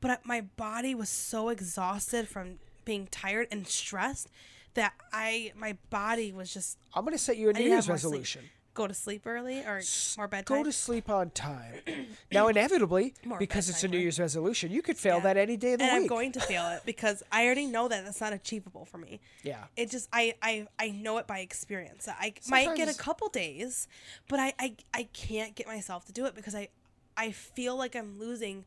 but 0.00 0.24
my 0.24 0.40
body 0.40 0.94
was 0.94 1.10
so 1.10 1.50
exhausted 1.50 2.28
from 2.28 2.58
being 2.86 3.06
tired 3.10 3.48
and 3.50 3.66
stressed 3.66 4.28
that 4.72 4.94
I 5.12 5.52
my 5.54 5.76
body 5.90 6.32
was 6.32 6.52
just 6.54 6.78
I'm 6.94 7.04
gonna 7.04 7.18
set 7.18 7.36
you 7.36 7.50
a 7.50 7.52
New 7.52 7.64
Year's 7.64 7.88
resolution. 7.88 8.44
Go 8.78 8.86
to 8.86 8.94
sleep 8.94 9.26
early 9.26 9.58
or 9.60 9.82
more 10.16 10.28
bedtime. 10.28 10.58
Go 10.58 10.62
to 10.62 10.72
sleep 10.72 11.10
on 11.10 11.30
time. 11.30 11.74
now, 12.32 12.48
inevitably, 12.48 13.14
More 13.24 13.38
because 13.38 13.68
it's 13.68 13.82
a 13.82 13.88
New 13.88 13.96
right? 13.96 14.02
Year's 14.02 14.20
resolution, 14.20 14.70
you 14.70 14.82
could 14.82 14.96
fail 14.96 15.16
Yeah. 15.16 15.22
that 15.24 15.36
any 15.36 15.56
day 15.56 15.72
of 15.72 15.80
the 15.80 15.84
and 15.84 16.02
week. 16.04 16.10
I'm 16.10 16.16
going 16.16 16.32
to 16.32 16.40
fail 16.40 16.66
it 16.70 16.82
because 16.86 17.22
I 17.32 17.44
already 17.44 17.66
know 17.66 17.88
that 17.88 18.04
that's 18.04 18.20
not 18.20 18.32
achievable 18.32 18.84
for 18.84 18.98
me. 18.98 19.20
yeah. 19.42 19.64
It 19.76 19.90
just 19.90 20.08
I 20.12 20.34
I 20.40 20.66
I 20.78 20.90
know 20.90 21.18
it 21.18 21.26
by 21.26 21.40
experience. 21.40 22.08
I 22.08 22.34
might 22.48 22.76
get 22.76 22.88
a 22.88 22.94
couple 22.96 23.28
days, 23.28 23.88
but 24.28 24.38
I 24.38 24.54
I 24.58 24.76
I 24.94 25.02
can't 25.12 25.54
get 25.54 25.66
myself 25.66 26.04
to 26.06 26.12
do 26.12 26.24
it 26.26 26.34
because 26.34 26.54
I 26.54 26.68
I 27.16 27.32
feel 27.32 27.76
like 27.76 27.96
I'm 27.96 28.18
losing 28.18 28.64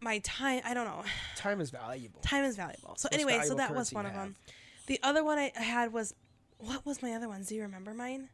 my 0.00 0.18
time. 0.20 0.62
I 0.64 0.72
don't 0.74 0.86
know. 0.86 1.04
Time 1.36 1.60
is 1.60 1.70
valuable. 1.70 2.20
Time 2.22 2.44
is 2.44 2.56
valuable. 2.56 2.94
So 2.96 3.08
Most 3.12 3.14
anyway, 3.14 3.44
so 3.46 3.54
that 3.54 3.74
was 3.74 3.92
one 3.92 4.06
of 4.06 4.14
them. 4.14 4.36
The 4.86 4.98
other 5.02 5.22
one 5.22 5.38
I 5.38 5.52
I 5.58 5.62
had 5.62 5.92
was 5.92 6.14
what 6.58 6.86
was 6.86 7.02
my 7.02 7.12
other 7.12 7.28
one? 7.28 7.42
Do 7.42 7.54
you 7.54 7.62
remember 7.62 7.92
mine? 7.92 8.28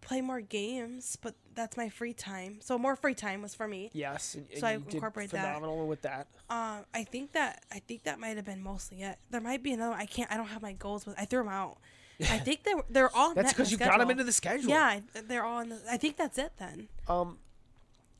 Play 0.00 0.20
more 0.20 0.40
games, 0.40 1.16
but 1.22 1.34
that's 1.54 1.76
my 1.76 1.88
free 1.88 2.12
time. 2.12 2.58
So 2.60 2.78
more 2.78 2.96
free 2.96 3.14
time 3.14 3.42
was 3.42 3.54
for 3.54 3.68
me. 3.68 3.90
Yes, 3.92 4.36
So 4.58 4.66
I 4.66 4.72
incorporate 4.72 5.30
that. 5.30 5.44
phenomenal 5.46 5.86
with 5.86 6.02
that. 6.02 6.26
Um, 6.50 6.84
I 6.94 7.04
think 7.04 7.32
that 7.32 7.62
I 7.70 7.78
think 7.80 8.02
that 8.04 8.18
might 8.18 8.36
have 8.36 8.44
been 8.46 8.62
mostly 8.62 9.02
it. 9.02 9.18
There 9.30 9.40
might 9.40 9.62
be 9.62 9.72
another. 9.72 9.92
One. 9.92 10.00
I 10.00 10.06
can't. 10.06 10.30
I 10.32 10.36
don't 10.36 10.48
have 10.48 10.62
my 10.62 10.72
goals. 10.72 11.06
With 11.06 11.18
I 11.18 11.24
threw 11.26 11.40
them 11.40 11.48
out. 11.52 11.78
I 12.20 12.38
think 12.46 12.64
they 12.64 12.74
were, 12.74 12.84
they're 12.90 13.14
all. 13.14 13.34
That's 13.34 13.52
because 13.52 13.70
you 13.70 13.76
got 13.78 13.98
them 13.98 14.10
into 14.10 14.24
the 14.24 14.32
schedule. 14.32 14.68
Yeah, 14.70 15.00
they're 15.28 15.44
all 15.44 15.60
in 15.60 15.68
the. 15.68 15.78
I 15.88 15.96
think 15.96 16.16
that's 16.16 16.38
it 16.38 16.52
then. 16.58 16.88
Um, 17.06 17.38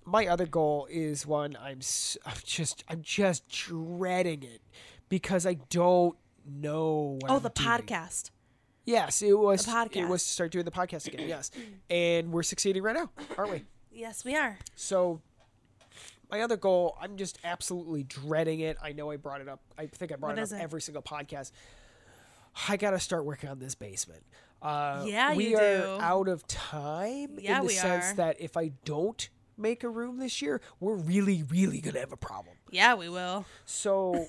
my 0.05 0.27
other 0.29 0.47
goal 0.47 0.87
is 0.91 1.27
one 1.27 1.57
I'm, 1.61 1.81
I'm 2.25 2.37
just 2.45 2.85
I'm 2.89 3.03
just 3.03 3.49
dreading 3.49 4.43
it 4.45 4.61
because 5.09 5.45
I 5.45 5.55
don't 5.71 6.17
know. 6.47 7.19
What 7.21 7.31
Oh, 7.33 7.37
I'm 7.37 7.43
the 7.43 7.49
doing. 7.51 7.69
podcast. 7.69 8.31
Yes, 8.89 9.21
it 9.21 9.39
was. 9.39 9.67
The 9.67 9.89
It 9.93 10.09
was 10.09 10.25
to 10.25 10.31
start 10.31 10.51
doing 10.51 10.65
the 10.65 10.71
podcast 10.71 11.07
again. 11.07 11.29
Yes, 11.29 11.51
and 11.91 12.33
we're 12.33 12.43
succeeding 12.43 12.83
right 12.83 12.97
now, 12.97 13.11
aren't 13.37 13.51
we? 13.51 13.65
Yes, 13.93 14.25
we 14.25 14.35
are. 14.35 14.59
So, 14.77 15.21
my 16.31 16.41
other 16.41 16.57
goal, 16.57 16.97
I'm 16.99 17.19
just 17.19 17.39
absolutely 17.45 18.05
dreading 18.05 18.61
it. 18.61 18.79
I 18.83 18.93
know 18.93 19.11
I 19.11 19.17
brought 19.17 19.43
it 19.43 19.49
up. 19.49 19.61
I 19.77 19.87
think 19.89 20.11
I 20.11 20.17
brought 20.17 20.37
What 20.37 20.39
it 20.39 20.53
up 20.53 20.59
it? 20.59 20.63
every 20.63 20.81
single 20.81 21.03
podcast. 21.03 21.53
I 22.69 22.79
got 22.79 22.93
to 22.93 23.01
start 23.01 23.27
working 23.27 23.51
on 23.51 23.59
this 23.59 23.75
basement. 23.75 24.23
Uh, 24.63 25.05
Yeah, 25.07 25.35
we 25.35 25.55
are 25.55 25.81
do. 25.83 25.99
out 26.01 26.29
of 26.29 26.47
time 26.49 27.39
Yeah, 27.39 27.57
in 27.57 27.61
the 27.65 27.67
we 27.69 27.75
sense 27.75 28.13
are. 28.13 28.15
that 28.15 28.41
if 28.41 28.57
I 28.57 28.69
don't 28.87 29.29
make 29.59 29.83
a 29.85 29.89
room 29.89 30.19
this 30.19 30.41
year, 30.41 30.61
we're 30.81 30.95
really, 30.95 31.43
really 31.45 31.81
gonna 31.81 32.01
have 32.01 32.13
a 32.13 32.17
problem. 32.17 32.57
Yeah, 32.71 32.95
we 32.95 33.09
will. 33.09 33.45
So 33.65 34.25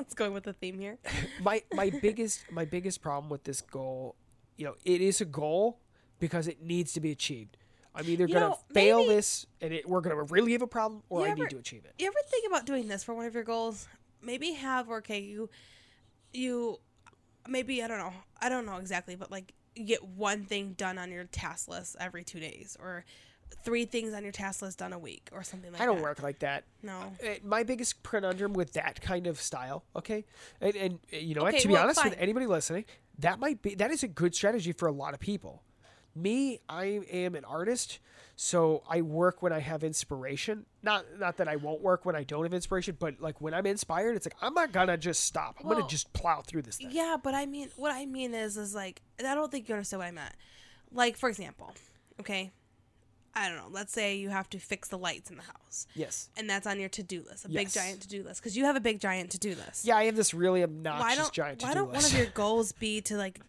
it's 0.00 0.14
going 0.14 0.32
with 0.32 0.44
the 0.44 0.52
theme 0.52 0.78
here. 0.78 0.98
my 1.42 1.62
my 1.72 1.90
biggest 1.90 2.44
my 2.50 2.64
biggest 2.64 3.00
problem 3.02 3.30
with 3.30 3.44
this 3.44 3.60
goal, 3.60 4.16
you 4.56 4.64
know, 4.64 4.74
it 4.84 5.00
is 5.00 5.20
a 5.20 5.24
goal 5.24 5.80
because 6.18 6.46
it 6.46 6.62
needs 6.62 6.92
to 6.92 7.00
be 7.00 7.10
achieved. 7.10 7.56
I'm 7.94 8.08
either 8.08 8.26
You 8.26 8.34
gonna 8.34 8.48
know, 8.50 8.58
fail 8.72 8.98
maybe- 8.98 9.14
this 9.14 9.46
and 9.60 9.72
it, 9.72 9.88
we're 9.88 10.00
gonna 10.00 10.22
really 10.24 10.52
have 10.52 10.62
a 10.62 10.66
problem, 10.66 11.02
or 11.08 11.26
I 11.26 11.30
ever- 11.30 11.42
need 11.42 11.50
to 11.50 11.58
achieve 11.58 11.84
it. 11.84 11.94
You 11.98 12.06
ever 12.06 12.18
think 12.30 12.46
about 12.46 12.64
doing 12.66 12.88
this 12.88 13.04
for 13.04 13.14
one 13.14 13.26
of 13.26 13.34
your 13.34 13.44
goals? 13.44 13.88
Maybe 14.22 14.52
have 14.52 14.88
okay, 14.90 15.18
you, 15.18 15.50
you, 16.32 16.78
maybe 17.48 17.82
I 17.82 17.88
don't 17.88 17.98
know. 17.98 18.12
I 18.40 18.48
don't 18.48 18.66
know 18.66 18.76
exactly, 18.76 19.14
but 19.16 19.30
like 19.30 19.52
get 19.74 20.04
one 20.04 20.44
thing 20.44 20.74
done 20.74 20.96
on 20.98 21.10
your 21.10 21.24
task 21.24 21.68
list 21.68 21.96
every 21.98 22.24
two 22.24 22.40
days, 22.40 22.76
or 22.80 23.04
three 23.64 23.84
things 23.84 24.14
on 24.14 24.22
your 24.22 24.32
task 24.32 24.62
list 24.62 24.78
done 24.78 24.92
a 24.92 24.98
week, 24.98 25.28
or 25.32 25.42
something 25.42 25.70
like 25.70 25.78
that. 25.78 25.82
I 25.82 25.86
don't 25.86 25.96
that. 25.96 26.02
work 26.02 26.22
like 26.22 26.38
that. 26.40 26.64
No. 26.82 27.12
My 27.44 27.62
biggest 27.62 28.02
conundrum 28.02 28.52
with 28.52 28.72
that 28.74 29.00
kind 29.00 29.26
of 29.26 29.40
style, 29.40 29.84
okay, 29.96 30.24
and, 30.60 30.74
and 30.76 30.98
uh, 31.12 31.16
you 31.16 31.34
know 31.34 31.42
what? 31.42 31.54
Okay, 31.54 31.62
To 31.62 31.68
be 31.68 31.74
well, 31.74 31.84
honest 31.84 32.04
with 32.04 32.16
anybody 32.18 32.46
listening, 32.46 32.84
that 33.18 33.38
might 33.38 33.62
be 33.62 33.74
that 33.76 33.90
is 33.90 34.02
a 34.02 34.08
good 34.08 34.34
strategy 34.34 34.72
for 34.72 34.88
a 34.88 34.92
lot 34.92 35.14
of 35.14 35.20
people. 35.20 35.62
Me, 36.14 36.60
I 36.68 37.00
am 37.10 37.34
an 37.34 37.44
artist, 37.46 37.98
so 38.36 38.82
I 38.86 39.00
work 39.00 39.40
when 39.42 39.50
I 39.50 39.60
have 39.60 39.82
inspiration. 39.82 40.66
Not 40.82 41.06
not 41.18 41.38
that 41.38 41.48
I 41.48 41.56
won't 41.56 41.80
work 41.80 42.04
when 42.04 42.14
I 42.14 42.22
don't 42.22 42.42
have 42.42 42.52
inspiration, 42.52 42.96
but 42.98 43.18
like 43.18 43.40
when 43.40 43.54
I'm 43.54 43.64
inspired, 43.64 44.16
it's 44.16 44.26
like 44.26 44.36
I'm 44.42 44.52
not 44.52 44.72
gonna 44.72 44.98
just 44.98 45.24
stop. 45.24 45.56
I'm 45.60 45.68
Well, 45.68 45.78
gonna 45.78 45.88
just 45.88 46.12
plow 46.12 46.42
through 46.42 46.62
this 46.62 46.76
thing. 46.76 46.90
Yeah, 46.90 47.16
but 47.22 47.32
I 47.34 47.46
mean, 47.46 47.70
what 47.76 47.92
I 47.92 48.04
mean 48.04 48.34
is, 48.34 48.58
is 48.58 48.74
like, 48.74 49.00
I 49.18 49.34
don't 49.34 49.50
think 49.50 49.68
you 49.70 49.74
understand 49.74 50.00
what 50.00 50.08
I 50.08 50.10
meant. 50.10 50.34
Like, 50.92 51.16
for 51.16 51.30
example, 51.30 51.72
okay, 52.20 52.52
I 53.34 53.48
don't 53.48 53.56
know. 53.56 53.68
Let's 53.70 53.92
say 53.92 54.16
you 54.16 54.28
have 54.28 54.50
to 54.50 54.58
fix 54.58 54.88
the 54.88 54.98
lights 54.98 55.30
in 55.30 55.36
the 55.36 55.42
house, 55.42 55.86
Yes. 55.94 56.28
and 56.36 56.48
that's 56.50 56.66
on 56.66 56.78
your 56.78 56.90
to 56.90 57.02
do 57.02 57.22
list, 57.28 57.44
a 57.44 57.48
big 57.48 57.70
giant 57.70 58.02
to 58.02 58.08
do 58.08 58.22
list, 58.22 58.40
because 58.42 58.56
you 58.56 58.64
have 58.64 58.76
a 58.76 58.80
big 58.80 59.00
giant 59.00 59.30
to 59.30 59.38
do 59.38 59.54
list. 59.54 59.84
Yeah, 59.86 59.96
I 59.96 60.04
have 60.04 60.16
this 60.16 60.34
really 60.34 60.62
obnoxious 60.62 61.08
why 61.08 61.14
don't 61.16 61.32
giant 61.32 61.60
to 61.60 61.66
why 61.66 61.72
do 61.72 61.78
don't 61.78 61.92
list. 61.92 62.12
one 62.12 62.12
of 62.12 62.18
your 62.26 62.30
goals 62.34 62.72
be 62.72 63.00
to 63.02 63.16
like 63.16 63.40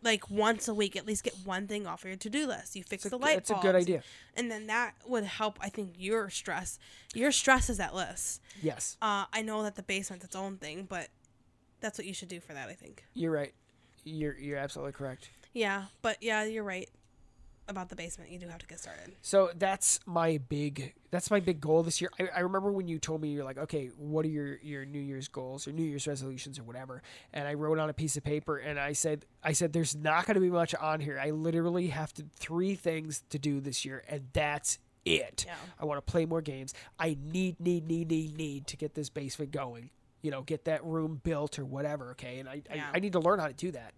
like 0.00 0.30
once 0.30 0.68
a 0.68 0.74
week 0.74 0.94
at 0.94 1.04
least 1.04 1.24
get 1.24 1.34
one 1.44 1.66
thing 1.66 1.84
off 1.84 2.02
of 2.04 2.08
your 2.08 2.16
to-do 2.16 2.46
list 2.46 2.76
you 2.76 2.84
fix 2.84 3.04
It's 3.04 3.10
the 3.10 3.18
g- 3.18 3.22
light 3.24 3.36
it's 3.38 3.50
a 3.50 3.58
good 3.60 3.74
idea. 3.74 4.04
and 4.36 4.48
then 4.48 4.68
that 4.68 4.94
would 5.08 5.24
help 5.24 5.58
i 5.60 5.68
think 5.68 5.94
your 5.98 6.30
stress 6.30 6.78
your 7.14 7.32
stress 7.32 7.68
is 7.68 7.78
that 7.78 7.96
list 7.96 8.40
yes, 8.62 8.96
uh 9.02 9.24
i 9.32 9.42
know 9.42 9.64
that 9.64 9.74
the 9.74 9.82
basement's 9.82 10.24
its 10.24 10.36
own 10.36 10.56
thing 10.56 10.86
but 10.88 11.08
that's 11.80 11.98
what 11.98 12.06
you 12.06 12.14
should 12.14 12.28
do 12.28 12.38
for 12.38 12.52
that 12.54 12.68
i 12.68 12.74
think 12.74 13.02
you're 13.14 13.32
right. 13.32 13.52
You're 14.04 14.38
you're 14.38 14.56
absolutely 14.58 14.92
correct. 14.92 15.30
yeah 15.52 15.86
but 16.00 16.18
yeah 16.22 16.44
you're 16.44 16.62
right 16.62 16.88
about 17.68 17.90
the 17.90 17.96
basement 17.96 18.30
you 18.30 18.38
do 18.38 18.48
have 18.48 18.58
to 18.58 18.66
get 18.66 18.80
started 18.80 19.14
So 19.22 19.50
that's 19.56 20.00
my 20.06 20.38
big 20.38 20.94
that's 21.10 21.30
my 21.30 21.40
big 21.40 21.60
goal 21.60 21.82
this 21.82 22.00
year. 22.00 22.10
I, 22.18 22.28
I 22.36 22.40
remember 22.40 22.70
when 22.72 22.88
you 22.88 22.98
told 22.98 23.20
me 23.22 23.28
you're 23.28 23.44
like, 23.44 23.58
okay, 23.58 23.88
what 23.96 24.24
are 24.24 24.28
your 24.28 24.58
your 24.62 24.84
New 24.84 24.98
Year's 25.00 25.28
goals 25.28 25.66
or 25.68 25.72
New 25.72 25.84
Year's 25.84 26.06
resolutions 26.06 26.58
or 26.58 26.64
whatever? 26.64 27.02
And 27.32 27.46
I 27.46 27.54
wrote 27.54 27.78
on 27.78 27.88
a 27.88 27.94
piece 27.94 28.16
of 28.16 28.24
paper 28.24 28.56
and 28.56 28.78
I 28.78 28.92
said 28.92 29.24
I 29.42 29.52
said 29.52 29.72
there's 29.72 29.94
not 29.94 30.26
going 30.26 30.34
to 30.34 30.40
be 30.40 30.50
much 30.50 30.74
on 30.74 31.00
here. 31.00 31.18
I 31.22 31.30
literally 31.30 31.88
have 31.88 32.12
to 32.14 32.24
three 32.36 32.74
things 32.74 33.22
to 33.30 33.38
do 33.38 33.60
this 33.60 33.84
year, 33.84 34.02
and 34.08 34.28
that's 34.32 34.78
it. 35.04 35.44
Yeah. 35.46 35.54
I 35.80 35.84
want 35.84 36.04
to 36.04 36.10
play 36.10 36.26
more 36.26 36.42
games. 36.42 36.74
I 36.98 37.16
need 37.22 37.60
need 37.60 37.86
need 37.86 38.08
need 38.08 38.36
need 38.36 38.66
to 38.68 38.76
get 38.76 38.94
this 38.94 39.08
basement 39.08 39.50
going. 39.52 39.90
You 40.22 40.30
know, 40.32 40.42
get 40.42 40.64
that 40.64 40.84
room 40.84 41.20
built 41.22 41.58
or 41.58 41.64
whatever. 41.64 42.10
Okay, 42.12 42.38
and 42.38 42.48
I 42.48 42.62
Yeah. 42.74 42.86
I, 42.92 42.96
I 42.96 43.00
need 43.00 43.12
to 43.12 43.20
learn 43.20 43.38
how 43.38 43.46
to 43.46 43.54
do 43.54 43.70
that. 43.72 43.94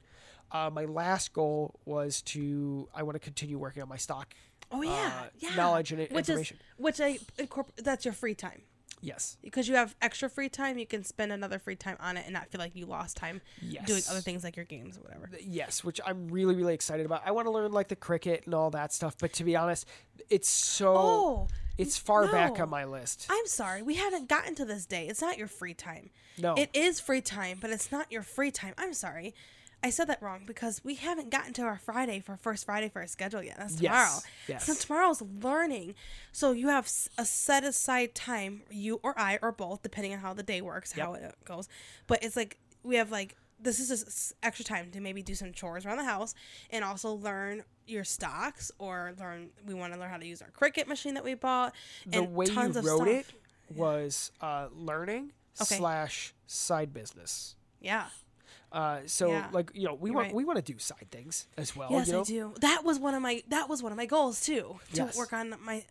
Uh, 0.52 0.70
my 0.72 0.84
last 0.84 1.32
goal 1.32 1.78
was 1.84 2.22
to 2.22 2.88
I 2.94 3.02
want 3.02 3.14
to 3.14 3.20
continue 3.20 3.58
working 3.58 3.82
on 3.82 3.88
my 3.88 3.96
stock 3.96 4.34
oh 4.72 4.82
yeah 4.82 5.12
uh, 5.22 5.26
yeah 5.38 5.54
knowledge 5.54 5.92
and 5.92 6.00
which 6.10 6.28
information. 6.28 6.56
is 6.56 6.62
which 6.84 7.00
i 7.00 7.18
incorporate 7.38 7.84
that's 7.84 8.04
your 8.04 8.14
free 8.14 8.34
time 8.34 8.62
yes. 9.00 9.36
because 9.42 9.66
you 9.68 9.74
have 9.74 9.96
extra 10.02 10.28
free 10.28 10.48
time 10.48 10.78
you 10.78 10.86
can 10.86 11.02
spend 11.02 11.32
another 11.32 11.58
free 11.58 11.74
time 11.74 11.96
on 12.00 12.16
it 12.16 12.24
and 12.24 12.32
not 12.34 12.48
feel 12.48 12.60
like 12.60 12.76
you 12.76 12.86
lost 12.86 13.16
time 13.16 13.40
Yes. 13.62 13.86
doing 13.86 14.02
other 14.10 14.20
things 14.20 14.44
like 14.44 14.56
your 14.56 14.66
games 14.66 14.98
or 14.98 15.00
whatever 15.00 15.28
Yes, 15.40 15.82
which 15.82 16.00
I'm 16.04 16.28
really 16.28 16.54
really 16.54 16.74
excited 16.74 17.06
about. 17.06 17.22
I 17.24 17.30
want 17.30 17.46
to 17.46 17.50
learn 17.50 17.72
like 17.72 17.88
the 17.88 17.96
Cricut 17.96 18.44
and 18.44 18.54
all 18.54 18.70
that 18.70 18.92
stuff, 18.92 19.16
but 19.18 19.32
to 19.34 19.44
be 19.44 19.56
honest, 19.56 19.86
it's 20.28 20.48
so 20.48 20.94
oh 20.96 21.48
it's 21.78 21.96
far 21.96 22.30
back 22.30 22.60
on 22.60 22.68
my 22.68 22.84
list. 22.84 23.26
I'm 23.30 23.46
sorry, 23.46 23.80
we 23.80 23.94
haven't 23.94 24.28
gotten 24.28 24.54
to 24.56 24.66
this 24.66 24.84
day. 24.84 25.08
It's 25.08 25.22
not 25.22 25.38
your 25.38 25.46
free 25.48 25.72
time. 25.72 26.10
No. 26.38 26.54
It 26.54 26.68
is 26.74 27.00
free 27.00 27.22
time, 27.22 27.56
but 27.58 27.70
it's 27.70 27.90
not 27.90 28.12
your 28.12 28.22
free 28.22 28.50
time. 28.50 28.74
I'm 28.76 28.92
sorry. 28.92 29.34
I 29.82 29.90
said 29.90 30.08
that 30.08 30.20
wrong 30.22 30.42
because 30.46 30.82
we 30.84 30.96
haven't 30.96 31.30
gotten 31.30 31.52
to 31.54 31.62
our 31.62 31.78
Friday 31.78 32.20
for 32.20 32.36
first 32.36 32.66
Friday 32.66 32.88
for 32.90 33.00
our 33.00 33.06
schedule 33.06 33.42
yet. 33.42 33.56
That's 33.58 33.76
tomorrow. 33.76 33.96
yes. 33.96 34.26
yes. 34.48 34.66
So 34.66 34.74
tomorrow's 34.74 35.22
learning. 35.22 35.94
So 36.32 36.52
you 36.52 36.68
have 36.68 36.90
a 37.16 37.24
set 37.24 37.64
aside 37.64 38.14
time, 38.14 38.62
you 38.70 39.00
or 39.02 39.18
I 39.18 39.38
or 39.40 39.52
both, 39.52 39.82
depending 39.82 40.12
on 40.12 40.18
how 40.18 40.34
the 40.34 40.42
day 40.42 40.60
works, 40.60 40.92
how 40.92 41.14
it 41.14 41.34
goes. 41.44 41.68
But 42.06 42.22
it's 42.22 42.36
like 42.36 42.58
we 42.82 42.96
have 42.96 43.10
like 43.10 43.36
this 43.62 43.78
is 43.78 43.88
just 43.88 44.32
extra 44.42 44.64
time 44.64 44.90
to 44.90 45.00
maybe 45.00 45.22
do 45.22 45.34
some 45.34 45.52
chores 45.52 45.84
around 45.84 45.98
the 45.98 46.04
house 46.04 46.34
and 46.70 46.82
also 46.84 47.12
learn 47.12 47.62
your 47.86 48.04
stocks 48.04 48.70
or 48.78 49.14
learn 49.18 49.50
we 49.66 49.74
want 49.74 49.92
to 49.92 49.98
learn 49.98 50.08
how 50.10 50.16
to 50.16 50.26
use 50.26 50.40
our 50.42 50.48
Cricut 50.50 50.86
machine 50.86 51.14
that 51.14 51.24
we 51.24 51.34
bought 51.34 51.74
the 52.06 52.18
and 52.18 52.34
way 52.34 52.46
you 52.46 52.54
tons 52.54 52.76
of 52.76 52.84
wrote 52.84 52.98
stuff. 53.02 53.08
it 53.08 53.76
was 53.76 54.32
uh, 54.40 54.68
learning 54.74 55.32
Okay. 55.60 55.76
slash 55.76 56.32
side 56.46 56.94
business. 56.94 57.54
Yeah. 57.80 58.06
Uh, 58.72 59.00
so 59.06 59.28
Yeah. 59.30 59.48
like 59.52 59.70
you 59.74 59.84
know 59.86 59.94
we 59.94 60.10
You're 60.10 60.14
want 60.16 60.26
right. 60.28 60.34
we 60.34 60.44
want 60.44 60.64
to 60.64 60.72
do 60.72 60.78
side 60.78 61.08
things 61.10 61.48
as 61.56 61.74
well. 61.74 61.88
Yes, 61.90 62.06
you 62.06 62.12
know? 62.12 62.20
I 62.20 62.24
do. 62.24 62.54
That 62.60 62.84
was 62.84 62.98
one 62.98 63.14
of 63.14 63.22
my 63.22 63.42
that 63.48 63.68
was 63.68 63.82
one 63.82 63.90
of 63.92 63.98
my 63.98 64.06
goals 64.06 64.40
too. 64.40 64.78
To 64.94 65.02
Yes. 65.06 65.16
work 65.16 65.32
on 65.32 65.54
my 65.62 65.84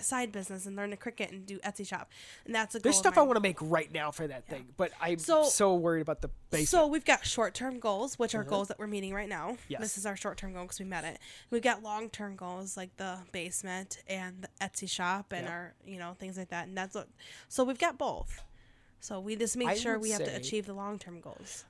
side 0.00 0.30
business 0.30 0.64
and 0.64 0.76
learn 0.76 0.90
to 0.90 0.96
Cricut 0.96 1.30
and 1.30 1.44
do 1.44 1.58
Etsy 1.58 1.84
shop. 1.84 2.08
And 2.44 2.54
that's 2.54 2.72
a 2.74 2.78
goal. 2.78 2.82
There's 2.84 2.96
stuff 2.98 3.18
I 3.18 3.22
want 3.22 3.34
to 3.34 3.40
make 3.40 3.56
right 3.60 3.92
now 3.92 4.12
for 4.12 4.28
that 4.28 4.46
thing, 4.46 4.68
but 4.76 4.92
I'm 5.00 5.18
So- 5.18 5.42
so, 5.42 5.74
worried 5.74 6.02
about 6.02 6.20
the 6.20 6.30
basement. 6.50 6.68
So 6.68 6.86
we've 6.86 7.04
got 7.04 7.26
short-term 7.26 7.80
goals, 7.80 8.16
which 8.16 8.32
are 8.36 8.44
goals 8.44 8.68
that 8.68 8.78
we're 8.78 8.86
meeting 8.86 9.12
right 9.12 9.28
now. 9.28 9.56
Yes. 9.66 9.80
This 9.80 9.98
is 9.98 10.06
our 10.06 10.14
short-term 10.16 10.52
goal 10.52 10.62
because 10.62 10.78
we 10.78 10.84
met 10.84 11.02
it. 11.04 11.18
We've 11.50 11.62
got 11.62 11.82
long-term 11.82 12.36
goals 12.36 12.76
like 12.76 12.96
the 12.96 13.18
basement 13.32 14.00
and 14.06 14.42
the 14.42 14.48
Etsy 14.64 14.88
shop 14.88 15.32
and 15.32 15.46
Yep. 15.46 15.52
our, 15.52 15.74
you 15.84 15.98
know, 15.98 16.14
things 16.14 16.38
like 16.38 16.50
that. 16.50 16.68
And 16.68 16.78
that's 16.78 16.94
what. 16.94 17.08
So 17.48 17.64
we've 17.64 17.76
got 17.78 17.98
both. 17.98 18.40
So 19.00 19.18
we 19.18 19.34
just 19.34 19.56
make 19.56 19.66
I 19.66 19.74
sure 19.74 19.98
we 19.98 20.10
have 20.10 20.22
to 20.22 20.32
achieve 20.36 20.66
the 20.66 20.74
long-term 20.74 21.20
goals 21.20 21.64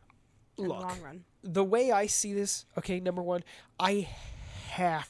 in 0.58 0.64
the 0.64 0.70
Look, 0.74 0.82
long 0.82 1.00
run. 1.00 1.24
the 1.42 1.64
way 1.64 1.90
I 1.92 2.06
see 2.06 2.32
this, 2.32 2.64
okay, 2.76 3.00
number 3.00 3.22
one, 3.22 3.42
I 3.78 4.08
have 4.70 5.08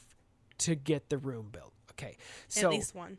to 0.59 0.75
get 0.75 1.09
the 1.09 1.17
room 1.17 1.49
built. 1.51 1.73
Okay, 1.91 2.17
so 2.47 2.67
At 2.67 2.71
least 2.71 2.95
one. 2.95 3.17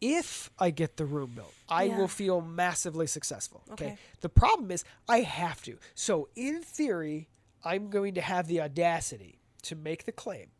if 0.00 0.50
I 0.58 0.70
get 0.70 0.96
the 0.96 1.04
room 1.04 1.32
built, 1.34 1.52
I 1.68 1.84
Yeah. 1.84 1.98
will 1.98 2.08
feel 2.08 2.40
massively 2.40 3.06
successful. 3.06 3.62
Okay? 3.72 3.86
Okay. 3.86 3.98
The 4.20 4.28
problem 4.28 4.70
is 4.70 4.84
I 5.08 5.20
have 5.20 5.62
to. 5.64 5.78
So 5.94 6.28
in 6.34 6.62
theory, 6.62 7.28
I'm 7.64 7.90
going 7.90 8.14
to 8.14 8.20
have 8.20 8.46
the 8.48 8.60
audacity 8.60 9.38
to 9.62 9.76
make 9.76 10.04
the 10.06 10.12
claim. 10.12 10.50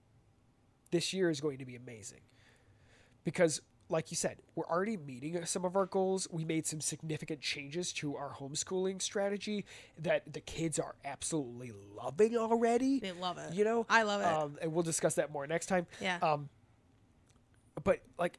This 0.91 1.13
year 1.13 1.31
is 1.31 1.41
going 1.41 1.59
to 1.59 1.65
be 1.65 1.75
amazing. 1.77 2.21
Because 3.25 3.61
like 3.91 4.11
you 4.11 4.17
said, 4.17 4.39
we're 4.55 4.67
already 4.67 4.97
meeting 4.97 5.45
some 5.45 5.65
of 5.65 5.77
our 5.77 5.87
goals. 5.87 6.29
We 6.31 6.45
made 6.45 6.67
some 6.67 6.81
significant 6.81 7.41
changes 7.41 7.93
to 7.95 8.17
our 8.17 8.35
homeschooling 8.35 9.03
strategy 9.03 9.65
that 9.99 10.33
the 10.33 10.41
kids 10.41 10.79
are 10.79 10.95
absolutely 11.05 11.73
loving 11.97 12.37
already. 12.37 13.01
They 13.01 13.13
love 13.13 13.39
it. 13.39 13.53
You 13.53 13.65
know, 13.65 13.87
I 13.89 14.05
love 14.05 14.21
it. 14.21 14.27
Um, 14.27 14.59
and 14.63 14.73
we'll 14.73 14.85
discuss 14.85 15.17
that 15.17 15.33
more 15.33 15.47
next 15.47 15.67
time. 15.67 15.87
Yeah. 16.01 16.19
Um, 16.23 16.49
but 17.83 18.01
like, 18.19 18.39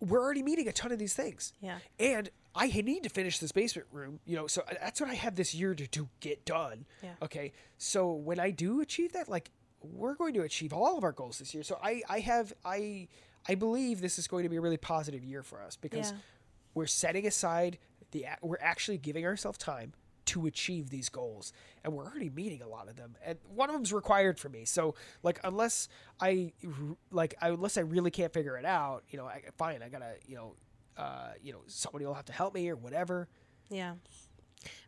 we're 0.00 0.20
already 0.20 0.42
meeting 0.42 0.66
a 0.66 0.72
ton 0.72 0.92
of 0.92 0.98
these 0.98 1.14
things. 1.14 1.52
Yeah. 1.60 1.78
And 1.98 2.30
I 2.54 2.66
need 2.68 3.02
to 3.02 3.10
finish 3.10 3.38
this 3.38 3.52
basement 3.52 3.88
room, 3.92 4.18
you 4.24 4.34
know, 4.34 4.46
so 4.46 4.62
uh, 4.62 4.74
that's 4.80 5.00
what 5.00 5.10
I 5.10 5.14
have 5.14 5.36
this 5.36 5.54
year 5.54 5.74
to, 5.74 5.86
to 5.88 6.08
get 6.20 6.44
done. 6.44 6.86
Yeah. 7.02 7.10
Okay. 7.22 7.52
So 7.78 8.12
when 8.12 8.40
I 8.40 8.50
do 8.50 8.80
achieve 8.80 9.12
that, 9.12 9.28
like, 9.28 9.50
we're 9.82 10.14
going 10.14 10.34
to 10.34 10.42
achieve 10.42 10.72
all 10.72 10.98
of 10.98 11.04
our 11.04 11.12
goals 11.12 11.38
this 11.38 11.54
year. 11.54 11.62
So 11.62 11.78
I, 11.82 12.02
I 12.08 12.20
have, 12.20 12.52
I, 12.64 13.08
I 13.48 13.54
believe 13.54 14.00
this 14.00 14.18
is 14.18 14.26
going 14.28 14.42
to 14.44 14.48
be 14.48 14.56
a 14.56 14.60
really 14.60 14.76
positive 14.76 15.24
year 15.24 15.42
for 15.42 15.62
us 15.62 15.76
because 15.76 16.10
Yeah. 16.12 16.18
we're 16.74 16.86
setting 16.86 17.26
aside 17.26 17.78
the, 18.12 18.26
we're 18.42 18.58
actually 18.60 18.98
giving 18.98 19.24
ourselves 19.24 19.58
time 19.58 19.92
to 20.26 20.46
achieve 20.46 20.90
these 20.90 21.08
goals 21.08 21.52
and 21.82 21.92
we're 21.92 22.04
already 22.04 22.30
meeting 22.30 22.62
a 22.62 22.68
lot 22.68 22.88
of 22.88 22.94
them 22.96 23.16
and 23.24 23.38
one 23.52 23.68
of 23.68 23.74
them's 23.74 23.92
required 23.92 24.38
for 24.38 24.48
me 24.48 24.64
so 24.64 24.94
like 25.24 25.40
unless 25.42 25.88
i 26.20 26.52
like 27.10 27.34
I, 27.42 27.48
unless 27.48 27.76
i 27.76 27.80
really 27.80 28.12
can't 28.12 28.32
figure 28.32 28.56
it 28.56 28.64
out 28.64 29.02
you 29.10 29.18
know 29.18 29.26
I, 29.26 29.42
fine 29.56 29.82
i 29.82 29.88
gotta 29.88 30.12
you 30.28 30.36
know 30.36 30.54
uh 30.96 31.30
you 31.42 31.52
know 31.52 31.60
somebody 31.66 32.04
will 32.06 32.14
have 32.14 32.26
to 32.26 32.32
help 32.32 32.54
me 32.54 32.68
or 32.68 32.76
whatever 32.76 33.28
Yeah. 33.70 33.94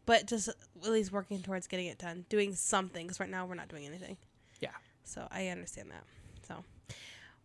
But 0.07 0.26
just 0.26 0.48
at 0.48 0.57
least 0.82 1.12
working 1.12 1.40
towards 1.42 1.66
getting 1.66 1.86
it 1.86 1.98
done, 1.98 2.26
doing 2.28 2.55
something. 2.55 3.07
Because 3.07 3.18
right 3.20 3.30
now 3.30 3.46
we're 3.46 3.55
not 3.55 3.68
doing 3.68 3.86
anything. 3.86 4.16
yeah 4.61 4.70
So 5.05 5.26
I 5.30 5.48
understand 5.48 5.90
that. 5.90 6.05
So, 6.46 6.62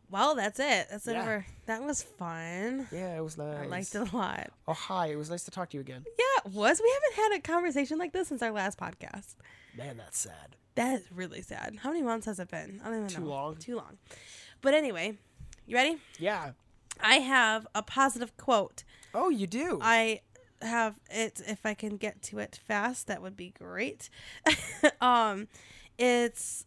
well, 0.09 0.35
that's 0.35 0.59
it. 0.59 0.87
That's 0.89 1.07
it 1.07 1.21
for 1.23 1.45
that 1.65 1.83
was 1.83 2.01
fun. 2.01 2.87
yeah 2.91 3.17
it 3.17 3.23
was 3.23 3.37
nice 3.37 3.57
I 3.57 3.65
liked 3.65 3.93
it 3.95 4.13
a 4.13 4.15
lot. 4.15 4.49
oh 4.67 4.73
hi 4.73 5.07
it 5.07 5.17
was 5.17 5.29
nice 5.29 5.43
to 5.43 5.51
talk 5.51 5.69
to 5.71 5.77
you 5.77 5.81
again 5.81 6.03
Yeah, 6.17 6.45
it 6.45 6.51
was. 6.53 6.81
We 6.81 6.93
haven't 6.93 7.31
had 7.31 7.37
a 7.39 7.41
conversation 7.41 7.97
like 7.97 8.13
this 8.13 8.27
since 8.29 8.41
our 8.41 8.51
last 8.51 8.77
podcast. 8.79 9.35
man 9.77 9.97
that's 9.97 10.17
sad 10.19 10.55
That 10.75 10.99
is 10.99 11.11
really 11.11 11.41
sad. 11.41 11.77
How 11.81 11.89
many 11.91 12.03
months 12.03 12.25
has 12.25 12.39
it 12.39 12.49
been? 12.49 12.79
I 12.83 12.89
don't 12.89 12.97
even 12.97 13.07
Too 13.09 13.21
know. 13.21 13.27
long. 13.27 13.55
Too 13.57 13.75
long. 13.75 13.97
But 14.61 14.73
anyway, 14.73 15.17
you 15.65 15.75
ready? 15.75 15.97
yeah 16.19 16.51
I 17.01 17.15
have 17.15 17.67
a 17.75 17.83
positive 17.83 18.35
quote. 18.37 18.83
oh 19.13 19.29
you 19.29 19.45
do 19.47 19.79
I 19.81 20.21
have 20.61 20.95
it 21.11 21.41
if 21.45 21.65
I 21.65 21.73
can 21.75 21.97
get 21.97 22.21
to 22.23 22.39
it 22.39 22.59
fast, 22.65 23.07
that 23.07 23.21
would 23.21 23.35
be 23.37 23.53
great. 23.59 24.09
um 25.01 25.47
it's 25.97 26.65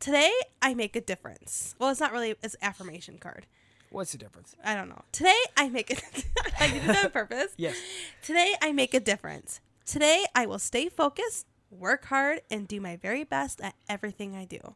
today 0.00 0.32
I 0.62 0.74
make 0.74 0.96
a 0.96 1.00
difference. 1.00 1.74
Well, 1.78 1.90
it's 1.90 2.00
not 2.00 2.12
really 2.12 2.34
it's 2.42 2.56
affirmation 2.62 3.18
card. 3.18 3.46
what's 3.90 4.12
the 4.12 4.18
difference 4.18 4.54
I 4.64 4.74
don't 4.74 4.88
know. 4.88 5.02
Today 5.12 5.38
I 5.56 5.68
make 5.68 5.90
it 5.90 6.02
I 6.60 6.68
did 6.70 6.82
that 6.84 7.04
on 7.06 7.10
purpose. 7.10 7.48
yes 7.56 7.76
Today 8.22 8.54
I 8.62 8.72
make 8.72 8.94
a 8.94 9.00
difference. 9.00 9.60
Today 9.84 10.24
I 10.34 10.46
will 10.46 10.58
stay 10.58 10.88
focused, 10.88 11.46
work 11.70 12.06
hard 12.06 12.42
and 12.50 12.68
do 12.68 12.80
my 12.80 12.96
very 12.96 13.24
best 13.24 13.60
at 13.60 13.74
everything 13.88 14.34
I 14.36 14.44
do. 14.44 14.74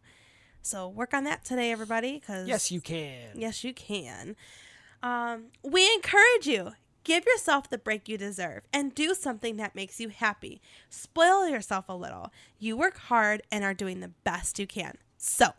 So 0.62 0.88
work 0.88 1.12
on 1.12 1.24
that 1.24 1.44
today 1.44 1.72
everybody 1.72 2.20
cuz 2.20 2.48
yes 2.48 2.70
you 2.70 2.80
can 2.80 3.30
Yes, 3.34 3.64
you 3.64 3.74
can. 3.74 4.36
Um, 5.02 5.46
we 5.62 5.92
encourage 5.94 6.46
you. 6.46 6.72
Give 7.04 7.26
yourself 7.26 7.68
the 7.68 7.78
break 7.78 8.08
you 8.08 8.16
deserve 8.16 8.62
and 8.72 8.94
do 8.94 9.12
something 9.14 9.56
that 9.56 9.74
makes 9.74 9.98
you 9.98 10.08
happy. 10.10 10.60
Spoil 10.88 11.48
yourself 11.48 11.86
a 11.88 11.96
little. 11.96 12.32
You 12.60 12.76
work 12.76 12.96
hard 12.96 13.42
and 13.50 13.64
are 13.64 13.74
doing 13.74 13.98
the 13.98 14.12
best 14.22 14.60
you 14.60 14.68
can. 14.68 14.98
So, 15.24 15.50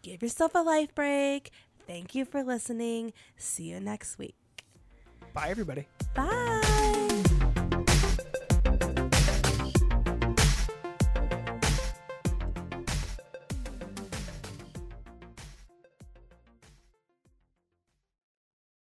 give 0.00 0.22
yourself 0.22 0.54
a 0.54 0.60
life 0.60 0.94
break. 0.94 1.50
Thank 1.86 2.14
you 2.14 2.24
for 2.24 2.42
listening. 2.42 3.12
See 3.36 3.64
you 3.64 3.78
next 3.78 4.18
week. 4.18 4.34
bye 5.34 5.48
everybody 5.50 5.86
Bye. 6.14 6.82